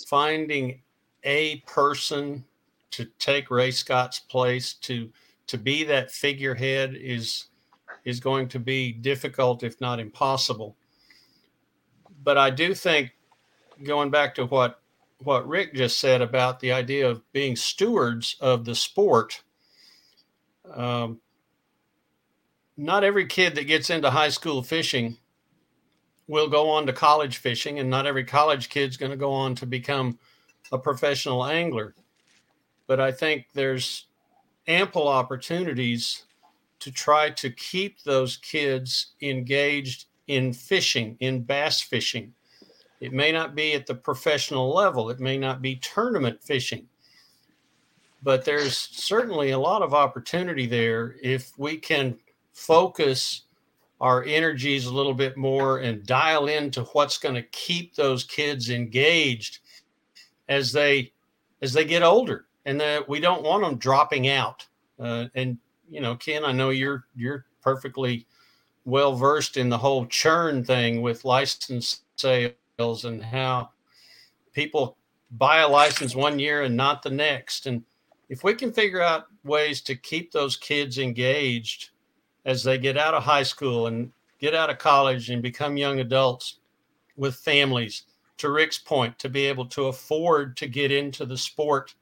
[0.08, 0.82] finding
[1.26, 2.46] a person
[2.92, 5.12] to take Ray Scott's place to
[5.48, 7.48] to be that figurehead is
[8.06, 10.76] is going to be difficult if not impossible
[12.24, 13.12] but I do think
[13.84, 14.82] going back to what
[15.22, 19.44] what Rick just said about the idea of being stewards of the sport
[20.74, 21.20] um,
[22.78, 25.18] not every kid that gets into high school fishing
[26.28, 29.56] will go on to college fishing, and not every college kid's going to go on
[29.56, 30.18] to become
[30.72, 31.96] a professional angler.
[32.88, 34.06] But I think there's
[34.68, 36.24] ample opportunities
[36.80, 42.34] to try to keep those kids engaged in fishing, in bass fishing.
[43.00, 46.88] It may not be at the professional level, it may not be tournament fishing,
[48.24, 52.18] but there's certainly a lot of opportunity there if we can
[52.54, 53.44] focus
[54.02, 58.70] our energies a little bit more and dial into what's going to keep those kids
[58.70, 59.60] engaged
[60.48, 61.12] as they
[61.62, 64.66] as they get older and that we don't want them dropping out.
[65.00, 65.58] Uh, and
[65.90, 68.26] you know ken i know you're you're perfectly
[68.86, 73.70] well versed in the whole churn thing with license sales and how
[74.54, 74.98] people
[75.32, 77.66] buy a license one year and not the next.
[77.66, 77.84] And
[78.30, 81.90] if we can figure out ways to keep those kids engaged
[82.46, 86.00] as they get out of high school and get out of college and become young
[86.00, 86.60] adults
[87.18, 88.04] with families
[88.38, 91.94] to rick's point to be able to afford to get into the sport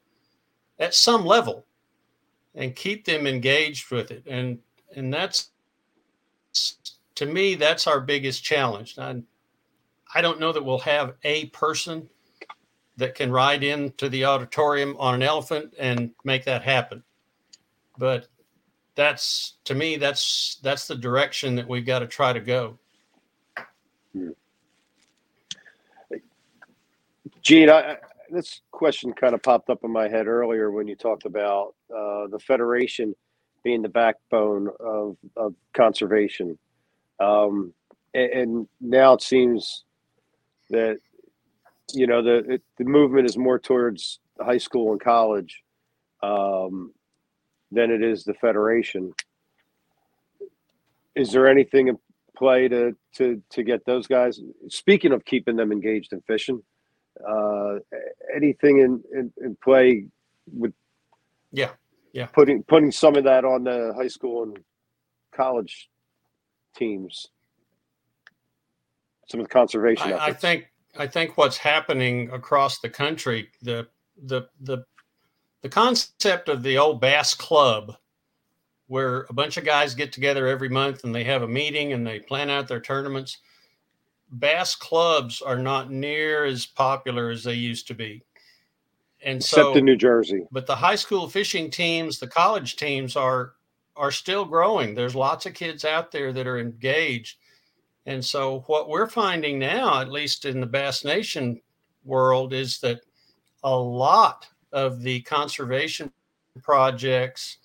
[0.78, 1.66] at some level
[2.54, 4.22] and keep them engaged with it.
[4.28, 4.60] And
[4.94, 5.50] and that's
[7.16, 8.96] to me that's our biggest challenge.
[8.96, 9.20] I,
[10.14, 12.08] I don't know that we'll have a person
[12.96, 17.02] that can ride into the auditorium on an elephant and make that happen.
[17.96, 18.28] But
[18.94, 22.78] that's to me, that's that's the direction that we've got to try to go.
[27.42, 27.96] Gene, I,
[28.30, 32.26] this question kind of popped up in my head earlier when you talked about uh,
[32.26, 33.14] the federation
[33.62, 36.58] being the backbone of, of conservation,
[37.20, 37.72] um,
[38.14, 39.84] and, and now it seems
[40.70, 40.98] that
[41.92, 45.62] you know the it, the movement is more towards high school and college
[46.22, 46.92] um,
[47.70, 49.12] than it is the federation.
[51.14, 51.98] Is there anything in
[52.36, 54.40] play to to to get those guys?
[54.68, 56.62] Speaking of keeping them engaged in fishing,
[57.28, 57.76] uh,
[58.34, 60.06] anything in, in in play
[60.52, 60.72] with?
[61.50, 61.70] Yeah,
[62.12, 62.26] yeah.
[62.26, 64.58] Putting putting some of that on the high school and
[65.34, 65.88] college
[66.76, 67.28] teams.
[69.30, 70.12] Some of the conservation.
[70.12, 73.88] I, I think I think what's happening across the country, the
[74.24, 74.84] the the
[75.62, 77.96] the concept of the old bass club,
[78.86, 82.06] where a bunch of guys get together every month and they have a meeting and
[82.06, 83.38] they plan out their tournaments.
[84.30, 88.22] Bass clubs are not near as popular as they used to be.
[89.22, 90.46] And Except so in New Jersey.
[90.52, 93.54] But the high school fishing teams, the college teams are
[93.96, 94.94] are still growing.
[94.94, 97.36] There's lots of kids out there that are engaged
[98.08, 101.60] and so, what we're finding now, at least in the Bass Nation
[102.04, 103.02] world, is that
[103.62, 106.10] a lot of the conservation
[106.62, 107.58] projects,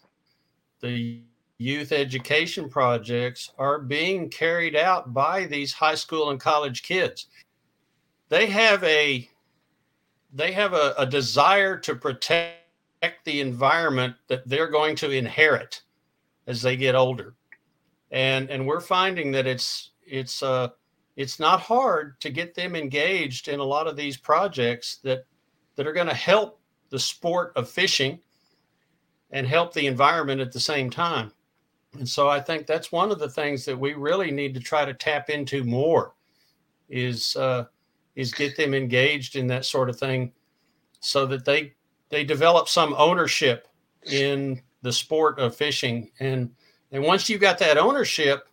[0.82, 1.22] the
[1.60, 7.28] youth education projects, are being carried out by these high school and college kids.
[8.28, 9.30] They have a
[10.34, 12.58] they have a, a desire to protect
[13.24, 15.84] the environment that they're going to inherit
[16.48, 17.34] as they get older
[18.12, 20.70] and and we're finding that it's it's uh
[21.16, 25.26] it's not hard to get them engaged in a lot of these projects that
[25.76, 26.60] that are going to help
[26.90, 28.20] the sport of fishing
[29.32, 31.32] and help the environment at the same time.
[31.98, 34.86] And so I think that's one of the things that we really need to try
[34.86, 36.14] to tap into more
[36.90, 37.66] is uh,
[38.16, 40.32] is get them engaged in that sort of thing
[41.00, 41.74] so that they
[42.10, 43.68] they develop some ownership
[44.06, 46.52] in the sport of fishing and
[46.92, 48.48] and once you've got that ownership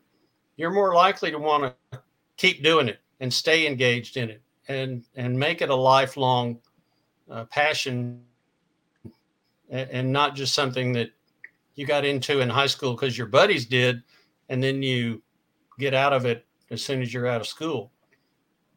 [0.61, 2.01] you're more likely to want to
[2.37, 6.59] keep doing it and stay engaged in it and and make it a lifelong
[7.31, 8.20] uh, passion
[9.70, 11.11] and, and not just something that
[11.77, 14.03] you got into in high school because your buddies did
[14.51, 15.23] and then you
[15.78, 17.91] get out of it as soon as you're out of school.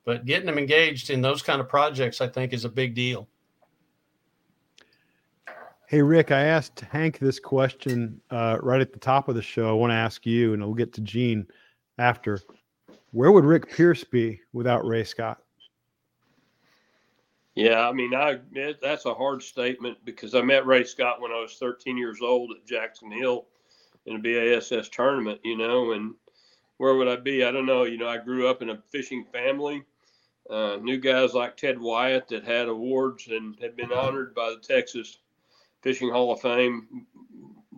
[0.05, 3.27] But getting them engaged in those kind of projects i think is a big deal.
[5.87, 9.69] Hey, Rick, I asked Hank this question uh, right at the top of the show.
[9.69, 11.45] I want to ask you, and we'll get to Gene
[11.97, 12.39] after.
[13.11, 15.39] Where would Rick Pierce be without Ray Scott?
[17.55, 21.31] Yeah, I mean, I it, that's a hard statement because I met Ray Scott when
[21.31, 23.45] I was 13 years old at Jackson Hill
[24.07, 26.15] in a BASS tournament, you know, and
[26.77, 27.43] where would I be?
[27.43, 27.83] I don't know.
[27.83, 29.83] You know, I grew up in a fishing family.
[30.49, 34.57] Uh, knew guys like Ted Wyatt that had awards and had been honored by the
[34.57, 35.19] Texas
[35.81, 37.05] Fishing Hall of Fame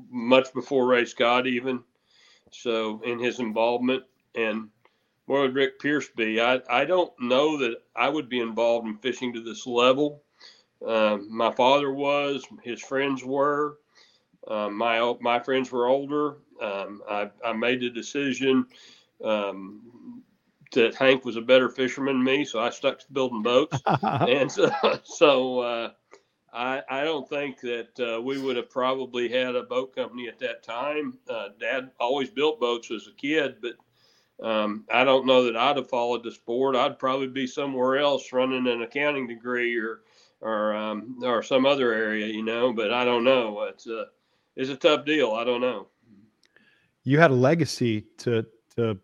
[0.09, 1.83] much before Ray Scott even.
[2.61, 4.03] So in his involvement
[4.35, 4.69] and
[5.25, 6.39] where would Rick Pierce be?
[6.39, 10.21] I, I don't know that I would be involved in fishing to this level.
[10.85, 13.79] Um, my father was, his friends were.
[14.47, 16.37] Um, my my friends were older.
[16.61, 18.67] Um, I, I made the decision
[19.23, 20.21] um,
[20.73, 23.81] that Hank was a better fisherman than me, so I stuck to building boats.
[24.03, 24.69] and so,
[25.03, 25.91] so uh,
[26.55, 30.39] I, I don't think that uh, we would have probably had a boat company at
[30.39, 31.17] that time.
[31.29, 33.75] Uh, Dad always built boats as a kid, but
[34.45, 36.77] um, I don't know that I'd have followed the sport.
[36.77, 40.01] I'd probably be somewhere else running an accounting degree or
[40.39, 42.71] or um, or some other area, you know.
[42.71, 43.63] But I don't know.
[43.63, 44.05] It's a
[44.55, 45.31] it's a tough deal.
[45.31, 45.87] I don't know.
[47.03, 48.45] You had a legacy to
[48.77, 48.97] to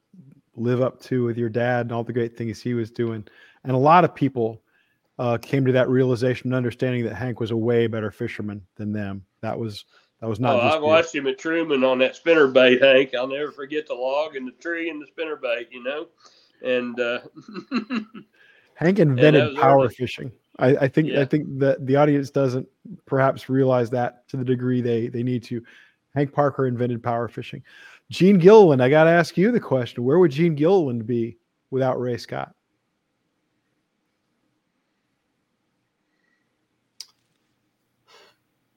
[0.55, 3.25] live up to with your dad and all the great things he was doing,
[3.65, 4.61] and a lot of people
[5.21, 8.91] uh, came to that realization and understanding that Hank was a way better fisherman than
[8.91, 9.23] them.
[9.41, 9.85] That was
[10.19, 10.55] that was not.
[10.55, 13.13] Oh, I watched him at Truman on that spinner bait, Hank.
[13.13, 15.67] I'll never forget the log and the tree and the spinner bait.
[15.69, 16.07] You know,
[16.65, 17.19] and uh,
[18.73, 19.93] Hank invented power early.
[19.93, 20.31] fishing.
[20.57, 21.21] I, I think yeah.
[21.21, 22.67] I think that the audience doesn't
[23.05, 25.61] perhaps realize that to the degree they they need to.
[26.15, 27.61] Hank Parker invented power fishing.
[28.09, 31.37] Gene Gilliland, I got to ask you the question: Where would Gene Gilliland be
[31.69, 32.55] without Ray Scott?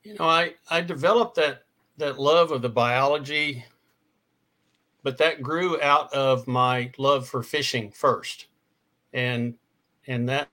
[0.04, 1.62] You know, I I developed that
[1.96, 3.64] that love of the biology,
[5.02, 8.48] but that grew out of my love for fishing first,
[9.14, 9.54] and
[10.06, 10.48] and that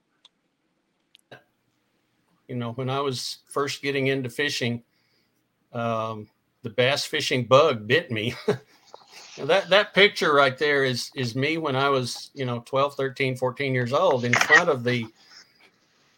[2.48, 4.84] you know when I was first getting into fishing,
[5.74, 6.30] um,
[6.64, 8.34] the bass fishing bug bit me.
[9.38, 13.36] that that picture right there is is me when I was, you know, 12, 13,
[13.36, 15.06] 14 years old in front of the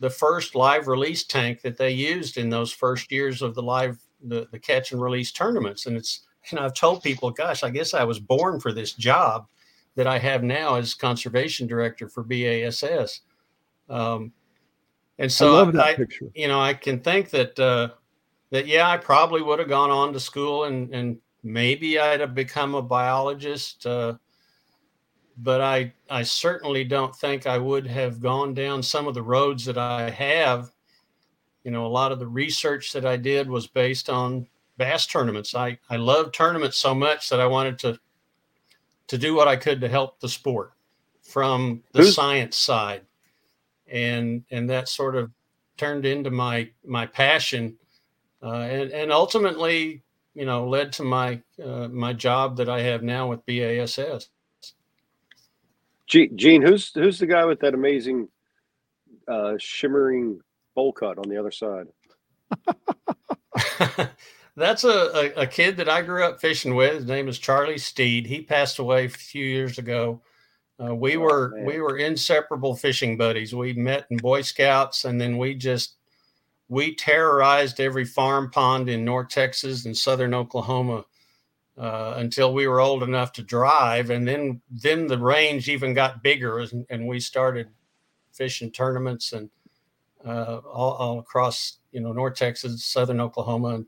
[0.04, 3.98] the first live release tank that they used in those first years of the live
[4.26, 5.86] the, the catch and release tournaments.
[5.86, 8.92] And it's you know, I've told people, gosh, I guess I was born for this
[8.92, 9.48] job
[9.96, 13.22] that I have now as conservation director for BASS.
[13.90, 14.34] Um,
[15.20, 17.92] and so I, I you know, I can think that uh,
[18.50, 22.36] that yeah, I probably would have gone on to school and and maybe I'd have
[22.36, 23.86] become a biologist.
[23.86, 24.16] Uh,
[25.38, 29.66] but I I certainly don't think I would have gone down some of the roads
[29.66, 30.72] that I have.
[31.64, 34.48] You know, a lot of the research that I did was based on
[34.78, 35.56] bass tournaments.
[35.56, 38.00] I I love tournaments so much that I wanted to
[39.08, 40.74] to do what I could to help the sport
[41.22, 43.02] from the Who's- science side,
[43.88, 45.32] and and that sort of
[45.78, 47.78] turned into my my passion
[48.44, 50.04] uh, and and ultimately,
[50.36, 54.30] you know, led to my uh, my job that I have now with BASS.
[56.14, 58.27] Gene, who's who's the guy with that amazing
[59.27, 60.40] uh, shimmering
[60.76, 61.88] bowl cut on the other side?
[64.56, 66.94] That's a, a, a, kid that I grew up fishing with.
[66.94, 68.27] His name is Charlie Steed.
[68.27, 70.22] He passed away a few years ago.
[70.84, 71.65] Uh, we oh, were man.
[71.65, 73.56] we were inseparable fishing buddies.
[73.56, 75.95] We met in Boy Scouts, and then we just
[76.69, 81.06] we terrorized every farm pond in North Texas and southern Oklahoma
[81.78, 86.22] uh, until we were old enough to drive, and then then the range even got
[86.22, 87.68] bigger, and, and we started
[88.32, 89.50] fishing tournaments and
[90.26, 93.86] uh, all, all, across you know North Texas, southern Oklahoma, and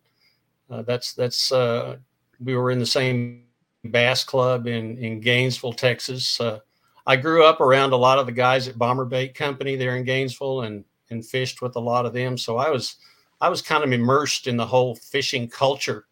[0.70, 1.98] uh, that's that's uh,
[2.44, 3.44] we were in the same
[3.92, 6.40] bass club in in Gainesville, Texas.
[6.42, 6.60] Uh,
[7.08, 10.04] I grew up around a lot of the guys at Bomber Bait Company there in
[10.04, 12.36] Gainesville, and and fished with a lot of them.
[12.36, 12.96] So I was
[13.42, 16.08] I was kind of immersed in the whole fishing culture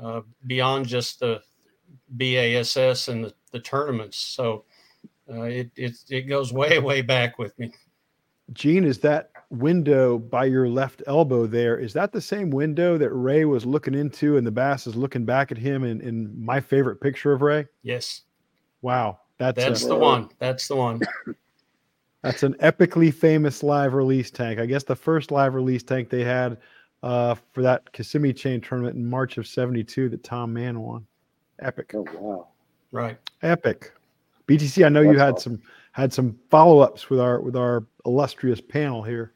[0.00, 1.40] uh, beyond just the
[2.10, 4.18] BASS and the, the tournaments.
[4.18, 4.64] So
[5.30, 7.72] uh, it, it it goes way way back with me.
[8.52, 11.78] Gene, is that window by your left elbow there?
[11.78, 15.24] Is that the same window that Ray was looking into, and the bass is looking
[15.24, 17.66] back at him in, in my favorite picture of Ray?
[17.82, 18.22] Yes.
[18.82, 20.28] Wow, that's that's a, the one.
[20.38, 21.00] That's the one.
[22.22, 24.58] That's an epically famous live release tank.
[24.58, 26.58] I guess the first live release tank they had
[27.04, 31.06] uh, for that Kissimmee chain tournament in March of 72 that Tom Mann won.
[31.60, 31.92] Epic.
[31.94, 32.48] Oh, wow.
[32.92, 33.18] Right.
[33.42, 33.92] Epic.
[34.48, 35.56] BTC, I know That's you had awesome.
[35.56, 35.62] some
[35.92, 39.32] had some follow-ups with our with our illustrious panel here.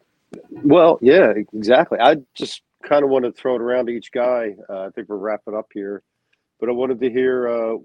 [0.50, 1.98] Well, yeah, exactly.
[2.00, 4.56] I just kind of wanted to throw it around to each guy.
[4.68, 6.02] Uh, I think we're wrapping up here,
[6.60, 7.76] but I wanted to hear, uh,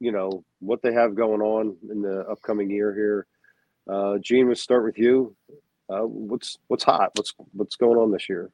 [0.00, 3.26] you know, what they have going on in the upcoming year here.
[3.92, 5.36] Uh, Gene, let's start with you.
[5.88, 7.10] Uh, what's what's hot?
[7.16, 8.50] What's what's going on this year?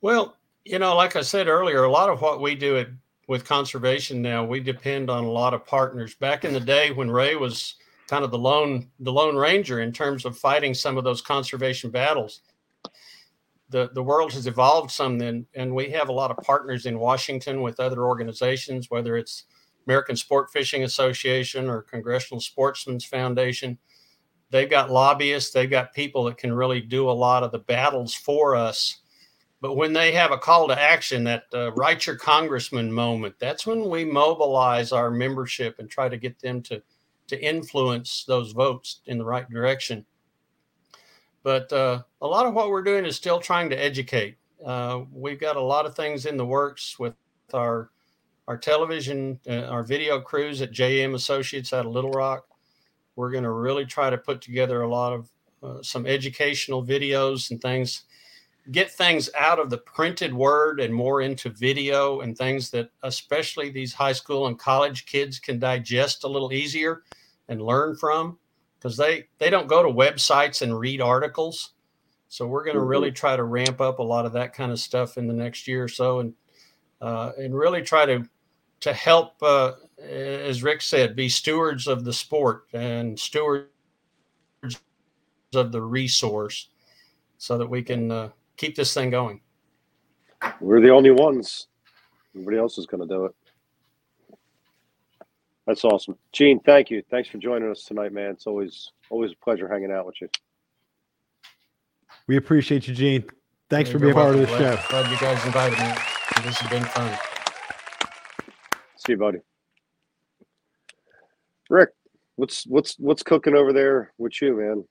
[0.00, 2.88] Well, You know, like I said earlier, a lot of what we do at,
[3.26, 6.14] with conservation now, we depend on a lot of partners.
[6.14, 7.76] Back in the day when Ray was
[8.08, 11.90] kind of the lone the lone ranger in terms of fighting some of those conservation
[11.90, 12.42] battles,
[13.70, 16.98] the the world has evolved some then, and we have a lot of partners in
[16.98, 19.44] Washington with other organizations, whether it's
[19.86, 23.78] American Sport Fishing Association or Congressional Sportsmen's Foundation.
[24.50, 28.14] They've got lobbyists, they've got people that can really do a lot of the battles
[28.14, 29.00] for us.
[29.60, 33.66] But when they have a call to action, that uh, write your congressman moment, that's
[33.66, 36.82] when we mobilize our membership and try to get them to
[37.28, 40.06] to influence those votes in the right direction.
[41.42, 44.36] But uh, a lot of what we're doing is still trying to educate.
[44.64, 47.14] Uh, we've got a lot of things in the works with
[47.52, 47.90] our
[48.48, 52.46] our television, uh, our video crews at JM Associates out of Little Rock.
[53.14, 55.30] We're going to really try to put together a lot of
[55.62, 58.04] uh, some educational videos and things,
[58.70, 63.70] get things out of the printed word and more into video and things that especially
[63.70, 67.02] these high school and college kids can digest a little easier
[67.48, 68.38] and learn from
[68.78, 71.72] because they they don't go to websites and read articles.
[72.28, 72.88] So we're going to Mm-hmm.
[72.90, 75.66] really try to ramp up a lot of that kind of stuff in the next
[75.66, 76.34] year or so, and
[77.00, 78.28] uh, and really try to
[78.80, 83.68] to help, uh, as Rick said, be stewards of the sport and stewards
[85.54, 86.68] of the resource,
[87.38, 88.28] so that we can uh,
[88.58, 89.40] keep this thing going.
[90.60, 91.68] We're the only ones.
[92.34, 93.34] Everybody else is going to do it.
[95.66, 96.60] That's awesome, Gene.
[96.60, 97.02] Thank you.
[97.10, 98.30] Thanks for joining us tonight, man.
[98.30, 100.28] It's always always a pleasure hanging out with you.
[102.26, 103.24] We appreciate you, Gene.
[103.68, 104.58] Thanks for You're being part of the show.
[104.58, 106.42] Glad, glad you guys invited me.
[106.42, 107.18] This has been fun.
[108.96, 109.40] See you, buddy.
[111.68, 111.90] Rick,
[112.36, 114.84] what's what's what's cooking over there with you, man?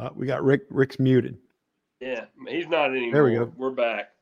[0.00, 0.62] Uh, we got Rick.
[0.70, 1.36] Rick's muted.
[2.00, 3.12] Yeah, he's not anymore.
[3.12, 3.52] There we go.
[3.56, 4.12] We're back.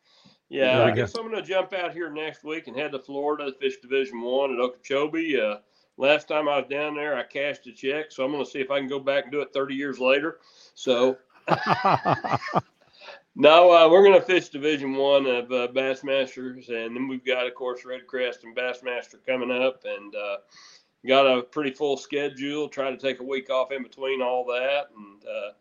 [0.48, 0.96] Yeah, I go.
[0.96, 4.20] guess I'm going to jump out here next week and head to Florida, Fish Division
[4.20, 5.40] One at Okeechobee.
[5.40, 5.59] Uh,
[5.96, 8.59] last time I was down there, I cashed a check, so I'm going to see
[8.59, 10.38] if I can go back and do it 30 years later.
[10.74, 11.16] So
[13.36, 17.46] no, uh, we're going to fish Division One of uh, Bassmasters, and then we've got,
[17.46, 20.38] of course, REDCREST and Bassmaster coming up, and uh,
[21.06, 22.68] got a pretty full schedule.
[22.68, 25.52] Try to take a week off in between all that, and uh,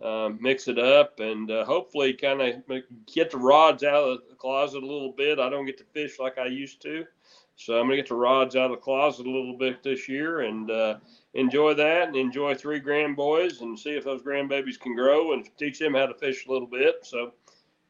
[0.00, 2.82] um, mix it up, and uh, hopefully, kind of
[3.12, 5.38] get the rods out of the closet a little bit.
[5.38, 7.04] I don't get to fish like I used to,
[7.56, 10.40] so I'm gonna get the rods out of the closet a little bit this year,
[10.40, 10.96] and uh,
[11.34, 15.48] enjoy that, and enjoy three grand boys, and see if those grandbabies can grow, and
[15.58, 17.00] teach them how to fish a little bit.
[17.02, 17.34] So,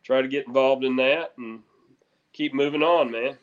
[0.02, 1.60] try to get involved in that, and
[2.32, 3.38] keep moving on, man.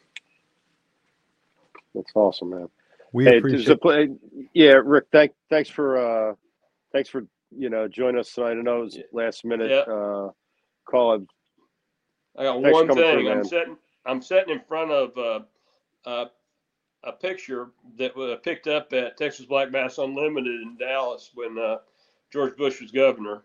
[1.95, 2.69] That's awesome, man.
[3.13, 3.65] we hey, appreciate.
[3.65, 4.09] there's a play.
[4.53, 5.05] Yeah, Rick.
[5.11, 6.35] Thank thanks for uh,
[6.91, 7.25] thanks for
[7.55, 8.51] you know join us tonight.
[8.51, 9.93] I know it was last minute Yeah.
[9.93, 10.31] uh,
[10.85, 11.25] call.
[12.37, 12.95] I got Thanks one thing.
[12.95, 13.77] through, I'm sitting.
[14.05, 15.39] I'm sitting in front of uh,
[16.09, 16.25] uh,
[17.03, 21.77] a picture that was picked up at Texas Black Bass Unlimited in Dallas when uh,
[22.31, 23.43] George Bush was governor,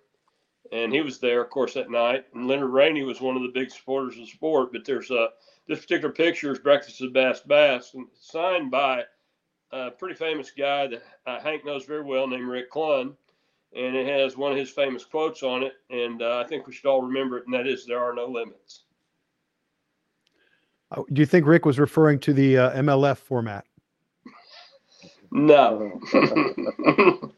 [0.72, 2.26] and he was there, of course, that night.
[2.34, 4.72] And Leonard Rainey was one of the big supporters of the sport.
[4.72, 5.28] But there's a
[5.66, 9.04] this particular picture is Breakfast of Bass Bass, and signed by
[9.72, 13.16] a pretty famous guy that uh, Hank knows very well, named Rick Clunn.
[13.76, 16.72] And it has one of his famous quotes on it, and uh, I think we
[16.72, 18.84] should all remember it, and that is, "There are no limits."
[20.92, 23.64] Uh, do you think Rick was referring to the uh, MLF format?
[25.32, 26.00] No.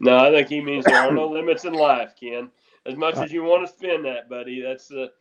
[0.00, 2.50] no, I think he means there are no limits in life, Ken.
[2.86, 5.12] As much as you want to spend that, buddy, that's the.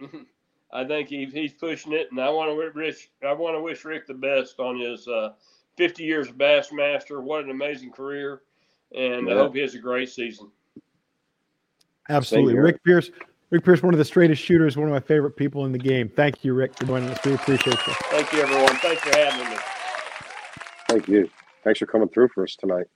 [0.70, 3.86] I think he, he's pushing it, and I want to wish I want to wish
[3.86, 5.30] Rick the best on his uh,
[5.78, 7.22] 50 years of Bassmaster.
[7.22, 8.42] What an amazing career,
[8.96, 10.50] and I hope he has a great season.
[12.08, 12.54] Absolutely.
[12.54, 13.10] Rick Pierce.
[13.50, 16.10] Rick Pierce, one of the straightest shooters, one of my favorite people in the game.
[16.14, 17.18] Thank you, Rick, for joining us.
[17.24, 17.94] We appreciate you.
[18.10, 18.76] Thank you, everyone.
[18.76, 19.56] Thanks for having me.
[20.88, 21.30] Thank you.
[21.64, 22.86] Thanks for coming through for us tonight.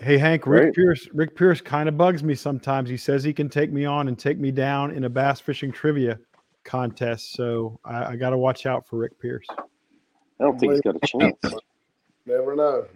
[0.00, 0.74] Hey Hank, Rick Great.
[0.74, 1.08] Pierce.
[1.14, 2.90] Rick Pierce kind of bugs me sometimes.
[2.90, 5.72] He says he can take me on and take me down in a bass fishing
[5.72, 6.18] trivia
[6.64, 7.32] contest.
[7.32, 9.46] So I, I got to watch out for Rick Pierce.
[9.50, 11.36] I don't think he's got a chance.
[12.26, 12.86] Never know.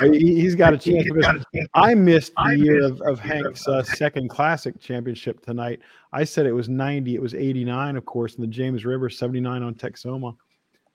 [0.00, 1.44] He, he's got a chance because
[1.74, 5.80] I missed the year of, of Hank's uh, second classic championship tonight.
[6.12, 7.14] I said it was 90.
[7.14, 10.36] It was 89, of course, in the James River, 79 on Texoma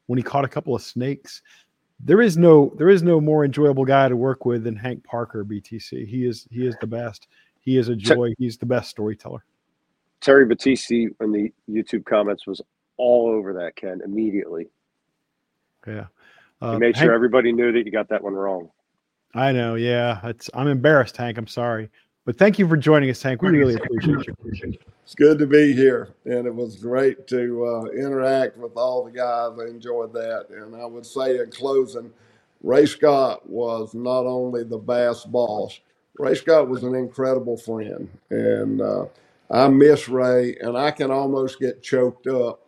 [0.09, 1.43] when he caught a couple of snakes.
[1.99, 5.45] There is no there is no more enjoyable guy to work with than Hank Parker,
[5.45, 6.07] BTC.
[6.07, 7.27] He is he is the best.
[7.59, 8.33] He is a joy.
[8.39, 9.43] He's the best storyteller.
[10.21, 12.61] Terry Battisti in the YouTube comments was
[12.97, 14.67] all over that Ken immediately.
[15.85, 16.07] Yeah.
[16.61, 18.69] He Uh, made Hank- sure everybody knew that you got that one wrong.
[19.35, 19.75] I know.
[19.75, 20.19] Yeah.
[20.27, 21.37] It's I'm embarrassed, Hank.
[21.37, 21.89] I'm sorry.
[22.25, 23.41] But thank you for joining us, Hank.
[23.41, 24.73] We really appreciate you.
[25.03, 29.11] It's good to be here, and it was great to uh, interact with all the
[29.11, 29.57] guys.
[29.59, 32.11] I enjoyed that, and I would say in closing,
[32.61, 35.79] Ray Scott was not only the bass boss.
[36.19, 39.05] Ray Scott was an incredible friend, and uh,
[39.49, 42.59] I miss Ray, and I can almost get choked up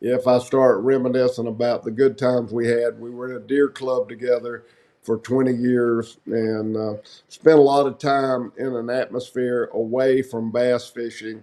[0.00, 3.00] if I start reminiscing about the good times we had.
[3.00, 4.64] We were in a deer club together
[5.02, 6.94] for 20 years and uh,
[7.28, 11.42] spent a lot of time in an atmosphere away from bass fishing.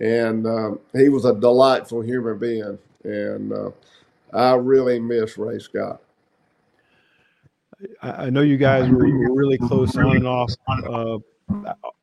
[0.00, 2.78] And um, he was a delightful human being.
[3.04, 3.70] And uh,
[4.32, 6.00] I really miss Ray Scott.
[8.00, 11.18] I, I know you guys were, were really close on and off, uh,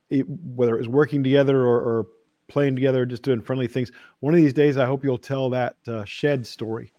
[0.10, 2.08] it- whether it was working together or, or
[2.50, 3.92] playing together, just doing friendly things.
[4.20, 6.92] One of these days, I hope you'll tell that uh, shed story,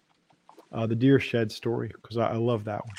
[0.71, 2.95] uh, the deer shed story, because I, I love that one.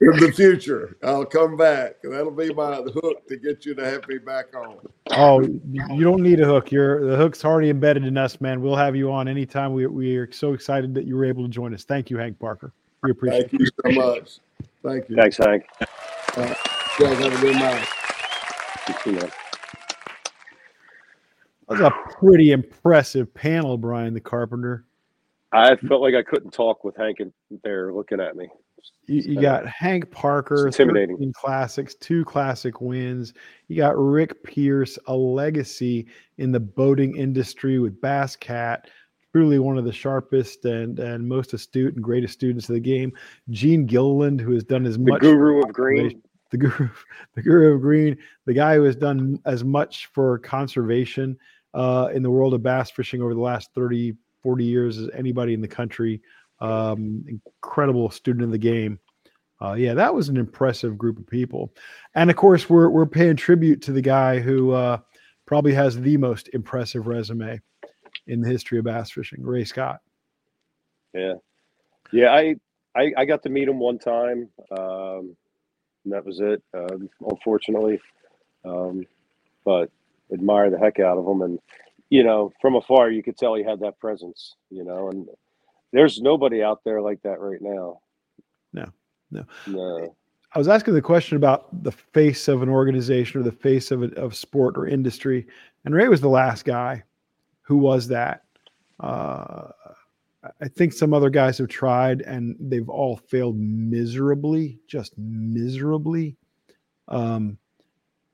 [0.00, 1.96] In the future, I'll come back.
[2.04, 4.76] That'll be my hook to get you to have me back on.
[5.10, 6.70] Oh, you don't need a hook.
[6.70, 8.60] You're the hook's already embedded in us, man.
[8.60, 9.72] We'll have you on anytime.
[9.72, 11.82] We we are so excited that you were able to join us.
[11.82, 12.72] Thank you, Hank Parker.
[13.02, 14.38] We appreciate Thank you so much.
[14.84, 15.16] Thank you.
[15.16, 15.66] Thanks, Hank.
[15.80, 17.88] You guys have a good night.
[21.70, 21.90] You too, man.
[21.90, 24.84] That was a pretty impressive panel, Brian the Carpenter.
[25.52, 27.32] I felt like I couldn't talk with Hank in
[27.64, 28.48] there looking at me.
[29.06, 31.32] You, you got Hank Parker, intimidating.
[31.32, 33.32] classics, two classic wins.
[33.68, 38.90] You got Rick Pierce, a legacy in the boating industry with Bass Cat,
[39.32, 43.12] truly one of the sharpest and, and most astute and greatest students of the game.
[43.50, 46.22] Gene Gilliland, who has done as The much guru of green.
[46.50, 46.88] the guru,
[47.34, 51.38] the guru of green, the guy who has done as much for conservation
[51.74, 55.54] uh, in the world of bass fishing over the last 30, 40 years as anybody
[55.54, 56.20] in the country.
[56.60, 58.98] Um, incredible student of the game.
[59.60, 61.72] Uh, yeah, that was an impressive group of people.
[62.14, 64.98] And of course, we're, we're paying tribute to the guy who uh,
[65.46, 67.60] probably has the most impressive resume
[68.26, 70.00] in the history of bass fishing, Ray Scott.
[71.14, 71.34] Yeah,
[72.12, 72.32] yeah.
[72.32, 72.54] I,
[72.94, 75.36] I I got to meet him one time, um,
[76.04, 76.62] and that was it.
[76.74, 77.98] Um, unfortunately,
[78.64, 79.06] um,
[79.64, 79.90] but
[80.32, 81.58] admire the heck out of him, and
[82.10, 84.56] you know, from afar, you could tell he had that presence.
[84.70, 85.26] You know, and
[85.92, 88.00] there's nobody out there like that right now.
[88.72, 88.86] No,
[89.30, 89.44] no.
[89.66, 90.16] no.
[90.54, 94.02] I was asking the question about the face of an organization or the face of
[94.02, 95.46] a, of sport or industry,
[95.84, 97.02] and Ray was the last guy
[97.62, 98.44] who was that.
[98.98, 99.68] Uh,
[100.60, 106.36] I think some other guys have tried, and they've all failed miserably, just miserably.
[107.08, 107.58] Um,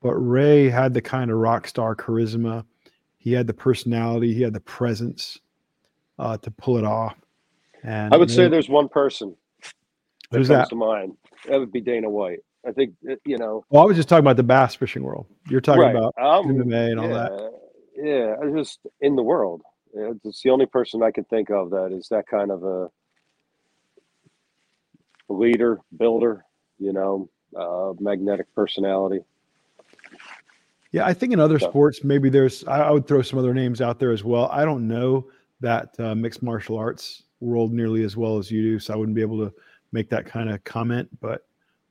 [0.05, 2.63] but Ray had the kind of rock star charisma.
[3.17, 4.35] He had the personality.
[4.35, 5.39] He had the presence
[6.19, 7.15] uh, to pull it off.
[7.81, 9.35] And I would say there's one person
[10.29, 10.69] that Who's comes that?
[10.69, 11.17] to mind.
[11.49, 12.41] That would be Dana White.
[12.67, 12.93] I think
[13.25, 13.65] you know.
[13.71, 15.25] Well, I was just talking about the bass fishing world.
[15.49, 15.95] You're talking right.
[15.95, 17.51] about um, MMA and all that.
[17.95, 19.63] Yeah, I just in the world.
[19.95, 22.89] It's the only person I can think of that is that kind of a
[25.29, 26.45] leader, builder,
[26.77, 27.27] you know,
[27.59, 29.21] uh, magnetic personality.
[30.95, 33.53] Yeah, I think in other So- sports, maybe there's, I, I would throw some other
[33.53, 34.47] names out there as well.
[34.49, 35.27] I don't know
[35.59, 39.13] that uh, mixed martial arts world nearly as well as you do, so I wouldn't
[39.13, 39.53] be able to
[39.91, 41.09] make that kind of comment.
[41.19, 41.45] But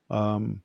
[0.08, 0.62] um,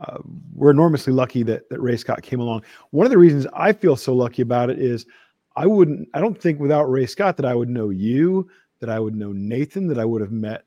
[0.00, 0.18] uh,
[0.52, 2.64] we're enormously lucky that, that Ray Scott came along.
[2.90, 5.06] One of the reasons I feel so lucky about it is
[5.54, 8.48] I wouldn't, I don't think without Ray Scott that I would know you,
[8.80, 10.64] that I would know Nathan, that I would have met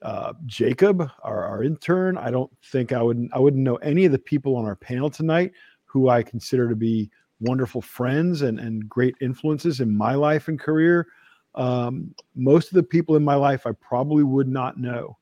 [0.00, 2.16] uh, Jacob, our, our intern.
[2.16, 5.10] I don't think I would, I wouldn't know any of the people on our panel
[5.10, 5.52] tonight
[5.96, 7.10] who I consider to be
[7.40, 11.06] wonderful friends and, and great influences in my life and career.
[11.54, 15.16] Um, most of the people in my life I probably would not know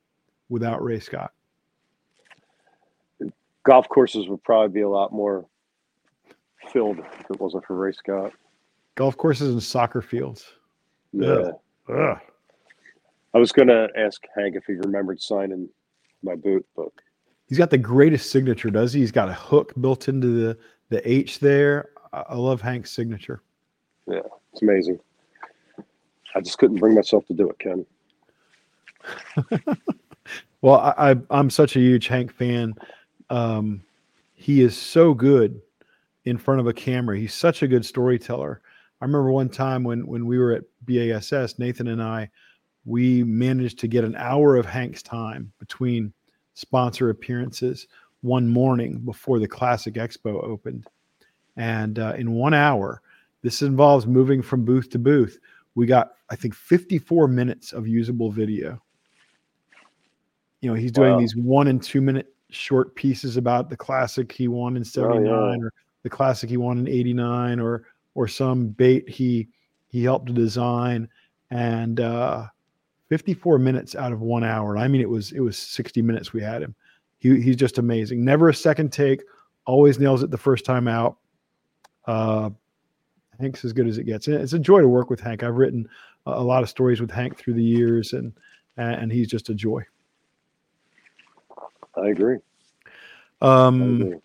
[0.49, 1.31] without Ray Scott.
[3.63, 5.47] Golf courses would probably be a lot more
[6.73, 8.33] filled if it wasn't for Ray Scott.
[8.97, 10.45] Golf courses and soccer fields.
[11.13, 11.53] Yeah.
[11.89, 12.19] Ugh.
[13.33, 15.69] I was gonna ask Hank if he remembered signing
[16.25, 16.89] my boot, but
[17.55, 18.99] He's got the greatest signature, does he?
[18.99, 20.59] He's got a hook built into the,
[20.89, 21.91] the H there.
[22.13, 23.43] I, love Hank's signature.
[24.09, 24.23] Yeah,
[24.53, 24.99] it's amazing.
[26.35, 27.87] I just couldn't bring myself to do it, Ken.
[30.63, 32.75] Well, I, I I'm such a huge Hank fan.
[33.29, 33.83] Um,
[34.33, 35.61] he is so good
[36.25, 37.19] in front of a camera.
[37.19, 38.63] He's such a good storyteller.
[39.01, 42.31] I remember one time when when we were at BASS, Nathan and I,
[42.87, 46.15] we managed to get an hour of Hank's time between
[46.55, 47.87] sponsor appearances
[48.23, 50.87] one morning before the Classic Expo opened,
[51.57, 53.03] and uh, in one hour,
[53.43, 55.39] this involves moving from booth to booth.
[55.75, 58.81] We got I think 54 minutes of usable video
[60.65, 61.19] you know he's doing Wow.
[61.19, 65.73] these one and two minute short pieces about the classic he won in 79 or
[66.03, 69.49] the classic he won in 89 or or some bait he
[69.89, 71.07] he helped to design
[71.51, 72.47] and uh
[73.09, 74.79] 54 minutes out of one hour.
[74.79, 76.75] I mean, it was it was 60 minutes we had him.
[77.19, 78.25] He, he's just amazing.
[78.25, 79.23] Never a second take.
[79.67, 81.17] Always nails it the first time out.
[82.07, 82.51] Uh,
[83.41, 84.29] Hank's as good as it gets.
[84.29, 85.43] It's a joy to work with Hank.
[85.43, 85.89] I've written
[86.27, 88.33] a, a lot of stories with Hank through the years, and
[88.77, 89.83] and he's just a joy.
[91.97, 92.39] I agree.
[93.41, 94.19] Um, I agree.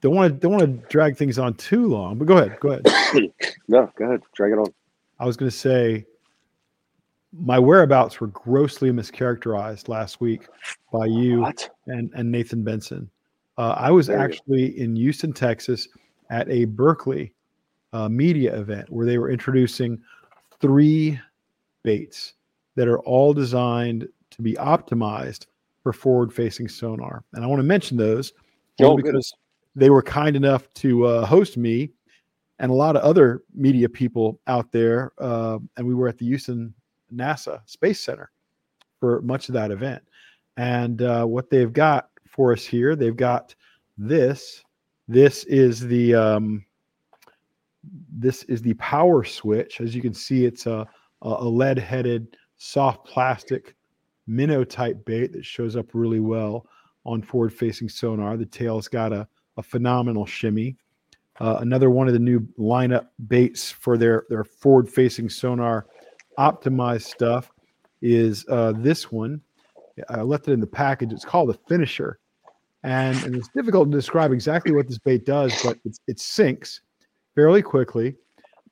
[0.00, 2.70] don't want to don't want to drag things on too long, but go ahead, go
[2.70, 3.32] ahead.
[3.66, 4.20] No, go ahead.
[4.34, 4.66] Drag it on.
[5.18, 6.04] I was going to say
[7.38, 10.46] my whereabouts were grossly mischaracterized last week
[10.92, 11.68] by you What?
[11.86, 13.10] and, and Nathan Benson.
[13.58, 15.88] Uh, I was actually in Houston, Texas
[16.30, 17.32] at a Berkley
[17.92, 20.00] uh, media event where they were introducing
[20.60, 21.20] three
[21.82, 22.34] baits
[22.74, 25.46] that are all designed to be optimized
[25.82, 27.22] for forward facing sonar.
[27.34, 28.32] And I want to mention those
[28.80, 29.32] Oh, because
[29.76, 31.90] they were kind enough to uh, host me
[32.58, 35.12] and a lot of other media people out there.
[35.18, 36.74] Uh, and we were at the Houston
[37.14, 38.30] NASA Space Center
[39.00, 40.02] for much of that event.
[40.56, 43.54] And uh, what they've got for us here, they've got
[43.98, 44.62] this.
[45.08, 46.64] This is the um,
[48.12, 49.80] this is the power switch.
[49.80, 50.86] As you can see, it's a
[51.22, 53.74] a lead-headed soft plastic
[54.26, 56.66] minnow type bait that shows up really well
[57.04, 58.36] on forward-facing sonar.
[58.36, 59.26] The tail's got a,
[59.56, 60.76] a phenomenal shimmy.
[61.40, 65.86] Uh, another one of the new lineup baits for their their forward-facing sonar
[66.38, 67.50] optimized stuff
[68.02, 69.40] is uh, this one.
[70.08, 71.12] I left it in the package.
[71.12, 72.18] It's called the Finisher,
[72.82, 76.80] and, and it's difficult to describe exactly what this bait does, but it sinks
[77.34, 78.16] fairly quickly.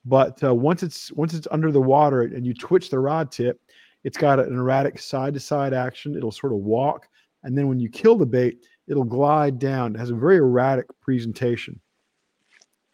[0.05, 3.61] But uh, once it's once it's under the water and you twitch the rod tip,
[4.03, 6.17] it's got an erratic side to side action.
[6.17, 7.07] It'll sort of walk,
[7.45, 8.59] and then when you kill the bait,
[8.89, 9.95] it'll glide down.
[9.95, 11.81] It has a very erratic presentation.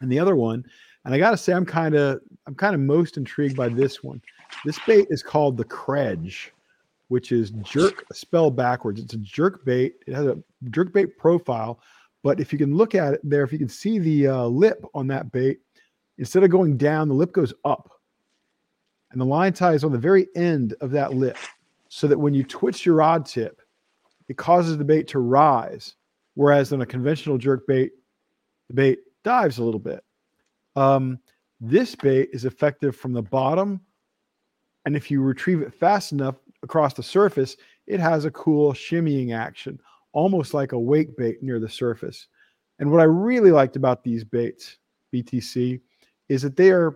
[0.01, 0.63] And the other one,
[1.03, 4.03] and I got to say, I'm kind of I'm kind of most intrigued by this
[4.03, 4.21] one.
[4.65, 6.49] This bait is called the Krej,
[7.07, 8.99] which is jerk spelled backwards.
[8.99, 9.95] It's a jerk bait.
[10.07, 10.37] It has a
[10.69, 11.79] jerk bait profile,
[12.23, 14.83] but if you can look at it there, if you can see the uh, lip
[14.93, 15.59] on that bait,
[16.17, 17.91] instead of going down, the lip goes up,
[19.11, 21.37] and the line tie is on the very end of that lip,
[21.87, 23.61] so that when you twitch your rod tip,
[24.27, 25.95] it causes the bait to rise,
[26.35, 27.91] whereas on a conventional jerk bait,
[28.67, 30.03] the bait dives a little bit.
[30.75, 31.19] Um,
[31.59, 33.81] this bait is effective from the bottom,
[34.85, 37.57] and if you retrieve it fast enough across the surface,
[37.87, 39.79] it has a cool shimmying action,
[40.13, 42.27] almost like a wake bait near the surface.
[42.79, 44.77] And what I really liked about these baits,
[45.13, 45.81] BTC,
[46.29, 46.95] is that they are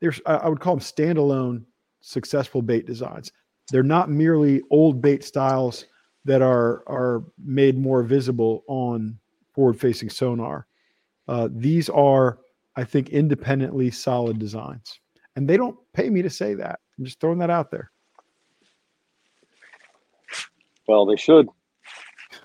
[0.00, 1.64] they're I would call them standalone
[2.00, 3.32] successful bait designs.
[3.70, 5.86] They're not merely old bait styles
[6.24, 9.18] that are are made more visible on
[9.52, 10.66] forward-facing sonar.
[11.26, 12.38] Uh, these are,
[12.76, 15.00] I think, independently solid designs,
[15.36, 16.80] and they don't pay me to say that.
[16.98, 17.90] I'm just throwing that out there.
[20.86, 21.48] Well, they should.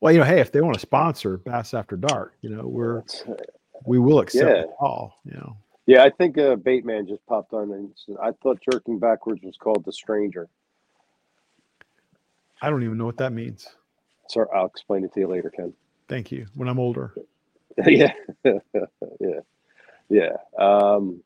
[0.00, 3.02] well, you know, hey, if they want to sponsor Bass After Dark, you know, we're
[3.84, 4.62] we will accept Yeah.
[4.62, 5.18] the call.
[5.24, 5.56] You know,
[5.86, 9.56] Yeah, I think uh, Bateman just popped on and said, I thought jerking backwards was
[9.56, 10.48] called the stranger.
[12.62, 13.68] I don't even know what that means.
[14.28, 15.72] So I'll explain it to you later, Ken.
[16.08, 16.46] Thank you.
[16.54, 17.14] When I'm older,
[17.86, 18.12] yeah,
[18.44, 19.40] yeah,
[20.08, 20.36] yeah.
[20.58, 21.22] Um,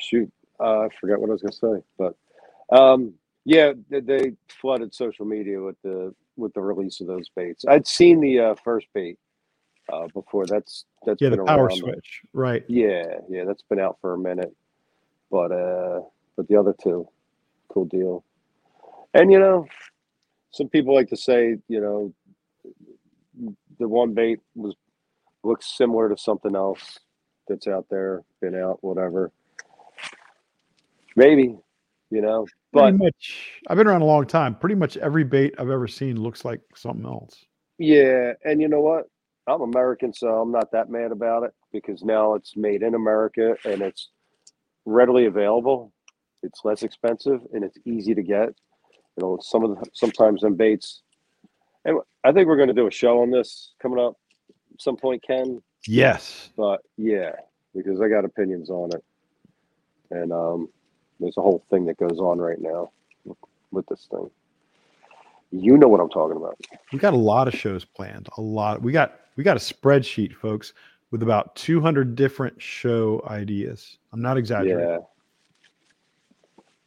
[0.00, 0.30] shoot,
[0.60, 3.14] uh, I forgot what I was going to say, but um,
[3.44, 7.64] yeah, they, they flooded social media with the with the release of those baits.
[7.66, 9.18] I'd seen the uh, first bait
[9.92, 10.46] uh, before.
[10.46, 11.78] That's that's yeah, been the power around.
[11.78, 12.64] switch, right?
[12.68, 14.54] Yeah, yeah, that's been out for a minute,
[15.30, 16.00] but uh,
[16.36, 17.08] but the other two,
[17.68, 18.24] cool deal.
[19.14, 19.66] And you know,
[20.50, 22.12] some people like to say, you know,
[23.78, 24.74] the one bait was
[25.44, 26.98] looks similar to something else
[27.48, 29.30] that's out there, been out, whatever.
[31.16, 31.58] Maybe,
[32.10, 33.52] you know, but Pretty much.
[33.68, 34.54] I've been around a long time.
[34.54, 37.44] Pretty much every bait I've ever seen looks like something else.
[37.78, 39.08] Yeah, and you know what?
[39.46, 43.56] I'm American, so I'm not that mad about it because now it's made in America
[43.64, 44.10] and it's
[44.84, 45.92] readily available.
[46.42, 48.48] It's less expensive and it's easy to get.
[49.16, 51.02] You know, some of the sometimes them baits.
[51.84, 54.14] And I think we're going to do a show on this coming up
[54.74, 55.62] at some point, Ken.
[55.86, 56.50] Yes.
[56.56, 57.32] But yeah,
[57.74, 59.04] because I got opinions on it,
[60.10, 60.68] and um,
[61.20, 62.90] there's a whole thing that goes on right now
[63.24, 63.38] with,
[63.70, 64.30] with this thing.
[65.52, 66.58] You know what I'm talking about.
[66.92, 68.28] We got a lot of shows planned.
[68.36, 68.82] A lot.
[68.82, 70.72] We got we got a spreadsheet, folks,
[71.10, 73.98] with about 200 different show ideas.
[74.12, 74.80] I'm not exaggerating.
[74.80, 74.98] Yeah.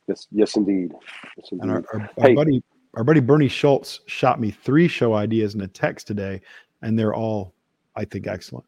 [0.07, 0.91] Yes, yes, indeed.
[1.37, 1.85] Yes, And indeed.
[1.93, 2.33] our, our, our Hey.
[2.35, 2.63] buddy
[2.95, 6.41] our buddy Bernie Schultz shot me three show ideas in a text today,
[6.81, 7.53] and they're all,
[7.95, 8.65] I think, excellent.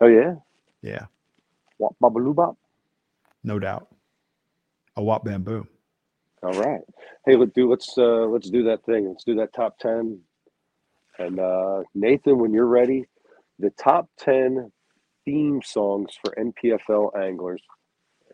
[0.00, 0.34] Oh yeah.
[0.82, 1.06] Yeah,
[1.78, 2.56] Wop bop.
[3.44, 3.88] no doubt.
[4.96, 5.66] A wop bamboo.
[6.42, 6.80] All right.
[7.26, 9.08] Hey, let's do let's uh let's do that thing.
[9.08, 10.20] Let's do that top ten.
[11.18, 13.06] And uh Nathan, when you're ready,
[13.58, 14.70] the top ten
[15.24, 17.62] theme songs for NPFL anglers,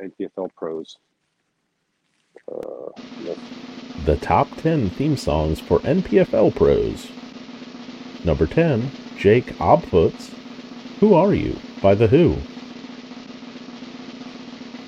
[0.02, 0.98] NPFL pros.
[2.50, 2.90] Uh,
[3.24, 3.40] let's-
[4.04, 7.08] The top 10 theme songs for NPFL pros.
[8.24, 10.30] Number 10, Jake Obfoots,
[11.00, 11.56] Who Are You?
[11.80, 12.36] by The Who.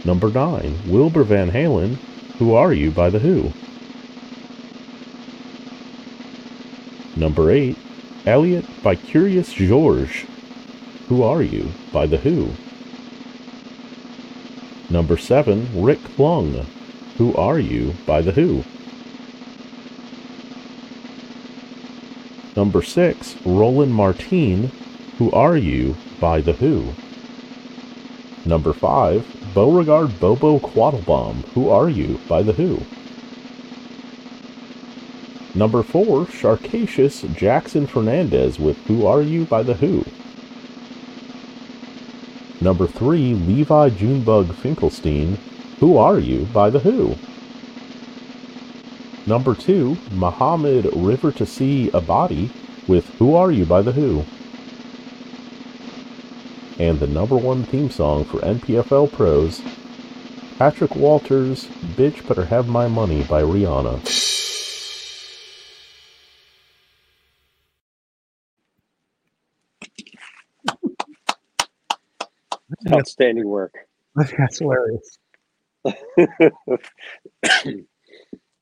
[0.05, 1.97] Number 9, Wilbur Van Halen,
[2.39, 2.90] Who Are You?
[2.90, 3.52] by The Who.
[7.16, 7.78] Number 8,
[8.26, 10.26] Elliot by Curious George,
[11.09, 11.70] Who Are You?
[11.90, 12.51] by The Who.
[14.90, 16.66] Number 7, Rick Lung,
[17.16, 17.94] Who Are You?
[18.06, 18.62] by The Who.
[22.55, 24.70] Number 6, Roland Martine,
[25.18, 25.97] Who Are You?
[26.20, 26.94] by The Who.
[28.44, 29.24] Number 5,
[29.55, 32.18] Beauregard Bobo Quattlebaum, Who Are You?
[32.28, 32.82] by The Who.
[35.56, 39.44] Number 4, Sharkacious Jackson Fernandez with Who Are You?
[39.44, 40.05] by The Who.
[42.60, 45.39] Number 3, Levi Junebug Finkelstein,
[45.78, 46.47] Who Are You?
[46.47, 47.14] by The Who.
[49.24, 52.51] Number 2, Muhammad River to Sea Abadi
[52.89, 53.66] with Who Are You?
[53.66, 54.24] by The Who.
[56.78, 59.62] And the number one theme song for NPFL pros,
[60.59, 64.01] Patrick Walters' Bitch Better Have My Money by Rihanna.
[72.92, 73.74] outstanding work.
[74.38, 75.18] That's hilarious.
[76.16, 77.86] Good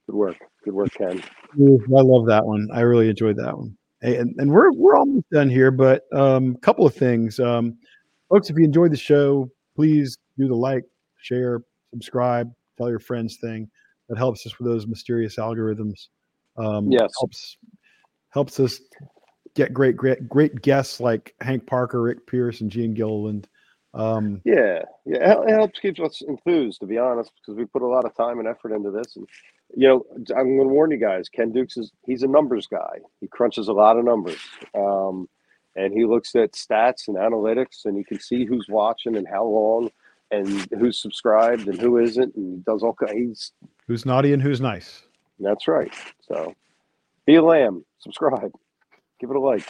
[0.08, 0.36] work.
[0.64, 1.22] Good work, Ken.
[1.54, 2.68] I love that one.
[2.72, 3.76] I really enjoyed that one.
[4.02, 7.78] And, and we're we're almost done here, but um, couple of things, um,
[8.32, 8.50] folks.
[8.50, 10.84] If you enjoyed the show, please do the like,
[11.20, 13.68] share, subscribe, tell your friends thing.
[14.08, 16.08] That helps us with those mysterious algorithms.
[16.56, 17.12] Um, Yes.
[17.18, 17.56] helps
[18.30, 18.80] helps us
[19.54, 23.48] get great great great guests like Hank Parker, Rick Pierce, and Gene Gilliland.
[23.94, 27.86] Um, Yeah, yeah, it helps keep us enthused, to be honest, because we put a
[27.86, 29.16] lot of time and effort into this.
[29.16, 29.26] And
[29.74, 30.04] you know,
[30.36, 31.28] I'm going to warn you guys.
[31.28, 32.98] Ken Dukes is he's a numbers guy.
[33.20, 34.40] He crunches a lot of numbers,
[34.74, 35.28] um,
[35.76, 39.44] and he looks at stats and analytics, and he can see who's watching and how
[39.44, 39.90] long,
[40.30, 42.94] and who's subscribed and who isn't, and he does all.
[42.94, 43.52] kinds
[43.86, 45.02] who's naughty and who's nice.
[45.38, 45.92] that's right.
[46.20, 46.54] So,
[47.26, 47.84] be a lamb.
[47.98, 48.52] Subscribe.
[49.20, 49.66] Give it a like.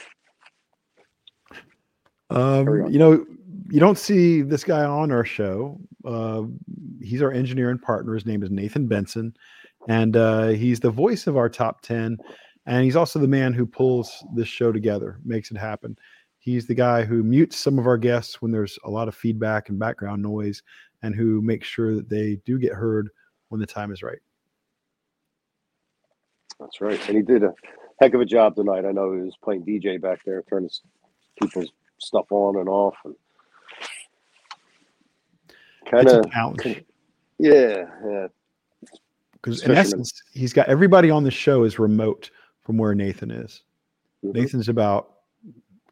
[2.31, 3.27] Um, you know,
[3.69, 5.79] you don't see this guy on our show.
[6.05, 6.45] Uh,
[7.01, 8.15] he's our engineer and partner.
[8.15, 9.37] His name is Nathan Benson,
[9.89, 12.19] and uh, he's the voice of our top 10.
[12.67, 15.97] And he's also the man who pulls this show together, makes it happen.
[16.39, 19.69] He's the guy who mutes some of our guests when there's a lot of feedback
[19.69, 20.63] and background noise,
[21.03, 23.09] and who makes sure that they do get heard
[23.49, 24.19] when the time is right.
[26.59, 27.01] That's right.
[27.09, 27.53] And he did a
[28.01, 28.85] heck of a job tonight.
[28.85, 30.71] I know he was playing DJ back there, turning
[31.41, 32.95] people's stuff on and off.
[33.05, 33.15] And
[35.91, 36.85] kind of, challenge
[37.39, 38.27] yeah, yeah.
[39.33, 42.31] because, in essence, he's got everybody on the show is remote
[42.63, 43.63] from where Nathan is.
[44.25, 44.35] Mhm.
[44.35, 45.15] Nathan's about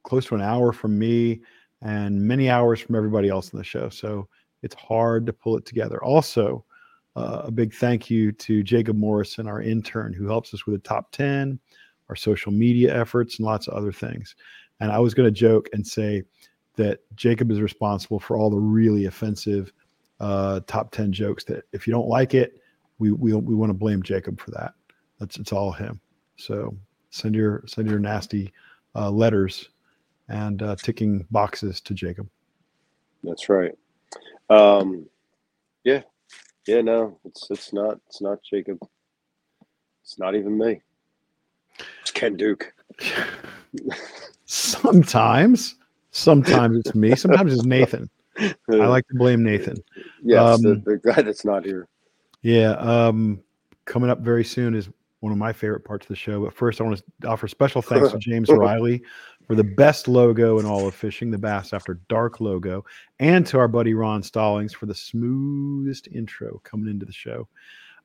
[0.03, 1.41] close to an hour from me
[1.83, 3.89] and many hours from everybody else in the show.
[3.89, 4.29] So
[4.63, 6.03] it's hard to pull it together.
[6.03, 6.65] Also,
[7.17, 10.89] uh, a big thank you to Jacob Morrison, our intern, who helps us with the
[10.89, 11.59] top 10,
[12.09, 14.37] our social media efforts, and lots of other things.
[14.81, 16.23] And I was going to joke and say
[16.77, 19.73] that Jacob is responsible for all the really offensive
[20.21, 22.61] uh, top 10 jokes that if you don't like it,
[22.99, 24.75] we, we, we want to blame Jacob for that.
[25.19, 26.01] That's it's all him.
[26.41, 26.75] So
[27.11, 28.53] send your send your nasty
[28.95, 29.69] uh, letters
[30.29, 32.29] and uh, ticking boxes to Jacob.
[33.23, 33.77] That's right.
[34.49, 35.07] Um,
[35.85, 36.03] yeah,
[36.67, 36.81] yeah.
[36.81, 38.79] No, it's it's not it's not Jacob.
[40.03, 40.81] It's not even me.
[42.01, 42.73] It's Ken Duke.
[44.47, 45.77] Sometimes,
[46.11, 47.15] sometimes it's me.
[47.15, 48.11] Sometimes it's Nathan.
[48.37, 49.77] I like to blame Nathan.
[50.25, 51.87] yes, the, um, the guy that's not here.
[52.43, 52.73] Yeah.
[52.73, 53.45] Um,
[53.85, 54.89] coming up very soon is
[55.21, 56.45] one of my favorite parts of the show.
[56.45, 59.03] But first, I want to offer special thanks to James Riley
[59.47, 62.85] for the best logo in all of fishing, the Bass After Dark logo,
[63.19, 67.49] and to our buddy Ron Stallings for the smoothest intro coming into the show.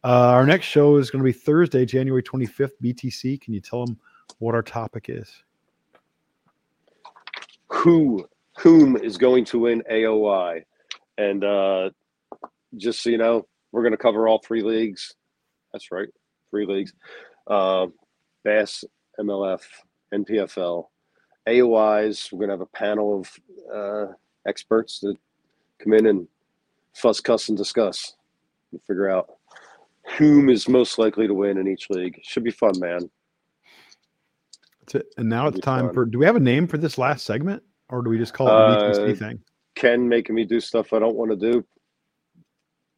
[0.04, 3.42] Uh, our next show is going to be Thursday, January 25th, BTC.
[3.42, 3.98] Can you tell them
[4.40, 5.44] what our topic is?
[7.76, 8.28] who
[8.60, 10.64] whom is going to win AOY.
[11.18, 11.90] And uh,
[12.78, 15.14] just so you know, we're going to cover all three leagues.
[15.74, 16.08] That's right,
[16.56, 16.94] three leagues.
[17.48, 17.88] uh,
[18.44, 18.84] Bass,
[19.20, 19.62] MLF,
[20.14, 20.86] NPFL,
[21.48, 22.32] AOYs.
[22.32, 23.32] We're going to have a panel of
[23.74, 24.14] uh,
[24.48, 25.16] experts that
[25.80, 26.28] come in and
[26.94, 28.14] fuss, cuss, and discuss
[28.72, 29.30] and figure out
[30.18, 32.20] whom is most likely to win in each league.
[32.24, 33.10] Should be fun, man.
[34.82, 35.08] That's it.
[35.18, 35.94] And now it's time fun.
[35.94, 36.06] for.
[36.06, 38.96] Do we have a name for this last segment, or do we just call it
[38.96, 39.40] the Uh, thing?
[39.74, 41.66] Ken making me do stuff I don't want to do.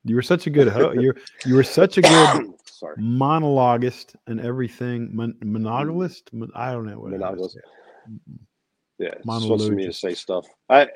[0.03, 1.13] You were such a good ho- you
[1.45, 2.29] you were such a good
[2.77, 2.95] Sorry.
[2.97, 5.09] monologuist and everything.
[5.11, 6.31] Mon- monogamist?
[6.31, 7.11] Mon- I don't know what.
[7.11, 7.57] Monogamist.
[8.99, 10.45] Yeah, it's supposed for me to say stuff.
[10.69, 10.89] I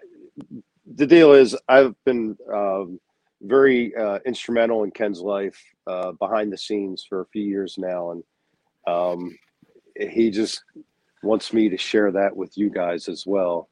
[0.95, 2.99] the deal is I've been um,
[3.41, 8.12] very uh, instrumental in Ken's life uh, behind the scenes for a few years now,
[8.12, 8.24] and
[8.86, 9.38] um,
[9.99, 10.64] he just
[11.24, 13.70] wants me to share that with you guys as well.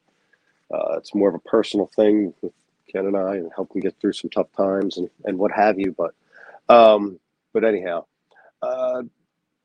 [0.72, 2.52] Uh, it's more of a personal thing with
[2.90, 5.78] Ken and I, and help him get through some tough times and, and what have
[5.78, 5.94] you.
[5.96, 6.14] But
[6.68, 7.20] um,
[7.52, 8.04] but anyhow,
[8.62, 9.02] uh,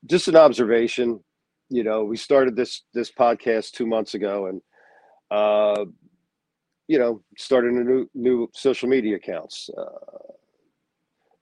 [0.06, 1.20] just an observation
[1.68, 4.60] you know we started this this podcast two months ago and
[5.30, 5.84] uh
[6.88, 10.32] you know started a new new social media accounts uh,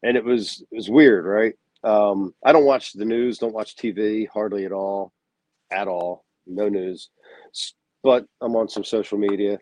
[0.02, 1.54] and it was it was weird right?
[1.82, 5.12] Um i don't watch the news don't watch tv hardly at all
[5.70, 7.10] at all no news.
[8.02, 9.58] But i'm on some social media.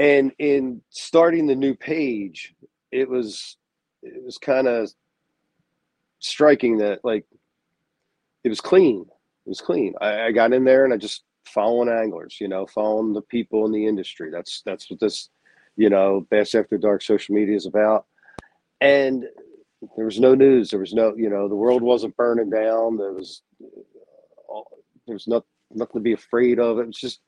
[0.00, 2.54] And in starting the new page
[2.90, 3.56] it was
[4.02, 4.92] it was kind of
[6.24, 7.26] striking that like
[8.44, 9.06] it was clean
[9.46, 9.94] it was clean.
[10.00, 13.66] I, I got in there and I just following anglers, you know, following the people
[13.66, 14.30] in the industry.
[14.30, 15.28] That's that's what this,
[15.76, 18.06] you know, Bass After Dark social media is about.
[18.80, 19.24] And
[19.96, 20.70] there was no news.
[20.70, 22.96] There was no, you know, the world wasn't burning down.
[22.96, 24.60] There was, uh,
[25.06, 26.78] there was not, nothing to be afraid of.
[26.78, 27.20] It was just,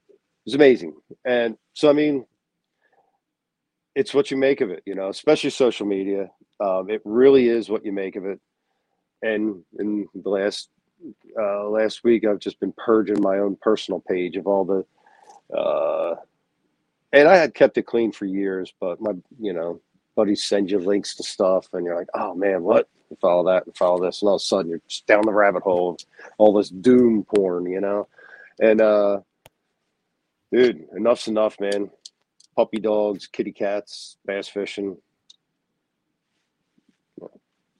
[0.00, 0.10] it
[0.46, 0.94] was amazing.
[1.24, 2.26] And so, I mean,
[3.94, 6.28] it's what you make of it, you know, especially social media.
[6.62, 8.40] Um, it really is what you make of it.
[9.22, 10.68] And in the last
[11.38, 16.14] uh, last week I've just been purging my own personal page of all the uh,
[17.12, 19.80] and I had kept it clean for years, but my you know
[20.14, 22.88] buddies send you links to stuff and you're like, oh man, what?
[23.10, 25.32] You follow that and follow this, and all of a sudden you're just down the
[25.32, 25.98] rabbit hole of
[26.38, 28.08] all this doom porn, you know?
[28.60, 29.20] And uh
[30.52, 31.90] dude, enough's enough, man.
[32.56, 34.96] Puppy dogs, kitty cats, bass fishing,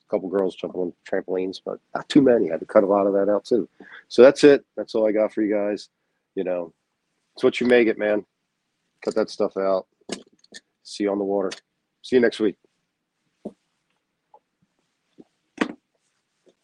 [0.09, 2.49] couple girls jumping on trampolines, but not too many.
[2.49, 3.67] I had to cut a lot of that out too.
[4.07, 4.63] So that's it.
[4.75, 5.89] That's all I got for you guys.
[6.35, 6.73] You know,
[7.35, 8.25] it's what you make it, man.
[9.03, 9.87] Cut that stuff out.
[10.83, 11.51] See you on the water.
[12.01, 12.55] See you next week.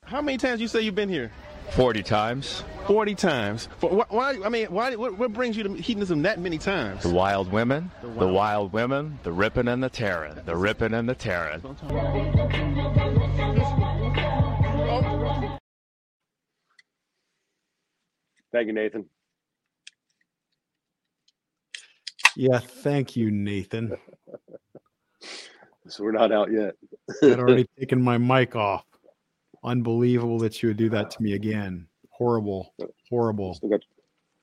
[0.03, 1.31] How many times you say you've been here?
[1.71, 2.63] 40 times.
[2.87, 3.69] 40 times.
[3.77, 7.03] For, wh- why, I mean, why, what, what brings you to hedonism that many times?
[7.03, 10.95] The wild women, The the wild- wild women, the ripping and the tearing, the ripping
[10.95, 11.61] and the tearing.
[18.51, 19.05] Thank you, Nathan.
[22.35, 23.97] Yeah, thank you, Nathan.
[25.87, 26.75] So we're not out yet.
[27.23, 28.85] I'd already taken my mic off.
[29.63, 31.87] Unbelievable that you would do that to me again.
[32.11, 32.73] Horrible,
[33.09, 33.59] horrible.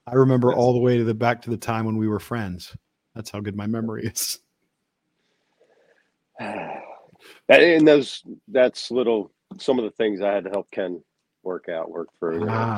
[0.06, 2.76] I remember all the way to the back to the time when we were friends.
[3.14, 4.40] That's how good my memory is.
[6.40, 11.02] and those that's little some of the things I had to help Ken
[11.46, 12.76] work out, work through, you know, Ah,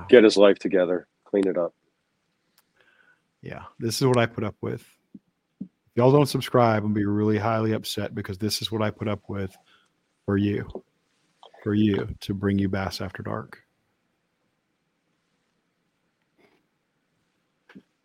[0.00, 1.72] just get his life together, clean it up.
[3.40, 4.84] yeah, this is what I put up with.
[5.60, 9.08] If y'all don't subscribe, I'm be really highly upset because this is what I put
[9.08, 9.56] up with
[10.26, 10.68] for you,
[11.62, 13.58] for you to bring you Bass After Dark.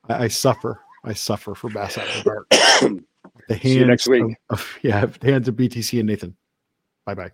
[0.10, 0.80] I, I suffer.
[1.03, 2.48] I suffer for Bass After Dark.
[3.49, 4.22] The See you next week.
[4.23, 6.35] Of, of- yeah, the hands of BTC and Nathan.
[7.06, 7.31] Bye bye.